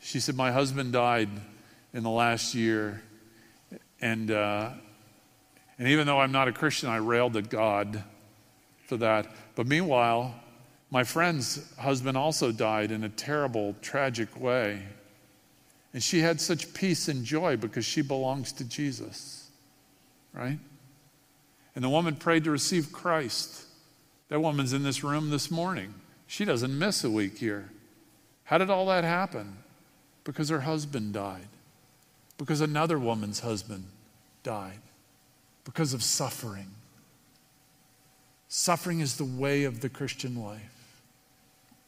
She 0.00 0.20
said, 0.20 0.36
My 0.36 0.50
husband 0.50 0.92
died 0.92 1.28
in 1.92 2.02
the 2.02 2.10
last 2.10 2.54
year. 2.54 3.02
And, 4.00 4.30
uh, 4.30 4.70
and 5.78 5.88
even 5.88 6.06
though 6.06 6.20
I'm 6.20 6.32
not 6.32 6.48
a 6.48 6.52
Christian, 6.52 6.88
I 6.88 6.96
railed 6.96 7.36
at 7.36 7.48
God 7.48 8.02
for 8.86 8.96
that. 8.98 9.26
But 9.54 9.66
meanwhile, 9.66 10.34
my 10.90 11.04
friend's 11.04 11.76
husband 11.76 12.16
also 12.16 12.52
died 12.52 12.90
in 12.90 13.04
a 13.04 13.08
terrible, 13.08 13.74
tragic 13.82 14.38
way. 14.38 14.82
And 15.92 16.02
she 16.02 16.20
had 16.20 16.40
such 16.40 16.74
peace 16.74 17.08
and 17.08 17.24
joy 17.24 17.56
because 17.56 17.84
she 17.84 18.02
belongs 18.02 18.52
to 18.54 18.64
Jesus, 18.64 19.48
right? 20.32 20.58
And 21.74 21.82
the 21.82 21.88
woman 21.88 22.16
prayed 22.16 22.44
to 22.44 22.50
receive 22.50 22.92
Christ. 22.92 23.64
That 24.28 24.40
woman's 24.40 24.72
in 24.72 24.82
this 24.82 25.04
room 25.04 25.30
this 25.30 25.50
morning. 25.50 25.94
She 26.26 26.44
doesn't 26.44 26.76
miss 26.76 27.04
a 27.04 27.10
week 27.10 27.38
here. 27.38 27.70
How 28.44 28.58
did 28.58 28.70
all 28.70 28.86
that 28.86 29.04
happen? 29.04 29.58
Because 30.24 30.48
her 30.48 30.60
husband 30.60 31.12
died, 31.12 31.48
because 32.38 32.60
another 32.60 32.98
woman's 32.98 33.40
husband 33.40 33.84
died, 34.42 34.80
because 35.64 35.92
of 35.92 36.02
suffering. 36.02 36.70
Suffering 38.48 39.00
is 39.00 39.16
the 39.16 39.24
way 39.24 39.64
of 39.64 39.80
the 39.80 39.88
Christian 39.88 40.42
life. 40.42 40.92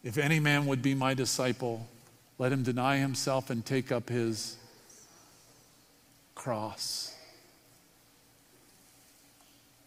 If 0.04 0.18
any 0.18 0.38
man 0.38 0.66
would 0.66 0.82
be 0.82 0.94
my 0.94 1.14
disciple, 1.14 1.86
let 2.38 2.52
him 2.52 2.62
deny 2.62 2.98
himself 2.98 3.50
and 3.50 3.64
take 3.64 3.90
up 3.90 4.08
his 4.08 4.56
cross 6.34 7.05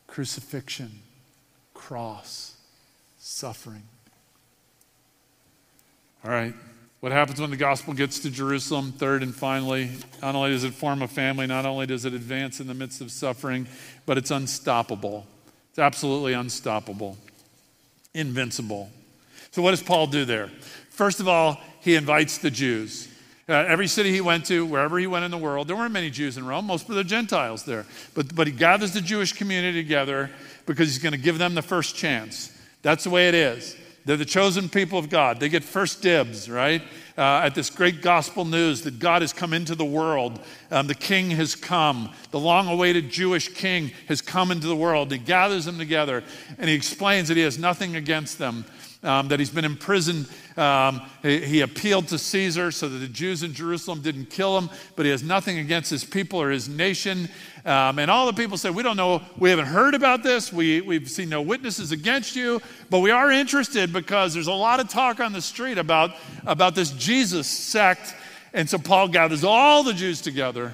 crucifixion, 0.09 0.91
cross, 1.73 2.55
suffering. 3.19 3.83
All 6.25 6.31
right. 6.31 6.53
What 6.99 7.13
happens 7.13 7.39
when 7.39 7.49
the 7.49 7.55
gospel 7.55 7.93
gets 7.93 8.19
to 8.19 8.29
Jerusalem? 8.29 8.91
Third 8.91 9.23
and 9.23 9.33
finally, 9.33 9.91
not 10.21 10.35
only 10.35 10.51
does 10.51 10.65
it 10.65 10.73
form 10.73 11.01
a 11.01 11.07
family, 11.07 11.47
not 11.47 11.65
only 11.65 11.85
does 11.85 12.03
it 12.03 12.13
advance 12.13 12.59
in 12.59 12.67
the 12.67 12.73
midst 12.73 12.99
of 12.99 13.09
suffering, 13.09 13.67
but 14.05 14.17
it's 14.17 14.31
unstoppable. 14.31 15.25
It's 15.69 15.79
absolutely 15.79 16.33
unstoppable, 16.33 17.17
invincible. 18.13 18.89
So, 19.51 19.61
what 19.61 19.71
does 19.71 19.81
Paul 19.81 20.07
do 20.07 20.25
there? 20.25 20.49
First 20.89 21.21
of 21.21 21.29
all, 21.29 21.61
he 21.79 21.95
invites 21.95 22.39
the 22.39 22.51
Jews. 22.51 23.07
Uh, 23.49 23.65
every 23.67 23.87
city 23.87 24.11
he 24.11 24.21
went 24.21 24.45
to, 24.45 24.63
wherever 24.63 24.99
he 24.99 25.07
went 25.07 25.25
in 25.25 25.31
the 25.31 25.37
world, 25.37 25.67
there 25.67 25.75
weren't 25.75 25.91
many 25.91 26.11
Jews 26.11 26.37
in 26.37 26.45
Rome, 26.45 26.67
most 26.67 26.87
of 26.87 26.93
the 26.93 27.03
Gentiles 27.03 27.63
there. 27.63 27.83
But, 28.13 28.35
but 28.35 28.45
he 28.45 28.53
gathers 28.53 28.91
the 28.91 29.01
Jewish 29.01 29.33
community 29.33 29.81
together 29.81 30.29
because 30.67 30.87
he's 30.87 31.01
going 31.01 31.13
to 31.13 31.19
give 31.19 31.39
them 31.39 31.55
the 31.55 31.63
first 31.63 31.95
chance. 31.95 32.55
That's 32.83 33.05
the 33.05 33.09
way 33.09 33.27
it 33.27 33.33
is. 33.33 33.75
They're 34.05 34.17
the 34.17 34.25
chosen 34.25 34.69
people 34.69 34.99
of 34.99 35.09
God. 35.09 35.39
They 35.39 35.49
get 35.49 35.63
first 35.63 36.03
dibs, 36.03 36.47
right? 36.47 36.83
Uh, 37.17 37.41
at 37.43 37.55
this 37.55 37.71
great 37.71 38.03
gospel 38.03 38.45
news 38.45 38.83
that 38.83 38.99
God 38.99 39.23
has 39.23 39.33
come 39.33 39.53
into 39.53 39.73
the 39.73 39.83
world. 39.83 40.39
Um, 40.69 40.85
the 40.85 40.95
king 40.95 41.31
has 41.31 41.55
come. 41.55 42.13
The 42.29 42.39
long 42.39 42.67
awaited 42.67 43.09
Jewish 43.09 43.49
king 43.49 43.91
has 44.07 44.21
come 44.21 44.51
into 44.51 44.67
the 44.67 44.75
world. 44.75 45.11
He 45.11 45.17
gathers 45.17 45.65
them 45.65 45.79
together 45.79 46.23
and 46.59 46.69
he 46.69 46.75
explains 46.75 47.27
that 47.27 47.37
he 47.37 47.43
has 47.43 47.57
nothing 47.57 47.95
against 47.95 48.37
them 48.37 48.65
um, 49.03 49.29
that 49.29 49.39
he's 49.39 49.49
been 49.49 49.65
imprisoned. 49.65 50.27
Um, 50.57 51.01
he, 51.21 51.39
he, 51.39 51.61
appealed 51.61 52.09
to 52.09 52.17
Caesar 52.17 52.71
so 52.71 52.89
that 52.89 52.97
the 52.97 53.07
Jews 53.07 53.43
in 53.43 53.53
Jerusalem 53.53 54.01
didn't 54.01 54.29
kill 54.29 54.57
him, 54.57 54.69
but 54.95 55.05
he 55.05 55.11
has 55.11 55.23
nothing 55.23 55.57
against 55.57 55.89
his 55.89 56.03
people 56.03 56.41
or 56.41 56.49
his 56.49 56.67
nation. 56.67 57.29
Um, 57.65 57.99
and 57.99 58.11
all 58.11 58.25
the 58.25 58.33
people 58.33 58.57
say, 58.57 58.69
We 58.69 58.83
don't 58.83 58.97
know, 58.97 59.21
we 59.37 59.49
haven't 59.49 59.67
heard 59.67 59.93
about 59.93 60.21
this, 60.21 60.51
we, 60.51 60.81
we've 60.81 61.09
seen 61.09 61.29
no 61.29 61.41
witnesses 61.41 61.93
against 61.93 62.35
you, 62.35 62.61
but 62.89 62.99
we 62.99 63.11
are 63.11 63.31
interested 63.31 63.93
because 63.93 64.33
there's 64.33 64.47
a 64.47 64.53
lot 64.53 64.81
of 64.81 64.89
talk 64.89 65.21
on 65.21 65.31
the 65.31 65.41
street 65.41 65.77
about, 65.77 66.11
about 66.45 66.75
this 66.75 66.91
Jesus 66.91 67.47
sect. 67.47 68.15
And 68.53 68.69
so 68.69 68.77
Paul 68.77 69.07
gathers 69.07 69.43
all 69.43 69.83
the 69.83 69.93
Jews 69.93 70.21
together 70.21 70.73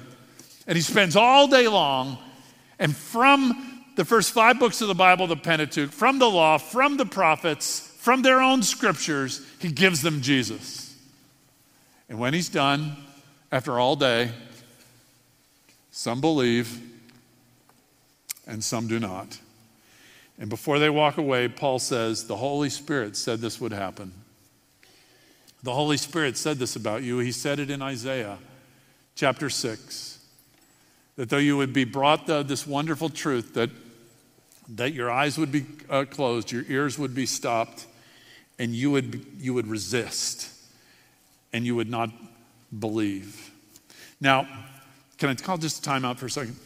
and 0.66 0.76
he 0.76 0.82
spends 0.82 1.14
all 1.14 1.46
day 1.46 1.68
long. 1.68 2.18
And 2.78 2.94
from 2.94 3.84
the 3.94 4.04
first 4.04 4.32
five 4.32 4.58
books 4.58 4.80
of 4.80 4.88
the 4.88 4.94
Bible, 4.94 5.26
the 5.26 5.36
Pentateuch, 5.36 5.90
from 5.90 6.18
the 6.18 6.28
law, 6.28 6.58
from 6.58 6.96
the 6.96 7.06
prophets, 7.06 7.85
from 8.06 8.22
their 8.22 8.40
own 8.40 8.62
scriptures, 8.62 9.44
he 9.58 9.68
gives 9.68 10.00
them 10.00 10.20
Jesus. 10.20 10.96
And 12.08 12.20
when 12.20 12.34
he's 12.34 12.48
done, 12.48 12.96
after 13.50 13.80
all 13.80 13.96
day, 13.96 14.30
some 15.90 16.20
believe 16.20 16.80
and 18.46 18.62
some 18.62 18.86
do 18.86 19.00
not. 19.00 19.40
And 20.38 20.48
before 20.48 20.78
they 20.78 20.88
walk 20.88 21.18
away, 21.18 21.48
Paul 21.48 21.80
says, 21.80 22.28
The 22.28 22.36
Holy 22.36 22.70
Spirit 22.70 23.16
said 23.16 23.40
this 23.40 23.60
would 23.60 23.72
happen. 23.72 24.12
The 25.64 25.74
Holy 25.74 25.96
Spirit 25.96 26.36
said 26.36 26.58
this 26.58 26.76
about 26.76 27.02
you. 27.02 27.18
He 27.18 27.32
said 27.32 27.58
it 27.58 27.72
in 27.72 27.82
Isaiah 27.82 28.38
chapter 29.16 29.50
6 29.50 30.24
that 31.16 31.28
though 31.28 31.38
you 31.38 31.56
would 31.56 31.72
be 31.72 31.82
brought 31.82 32.28
the, 32.28 32.44
this 32.44 32.68
wonderful 32.68 33.08
truth 33.08 33.54
that, 33.54 33.70
that 34.68 34.92
your 34.92 35.10
eyes 35.10 35.36
would 35.36 35.50
be 35.50 35.66
uh, 35.90 36.04
closed, 36.04 36.52
your 36.52 36.62
ears 36.68 37.00
would 37.00 37.12
be 37.12 37.26
stopped, 37.26 37.86
and 38.58 38.74
you 38.74 38.90
would, 38.90 39.26
you 39.38 39.54
would 39.54 39.66
resist 39.66 40.50
and 41.52 41.64
you 41.64 41.74
would 41.76 41.90
not 41.90 42.10
believe. 42.78 43.50
Now, 44.20 44.46
can 45.18 45.28
I 45.28 45.34
call 45.34 45.58
just 45.58 45.78
a 45.78 45.82
time 45.82 46.04
out 46.04 46.18
for 46.18 46.26
a 46.26 46.30
second? 46.30 46.56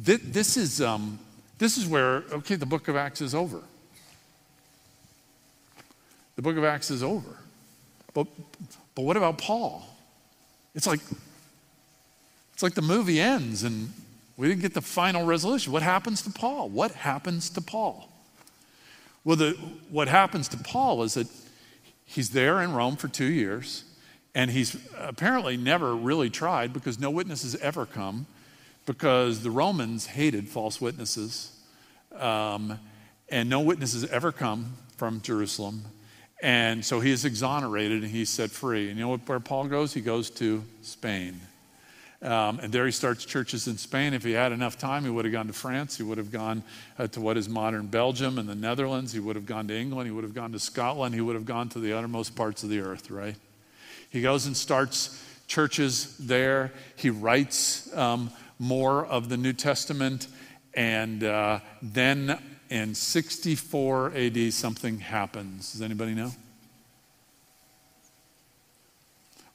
This, 0.00 0.20
this 0.22 0.56
is, 0.56 0.80
um, 0.80 1.18
this 1.58 1.76
is 1.78 1.86
where, 1.86 2.24
okay, 2.32 2.56
the 2.56 2.66
book 2.66 2.88
of 2.88 2.96
Acts 2.96 3.20
is 3.20 3.34
over. 3.34 3.62
The 6.36 6.42
book 6.42 6.56
of 6.56 6.64
Acts 6.64 6.90
is 6.90 7.02
over. 7.02 7.36
But, 8.14 8.26
but 8.94 9.02
what 9.02 9.16
about 9.16 9.38
Paul? 9.38 9.86
It's 10.74 10.86
like, 10.86 11.00
it's 12.52 12.62
like 12.62 12.74
the 12.74 12.82
movie 12.82 13.20
ends 13.20 13.62
and 13.62 13.92
we 14.36 14.48
didn't 14.48 14.62
get 14.62 14.74
the 14.74 14.80
final 14.80 15.24
resolution. 15.24 15.72
What 15.72 15.82
happens 15.82 16.22
to 16.22 16.30
Paul? 16.30 16.68
What 16.68 16.92
happens 16.92 17.50
to 17.50 17.60
Paul? 17.60 18.11
Well, 19.24 19.36
the, 19.36 19.50
what 19.88 20.08
happens 20.08 20.48
to 20.48 20.56
Paul 20.56 21.02
is 21.04 21.14
that 21.14 21.28
he's 22.04 22.30
there 22.30 22.60
in 22.60 22.72
Rome 22.72 22.96
for 22.96 23.08
two 23.08 23.26
years, 23.26 23.84
and 24.34 24.50
he's 24.50 24.76
apparently 24.98 25.56
never 25.56 25.94
really 25.94 26.28
tried 26.28 26.72
because 26.72 26.98
no 26.98 27.10
witnesses 27.10 27.54
ever 27.56 27.86
come, 27.86 28.26
because 28.84 29.42
the 29.42 29.50
Romans 29.50 30.06
hated 30.06 30.48
false 30.48 30.80
witnesses, 30.80 31.52
um, 32.18 32.78
and 33.28 33.48
no 33.48 33.60
witnesses 33.60 34.04
ever 34.06 34.32
come 34.32 34.72
from 34.96 35.20
Jerusalem. 35.20 35.84
And 36.42 36.84
so 36.84 36.98
he 36.98 37.12
is 37.12 37.24
exonerated 37.24 38.02
and 38.02 38.10
he's 38.10 38.28
set 38.28 38.50
free. 38.50 38.88
And 38.88 38.98
you 38.98 39.04
know 39.04 39.16
where 39.16 39.38
Paul 39.38 39.68
goes? 39.68 39.94
He 39.94 40.00
goes 40.00 40.28
to 40.30 40.64
Spain. 40.82 41.40
Um, 42.22 42.60
and 42.60 42.72
there 42.72 42.86
he 42.86 42.92
starts 42.92 43.24
churches 43.24 43.66
in 43.66 43.76
Spain. 43.76 44.14
If 44.14 44.22
he 44.22 44.32
had 44.32 44.52
enough 44.52 44.78
time, 44.78 45.02
he 45.02 45.10
would 45.10 45.24
have 45.24 45.32
gone 45.32 45.48
to 45.48 45.52
France. 45.52 45.96
He 45.96 46.04
would 46.04 46.18
have 46.18 46.30
gone 46.30 46.62
uh, 46.96 47.08
to 47.08 47.20
what 47.20 47.36
is 47.36 47.48
modern 47.48 47.88
Belgium 47.88 48.38
and 48.38 48.48
the 48.48 48.54
Netherlands. 48.54 49.12
He 49.12 49.18
would 49.18 49.34
have 49.34 49.46
gone 49.46 49.66
to 49.68 49.76
England. 49.76 50.06
He 50.06 50.12
would 50.12 50.22
have 50.22 50.34
gone 50.34 50.52
to 50.52 50.60
Scotland. 50.60 51.16
He 51.16 51.20
would 51.20 51.34
have 51.34 51.46
gone 51.46 51.68
to 51.70 51.80
the 51.80 51.92
uttermost 51.92 52.36
parts 52.36 52.62
of 52.62 52.68
the 52.68 52.78
earth, 52.78 53.10
right? 53.10 53.34
He 54.10 54.22
goes 54.22 54.46
and 54.46 54.56
starts 54.56 55.20
churches 55.48 56.16
there. 56.18 56.72
He 56.94 57.10
writes 57.10 57.92
um, 57.96 58.30
more 58.58 59.04
of 59.04 59.28
the 59.28 59.36
New 59.36 59.52
Testament. 59.52 60.28
And 60.74 61.24
uh, 61.24 61.58
then 61.82 62.38
in 62.70 62.94
64 62.94 64.12
AD, 64.14 64.52
something 64.52 65.00
happens. 65.00 65.72
Does 65.72 65.82
anybody 65.82 66.14
know? 66.14 66.30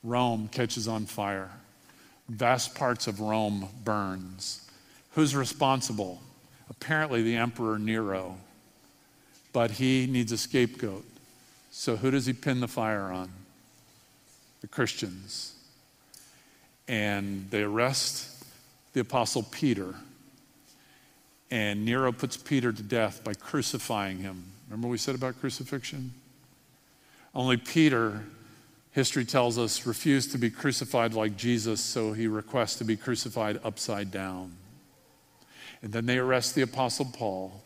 Rome 0.04 0.50
catches 0.52 0.88
on 0.88 1.06
fire. 1.06 1.50
Vast 2.30 2.76
parts 2.76 3.08
of 3.08 3.20
Rome 3.20 3.70
burns. 3.84 4.70
Who's 5.12 5.36
responsible? 5.36 6.22
Apparently, 6.70 7.22
the 7.22 7.36
Emperor 7.36 7.80
Nero. 7.80 8.38
But 9.54 9.72
he 9.72 10.08
needs 10.08 10.32
a 10.32 10.38
scapegoat. 10.38 11.06
So, 11.72 11.96
who 11.96 12.12
does 12.12 12.26
he 12.26 12.34
pin 12.34 12.60
the 12.60 12.68
fire 12.68 13.12
on? 13.12 13.30
The 14.62 14.68
Christians. 14.68 15.56
And 16.88 17.50
they 17.50 17.64
arrest 17.64 18.46
the 18.94 19.00
Apostle 19.00 19.44
Peter. 19.44 19.96
And 21.50 21.86
Nero 21.86 22.12
puts 22.12 22.36
Peter 22.36 22.74
to 22.74 22.84
death 22.84 23.24
by 23.24 23.34
crucifying 23.34 24.18
him. 24.18 24.44
Remember 24.68 24.88
what 24.88 24.92
we 24.92 24.98
said 24.98 25.16
about 25.16 25.40
crucifixion? 25.40 26.14
Only 27.34 27.58
Peter 27.58 28.24
history 28.98 29.24
tells 29.24 29.60
us, 29.60 29.86
refused 29.86 30.32
to 30.32 30.40
be 30.40 30.50
crucified 30.50 31.14
like 31.14 31.38
Jesus, 31.38 31.80
so 31.80 32.14
he 32.14 32.26
requests 32.26 32.78
to 32.78 32.84
be 32.84 32.98
crucified 32.98 33.60
upside 33.64 34.10
down. 34.10 34.52
And 35.84 35.94
then 35.94 36.08
they 36.08 36.18
arrest 36.18 36.56
the 36.56 36.64
Apostle 36.64 37.06
Paul. 37.06 37.62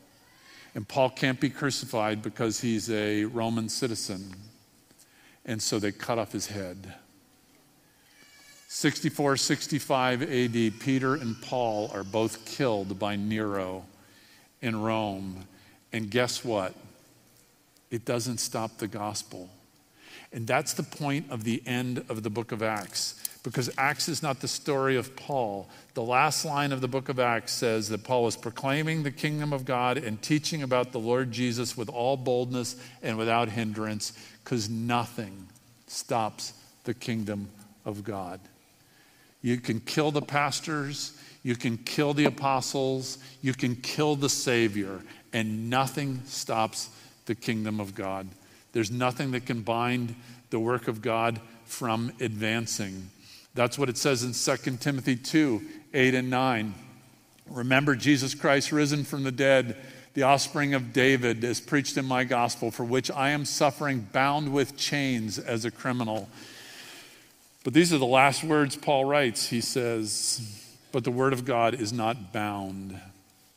And 0.75 0.85
Paul 0.85 1.09
can't 1.09 1.39
be 1.39 1.49
crucified 1.49 2.21
because 2.21 2.59
he's 2.59 2.91
a 2.91 3.23
Roman 3.23 3.69
citizen. 3.69 4.35
And 5.45 5.61
so 5.61 5.79
they 5.79 5.93
cut 5.93 6.19
off 6.19 6.33
his 6.33 6.47
head. 6.47 6.95
64 8.67 9.37
65 9.37 10.23
AD, 10.23 10.79
Peter 10.81 11.15
and 11.15 11.41
Paul 11.41 11.89
are 11.93 12.03
both 12.03 12.43
killed 12.43 12.99
by 12.99 13.15
Nero 13.15 13.85
in 14.61 14.81
Rome. 14.81 15.45
And 15.93 16.11
guess 16.11 16.43
what? 16.43 16.75
It 17.89 18.03
doesn't 18.03 18.39
stop 18.39 18.79
the 18.79 18.87
gospel. 18.89 19.49
And 20.33 20.47
that's 20.47 20.73
the 20.73 20.83
point 20.83 21.29
of 21.29 21.43
the 21.43 21.61
end 21.65 22.05
of 22.09 22.23
the 22.23 22.29
book 22.29 22.51
of 22.51 22.63
Acts. 22.63 23.15
Because 23.43 23.69
Acts 23.77 24.07
is 24.07 24.21
not 24.21 24.39
the 24.39 24.47
story 24.47 24.95
of 24.95 25.15
Paul. 25.15 25.67
The 25.93 26.03
last 26.03 26.45
line 26.45 26.71
of 26.71 26.79
the 26.79 26.87
book 26.87 27.09
of 27.09 27.19
Acts 27.19 27.53
says 27.53 27.89
that 27.89 28.03
Paul 28.03 28.23
was 28.23 28.37
proclaiming 28.37 29.03
the 29.03 29.11
kingdom 29.11 29.51
of 29.51 29.65
God 29.65 29.97
and 29.97 30.21
teaching 30.21 30.61
about 30.63 30.91
the 30.91 30.99
Lord 30.99 31.31
Jesus 31.31 31.75
with 31.75 31.89
all 31.89 32.17
boldness 32.17 32.75
and 33.01 33.17
without 33.17 33.49
hindrance, 33.49 34.13
because 34.43 34.69
nothing 34.69 35.47
stops 35.87 36.53
the 36.83 36.93
kingdom 36.93 37.49
of 37.83 38.03
God. 38.03 38.39
You 39.41 39.57
can 39.57 39.79
kill 39.79 40.11
the 40.11 40.21
pastors, 40.21 41.17
you 41.43 41.55
can 41.55 41.77
kill 41.77 42.13
the 42.13 42.25
apostles, 42.25 43.17
you 43.41 43.53
can 43.53 43.75
kill 43.75 44.15
the 44.15 44.29
Savior, 44.29 45.01
and 45.33 45.69
nothing 45.69 46.21
stops 46.25 46.89
the 47.25 47.33
kingdom 47.33 47.79
of 47.79 47.95
God. 47.95 48.27
There's 48.73 48.91
nothing 48.91 49.31
that 49.31 49.45
can 49.45 49.61
bind 49.61 50.15
the 50.49 50.59
work 50.59 50.87
of 50.87 51.01
God 51.01 51.39
from 51.65 52.11
advancing. 52.19 53.09
That's 53.53 53.77
what 53.77 53.89
it 53.89 53.97
says 53.97 54.23
in 54.23 54.33
2 54.33 54.77
Timothy 54.77 55.15
2 55.15 55.61
8 55.93 56.15
and 56.15 56.29
9. 56.29 56.73
Remember 57.49 57.95
Jesus 57.95 58.33
Christ 58.33 58.71
risen 58.71 59.03
from 59.03 59.23
the 59.23 59.31
dead, 59.31 59.75
the 60.13 60.23
offspring 60.23 60.73
of 60.73 60.93
David, 60.93 61.43
as 61.43 61.59
preached 61.59 61.97
in 61.97 62.05
my 62.05 62.23
gospel, 62.23 62.71
for 62.71 62.85
which 62.85 63.11
I 63.11 63.31
am 63.31 63.43
suffering, 63.43 64.07
bound 64.13 64.53
with 64.53 64.77
chains 64.77 65.37
as 65.37 65.65
a 65.65 65.71
criminal. 65.71 66.29
But 67.63 67.73
these 67.73 67.91
are 67.93 67.97
the 67.97 68.05
last 68.05 68.43
words 68.43 68.75
Paul 68.75 69.05
writes. 69.05 69.49
He 69.49 69.61
says, 69.61 70.41
But 70.91 71.03
the 71.03 71.11
word 71.11 71.33
of 71.33 71.43
God 71.45 71.73
is 71.73 71.91
not 71.91 72.31
bound. 72.31 72.99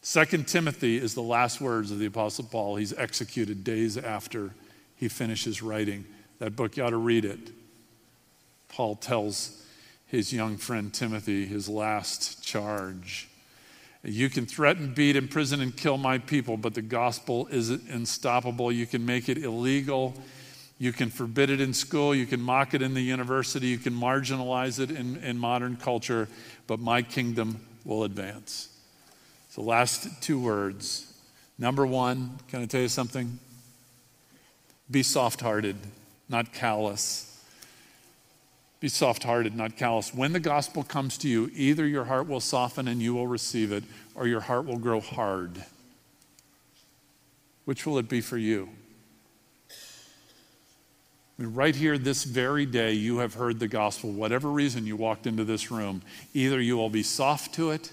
Second 0.03 0.49
Timothy 0.49 0.99
is 0.99 1.15
the 1.15 1.23
last 1.23 1.61
words 1.61 1.91
of 1.91 1.99
the 1.99 2.07
Apostle 2.07 2.45
Paul. 2.45 2.77
He's 2.77 2.93
executed 2.93 3.65
days 3.65 3.97
after 3.97 4.51
he 5.05 5.09
finishes 5.09 5.61
writing 5.61 6.07
that 6.39 6.57
book. 6.57 6.79
You 6.79 6.85
ought 6.85 6.91
to 6.91 6.97
read 6.97 7.27
it. 7.27 7.51
Paul 8.69 8.97
tells 8.97 9.63
his 10.07 10.33
young 10.33 10.57
friend 10.57 10.95
Timothy 10.95 11.45
his 11.45 11.69
last 11.69 12.43
charge. 12.43 13.29
You 14.03 14.31
can 14.31 14.47
threaten, 14.47 14.95
beat, 14.95 15.15
imprison, 15.15 15.61
and 15.61 15.77
kill 15.77 15.99
my 15.99 16.17
people, 16.17 16.57
but 16.57 16.73
the 16.73 16.81
gospel 16.81 17.49
is 17.49 17.69
unstoppable. 17.69 18.73
You 18.73 18.87
can 18.87 19.05
make 19.05 19.29
it 19.29 19.37
illegal. 19.37 20.15
You 20.79 20.91
can 20.91 21.11
forbid 21.11 21.51
it 21.51 21.61
in 21.61 21.75
school. 21.75 22.15
You 22.15 22.25
can 22.25 22.41
mock 22.41 22.73
it 22.73 22.81
in 22.81 22.95
the 22.95 23.03
university. 23.03 23.67
You 23.67 23.79
can 23.79 23.93
marginalize 23.93 24.81
it 24.81 24.91
in, 24.91 25.19
in 25.19 25.37
modern 25.37 25.77
culture, 25.77 26.29
but 26.67 26.81
my 26.81 27.03
kingdom 27.03 27.61
will 27.85 28.05
advance. 28.05 28.71
So, 29.51 29.61
last 29.61 30.23
two 30.23 30.41
words. 30.41 31.13
Number 31.59 31.87
one, 31.87 32.39
can 32.49 32.63
I 32.63 32.65
tell 32.65 32.81
you 32.81 32.89
something? 32.89 33.39
Be 34.91 35.03
soft 35.03 35.41
hearted, 35.41 35.76
not 36.28 36.53
callous. 36.53 37.30
Be 38.80 38.89
soft 38.89 39.24
hearted, 39.24 39.57
not 39.57 39.76
callous. 39.76 40.12
When 40.12 40.32
the 40.32 40.41
gospel 40.41 40.82
comes 40.82 41.16
to 41.18 41.28
you, 41.28 41.51
either 41.55 41.87
your 41.87 42.05
heart 42.05 42.28
will 42.28 42.41
soften 42.41 42.87
and 42.87 43.01
you 43.01 43.14
will 43.14 43.26
receive 43.26 43.72
it, 43.72 43.85
or 44.14 44.26
your 44.26 44.41
heart 44.41 44.66
will 44.66 44.78
grow 44.78 45.01
hard. 45.01 45.64
Which 47.64 47.87
will 47.87 47.99
it 47.99 48.09
be 48.11 48.20
for 48.20 48.37
you? 48.37 48.68
I 51.39 51.43
mean, 51.43 51.55
right 51.55 51.74
here, 51.74 51.99
this 51.99 52.24
very 52.24 52.66
day, 52.66 52.93
you 52.93 53.18
have 53.18 53.35
heard 53.35 53.59
the 53.59 53.68
gospel. 53.68 54.12
Whatever 54.12 54.51
reason 54.51 54.87
you 54.87 54.97
walked 54.97 55.26
into 55.26 55.45
this 55.45 55.70
room, 55.70 56.03
either 56.35 56.61
you 56.61 56.76
will 56.76 56.91
be 56.91 57.03
soft 57.03 57.55
to 57.55 57.70
it, 57.70 57.91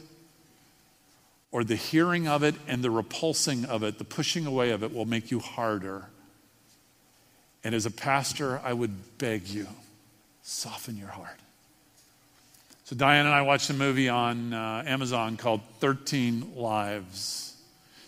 or 1.52 1.64
the 1.64 1.76
hearing 1.76 2.28
of 2.28 2.44
it 2.44 2.56
and 2.68 2.84
the 2.84 2.92
repulsing 2.92 3.66
of 3.66 3.82
it, 3.82 3.98
the 3.98 4.04
pushing 4.04 4.46
away 4.46 4.72
of 4.72 4.84
it, 4.84 4.94
will 4.94 5.06
make 5.06 5.32
you 5.32 5.40
harder. 5.40 6.06
And 7.64 7.76
as 7.76 7.86
a 7.86 7.92
pastor, 7.92 8.60
I 8.64 8.74
would 8.74 9.18
beg 9.18 9.48
you, 9.48 9.68
soften 10.42 10.98
your 10.98 11.10
heart. 11.10 11.40
So, 12.86 12.96
Diane 12.96 13.26
and 13.26 13.34
I 13.34 13.42
watched 13.44 13.70
a 13.70 13.74
movie 13.74 14.10
on 14.10 14.54
uh, 14.54 14.84
Amazon 14.86 15.38
called 15.38 15.62
13 15.80 16.56
Lives. 16.56 17.56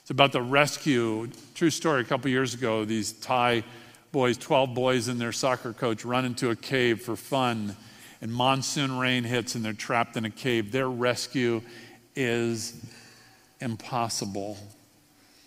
It's 0.01 0.11
about 0.11 0.33
the 0.33 0.41
rescue, 0.41 1.29
true 1.55 1.69
story, 1.69 2.01
a 2.01 2.03
couple 2.03 2.29
years 2.29 2.53
ago. 2.53 2.83
These 2.83 3.13
Thai 3.13 3.63
boys, 4.11 4.37
12 4.37 4.73
boys 4.73 5.07
and 5.07 5.21
their 5.21 5.31
soccer 5.31 5.71
coach, 5.71 6.03
run 6.03 6.25
into 6.25 6.49
a 6.49 6.55
cave 6.55 7.01
for 7.01 7.15
fun, 7.15 7.77
and 8.21 8.33
monsoon 8.33 8.97
rain 8.97 9.23
hits 9.23 9.55
and 9.55 9.63
they're 9.63 9.73
trapped 9.73 10.17
in 10.17 10.25
a 10.25 10.29
cave. 10.29 10.71
Their 10.71 10.89
rescue 10.89 11.61
is 12.15 12.85
impossible. 13.61 14.57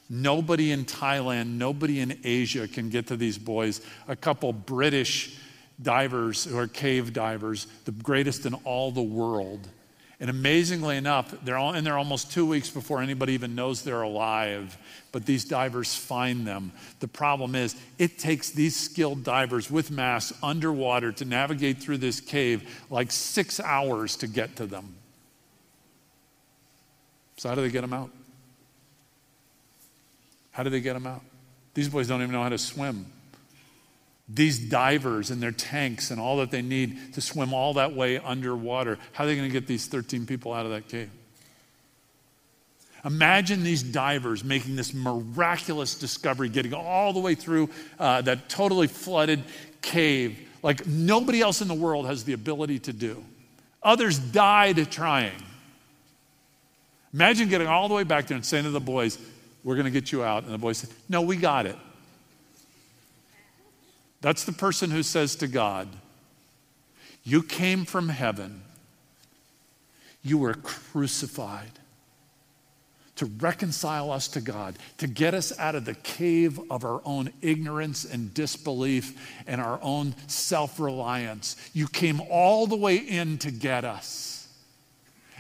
Nobody 0.08 0.70
in 0.70 0.84
Thailand, 0.84 1.54
nobody 1.58 2.00
in 2.00 2.18
Asia 2.22 2.68
can 2.68 2.90
get 2.90 3.08
to 3.08 3.16
these 3.16 3.38
boys. 3.38 3.80
A 4.06 4.16
couple 4.16 4.52
British 4.52 5.36
divers 5.82 6.44
who 6.44 6.56
are 6.56 6.68
cave 6.68 7.12
divers, 7.12 7.66
the 7.84 7.92
greatest 7.92 8.46
in 8.46 8.54
all 8.54 8.90
the 8.90 9.02
world. 9.02 9.68
And 10.18 10.30
amazingly 10.30 10.96
enough, 10.96 11.34
they're 11.44 11.58
all, 11.58 11.74
in 11.74 11.84
there 11.84 11.98
almost 11.98 12.32
two 12.32 12.46
weeks 12.46 12.70
before 12.70 13.02
anybody 13.02 13.34
even 13.34 13.54
knows 13.54 13.82
they're 13.82 14.00
alive. 14.00 14.78
But 15.12 15.26
these 15.26 15.44
divers 15.44 15.94
find 15.94 16.46
them. 16.46 16.72
The 17.00 17.08
problem 17.08 17.54
is, 17.54 17.76
it 17.98 18.18
takes 18.18 18.50
these 18.50 18.74
skilled 18.74 19.24
divers 19.24 19.70
with 19.70 19.90
masks 19.90 20.36
underwater 20.42 21.12
to 21.12 21.24
navigate 21.26 21.78
through 21.82 21.98
this 21.98 22.20
cave 22.20 22.82
like 22.88 23.12
six 23.12 23.60
hours 23.60 24.16
to 24.16 24.26
get 24.26 24.56
to 24.56 24.66
them. 24.66 24.94
So, 27.36 27.50
how 27.50 27.54
do 27.54 27.60
they 27.60 27.70
get 27.70 27.82
them 27.82 27.92
out? 27.92 28.10
How 30.56 30.62
do 30.62 30.70
they 30.70 30.80
get 30.80 30.94
them 30.94 31.06
out? 31.06 31.20
These 31.74 31.90
boys 31.90 32.08
don't 32.08 32.22
even 32.22 32.32
know 32.32 32.42
how 32.42 32.48
to 32.48 32.56
swim. 32.56 33.04
These 34.26 34.70
divers 34.70 35.30
and 35.30 35.42
their 35.42 35.52
tanks 35.52 36.10
and 36.10 36.18
all 36.18 36.38
that 36.38 36.50
they 36.50 36.62
need 36.62 37.12
to 37.12 37.20
swim 37.20 37.52
all 37.52 37.74
that 37.74 37.92
way 37.92 38.16
underwater, 38.16 38.98
how 39.12 39.24
are 39.24 39.26
they 39.26 39.36
going 39.36 39.46
to 39.46 39.52
get 39.52 39.66
these 39.66 39.86
13 39.86 40.24
people 40.24 40.54
out 40.54 40.64
of 40.64 40.72
that 40.72 40.88
cave? 40.88 41.10
Imagine 43.04 43.64
these 43.64 43.82
divers 43.82 44.42
making 44.42 44.76
this 44.76 44.94
miraculous 44.94 45.94
discovery, 45.94 46.48
getting 46.48 46.72
all 46.72 47.12
the 47.12 47.20
way 47.20 47.34
through 47.34 47.68
uh, 47.98 48.22
that 48.22 48.48
totally 48.48 48.86
flooded 48.86 49.44
cave, 49.82 50.40
like 50.62 50.86
nobody 50.86 51.42
else 51.42 51.60
in 51.60 51.68
the 51.68 51.74
world 51.74 52.06
has 52.06 52.24
the 52.24 52.32
ability 52.32 52.78
to 52.78 52.94
do. 52.94 53.22
Others 53.82 54.18
died 54.18 54.90
trying. 54.90 55.36
Imagine 57.12 57.50
getting 57.50 57.66
all 57.66 57.88
the 57.88 57.94
way 57.94 58.04
back 58.04 58.26
there 58.26 58.36
and 58.36 58.44
saying 58.44 58.64
to 58.64 58.70
the 58.70 58.80
boys, 58.80 59.18
we're 59.66 59.74
going 59.74 59.86
to 59.86 59.90
get 59.90 60.12
you 60.12 60.22
out. 60.22 60.44
And 60.44 60.54
the 60.54 60.58
boy 60.58 60.74
said, 60.74 60.90
No, 61.08 61.22
we 61.22 61.36
got 61.36 61.66
it. 61.66 61.74
That's 64.20 64.44
the 64.44 64.52
person 64.52 64.92
who 64.92 65.02
says 65.02 65.34
to 65.36 65.48
God, 65.48 65.88
You 67.24 67.42
came 67.42 67.84
from 67.84 68.08
heaven. 68.08 68.62
You 70.22 70.38
were 70.38 70.54
crucified 70.54 71.72
to 73.16 73.26
reconcile 73.26 74.12
us 74.12 74.28
to 74.28 74.40
God, 74.40 74.76
to 74.98 75.08
get 75.08 75.34
us 75.34 75.58
out 75.58 75.74
of 75.74 75.84
the 75.84 75.94
cave 75.94 76.60
of 76.70 76.84
our 76.84 77.00
own 77.04 77.32
ignorance 77.42 78.04
and 78.04 78.32
disbelief 78.32 79.18
and 79.48 79.60
our 79.60 79.80
own 79.82 80.14
self 80.28 80.78
reliance. 80.78 81.56
You 81.72 81.88
came 81.88 82.20
all 82.30 82.68
the 82.68 82.76
way 82.76 82.96
in 82.98 83.38
to 83.38 83.50
get 83.50 83.84
us. 83.84 84.46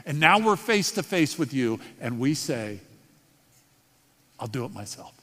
And 0.04 0.18
now 0.18 0.40
we're 0.40 0.56
face 0.56 0.90
to 0.92 1.04
face 1.04 1.38
with 1.38 1.54
you, 1.54 1.78
and 2.00 2.18
we 2.18 2.34
say, 2.34 2.80
I'll 4.38 4.48
do 4.48 4.64
it 4.64 4.72
myself. 4.72 5.14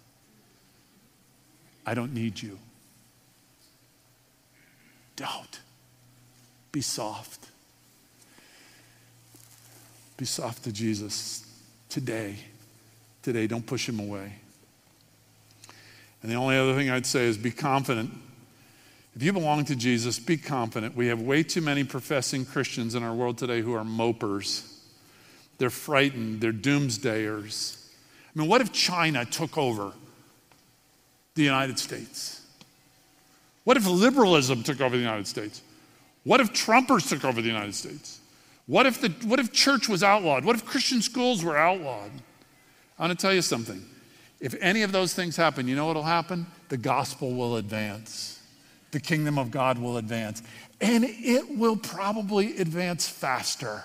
I 1.85 1.93
don't 1.93 2.13
need 2.13 2.41
you. 2.41 2.57
Don't. 5.15 5.59
Be 6.71 6.81
soft. 6.81 7.47
Be 10.17 10.25
soft 10.25 10.63
to 10.63 10.71
Jesus 10.71 11.45
today. 11.89 12.35
Today, 13.21 13.47
don't 13.47 13.65
push 13.65 13.87
him 13.87 13.99
away. 13.99 14.33
And 16.21 16.31
the 16.31 16.35
only 16.35 16.57
other 16.57 16.73
thing 16.73 16.89
I'd 16.89 17.05
say 17.05 17.25
is 17.25 17.37
be 17.37 17.51
confident. 17.51 18.11
If 19.15 19.21
you 19.21 19.31
belong 19.33 19.65
to 19.65 19.75
Jesus, 19.75 20.17
be 20.17 20.37
confident. 20.37 20.95
We 20.95 21.07
have 21.07 21.21
way 21.21 21.43
too 21.43 21.61
many 21.61 21.83
professing 21.83 22.45
Christians 22.45 22.95
in 22.95 23.03
our 23.03 23.13
world 23.13 23.37
today 23.37 23.61
who 23.61 23.73
are 23.73 23.83
mopers. 23.83 24.67
They're 25.59 25.69
frightened, 25.69 26.41
they're 26.41 26.51
doomsdayers. 26.51 27.82
I 28.35 28.39
mean, 28.39 28.49
what 28.49 28.61
if 28.61 28.71
China 28.71 29.25
took 29.25 29.57
over 29.57 29.91
the 31.35 31.43
United 31.43 31.77
States? 31.79 32.41
What 33.63 33.77
if 33.77 33.87
liberalism 33.87 34.63
took 34.63 34.81
over 34.81 34.95
the 34.95 35.01
United 35.01 35.27
States? 35.27 35.61
What 36.23 36.39
if 36.39 36.51
Trumpers 36.51 37.07
took 37.07 37.23
over 37.25 37.41
the 37.41 37.47
United 37.47 37.75
States? 37.75 38.19
What 38.65 38.85
if, 38.85 39.01
the, 39.01 39.09
what 39.27 39.39
if 39.39 39.51
church 39.51 39.89
was 39.89 40.03
outlawed? 40.03 40.45
What 40.45 40.55
if 40.55 40.65
Christian 40.65 41.01
schools 41.01 41.43
were 41.43 41.57
outlawed? 41.57 42.11
I 42.97 43.07
want 43.07 43.17
to 43.17 43.21
tell 43.21 43.33
you 43.33 43.41
something. 43.41 43.83
If 44.39 44.55
any 44.61 44.83
of 44.83 44.91
those 44.91 45.13
things 45.13 45.35
happen, 45.35 45.67
you 45.67 45.75
know 45.75 45.85
what 45.85 45.95
will 45.95 46.03
happen? 46.03 46.45
The 46.69 46.77
gospel 46.77 47.33
will 47.33 47.57
advance. 47.57 48.41
The 48.91 48.99
kingdom 48.99 49.37
of 49.37 49.51
God 49.51 49.77
will 49.77 49.97
advance. 49.97 50.43
And 50.81 51.03
it 51.03 51.57
will 51.57 51.75
probably 51.75 52.57
advance 52.57 53.07
faster. 53.07 53.83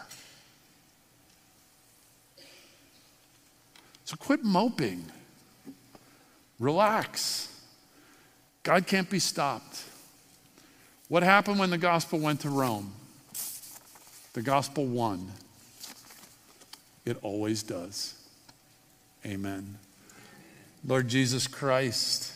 So 4.09 4.17
quit 4.17 4.43
moping. 4.43 5.05
Relax. 6.59 7.55
God 8.63 8.87
can't 8.87 9.11
be 9.11 9.19
stopped. 9.19 9.85
What 11.09 11.23
happened 11.23 11.59
when 11.59 11.69
the 11.69 11.77
gospel 11.77 12.19
went 12.19 12.41
to 12.41 12.49
Rome? 12.49 12.91
The 14.33 14.41
gospel 14.41 14.87
won. 14.87 15.31
It 17.05 17.19
always 17.21 17.63
does. 17.63 18.15
Amen. 19.27 19.77
Lord 20.87 21.09
Jesus 21.09 21.47
Christ, 21.47 22.33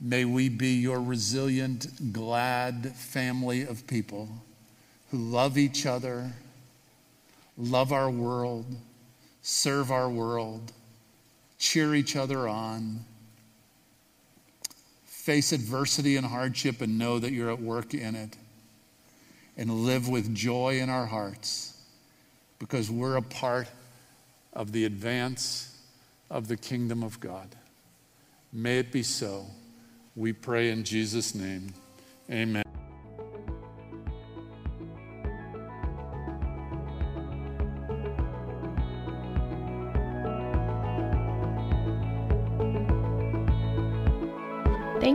may 0.00 0.24
we 0.24 0.48
be 0.48 0.72
your 0.72 1.02
resilient, 1.02 2.14
glad 2.14 2.96
family 2.96 3.60
of 3.66 3.86
people 3.86 4.30
who 5.10 5.18
love 5.18 5.58
each 5.58 5.84
other, 5.84 6.32
love 7.58 7.92
our 7.92 8.08
world, 8.08 8.74
serve 9.42 9.90
our 9.90 10.08
world, 10.08 10.72
cheer 11.58 11.94
each 11.94 12.16
other 12.16 12.48
on, 12.48 13.04
face 15.04 15.52
adversity 15.52 16.16
and 16.16 16.26
hardship 16.26 16.80
and 16.80 16.98
know 16.98 17.18
that 17.18 17.32
you're 17.32 17.50
at 17.50 17.60
work 17.60 17.94
in 17.94 18.14
it 18.14 18.36
and 19.56 19.70
live 19.70 20.08
with 20.08 20.34
joy 20.34 20.78
in 20.80 20.88
our 20.88 21.06
hearts 21.06 21.76
because 22.58 22.90
we're 22.90 23.16
a 23.16 23.22
part 23.22 23.68
of 24.52 24.72
the 24.72 24.84
advance 24.84 25.78
of 26.30 26.48
the 26.48 26.56
kingdom 26.56 27.02
of 27.02 27.20
God. 27.20 27.48
May 28.52 28.78
it 28.78 28.92
be 28.92 29.02
so. 29.02 29.46
We 30.16 30.32
pray 30.32 30.70
in 30.70 30.84
Jesus' 30.84 31.34
name. 31.34 31.72
Amen. 32.30 32.69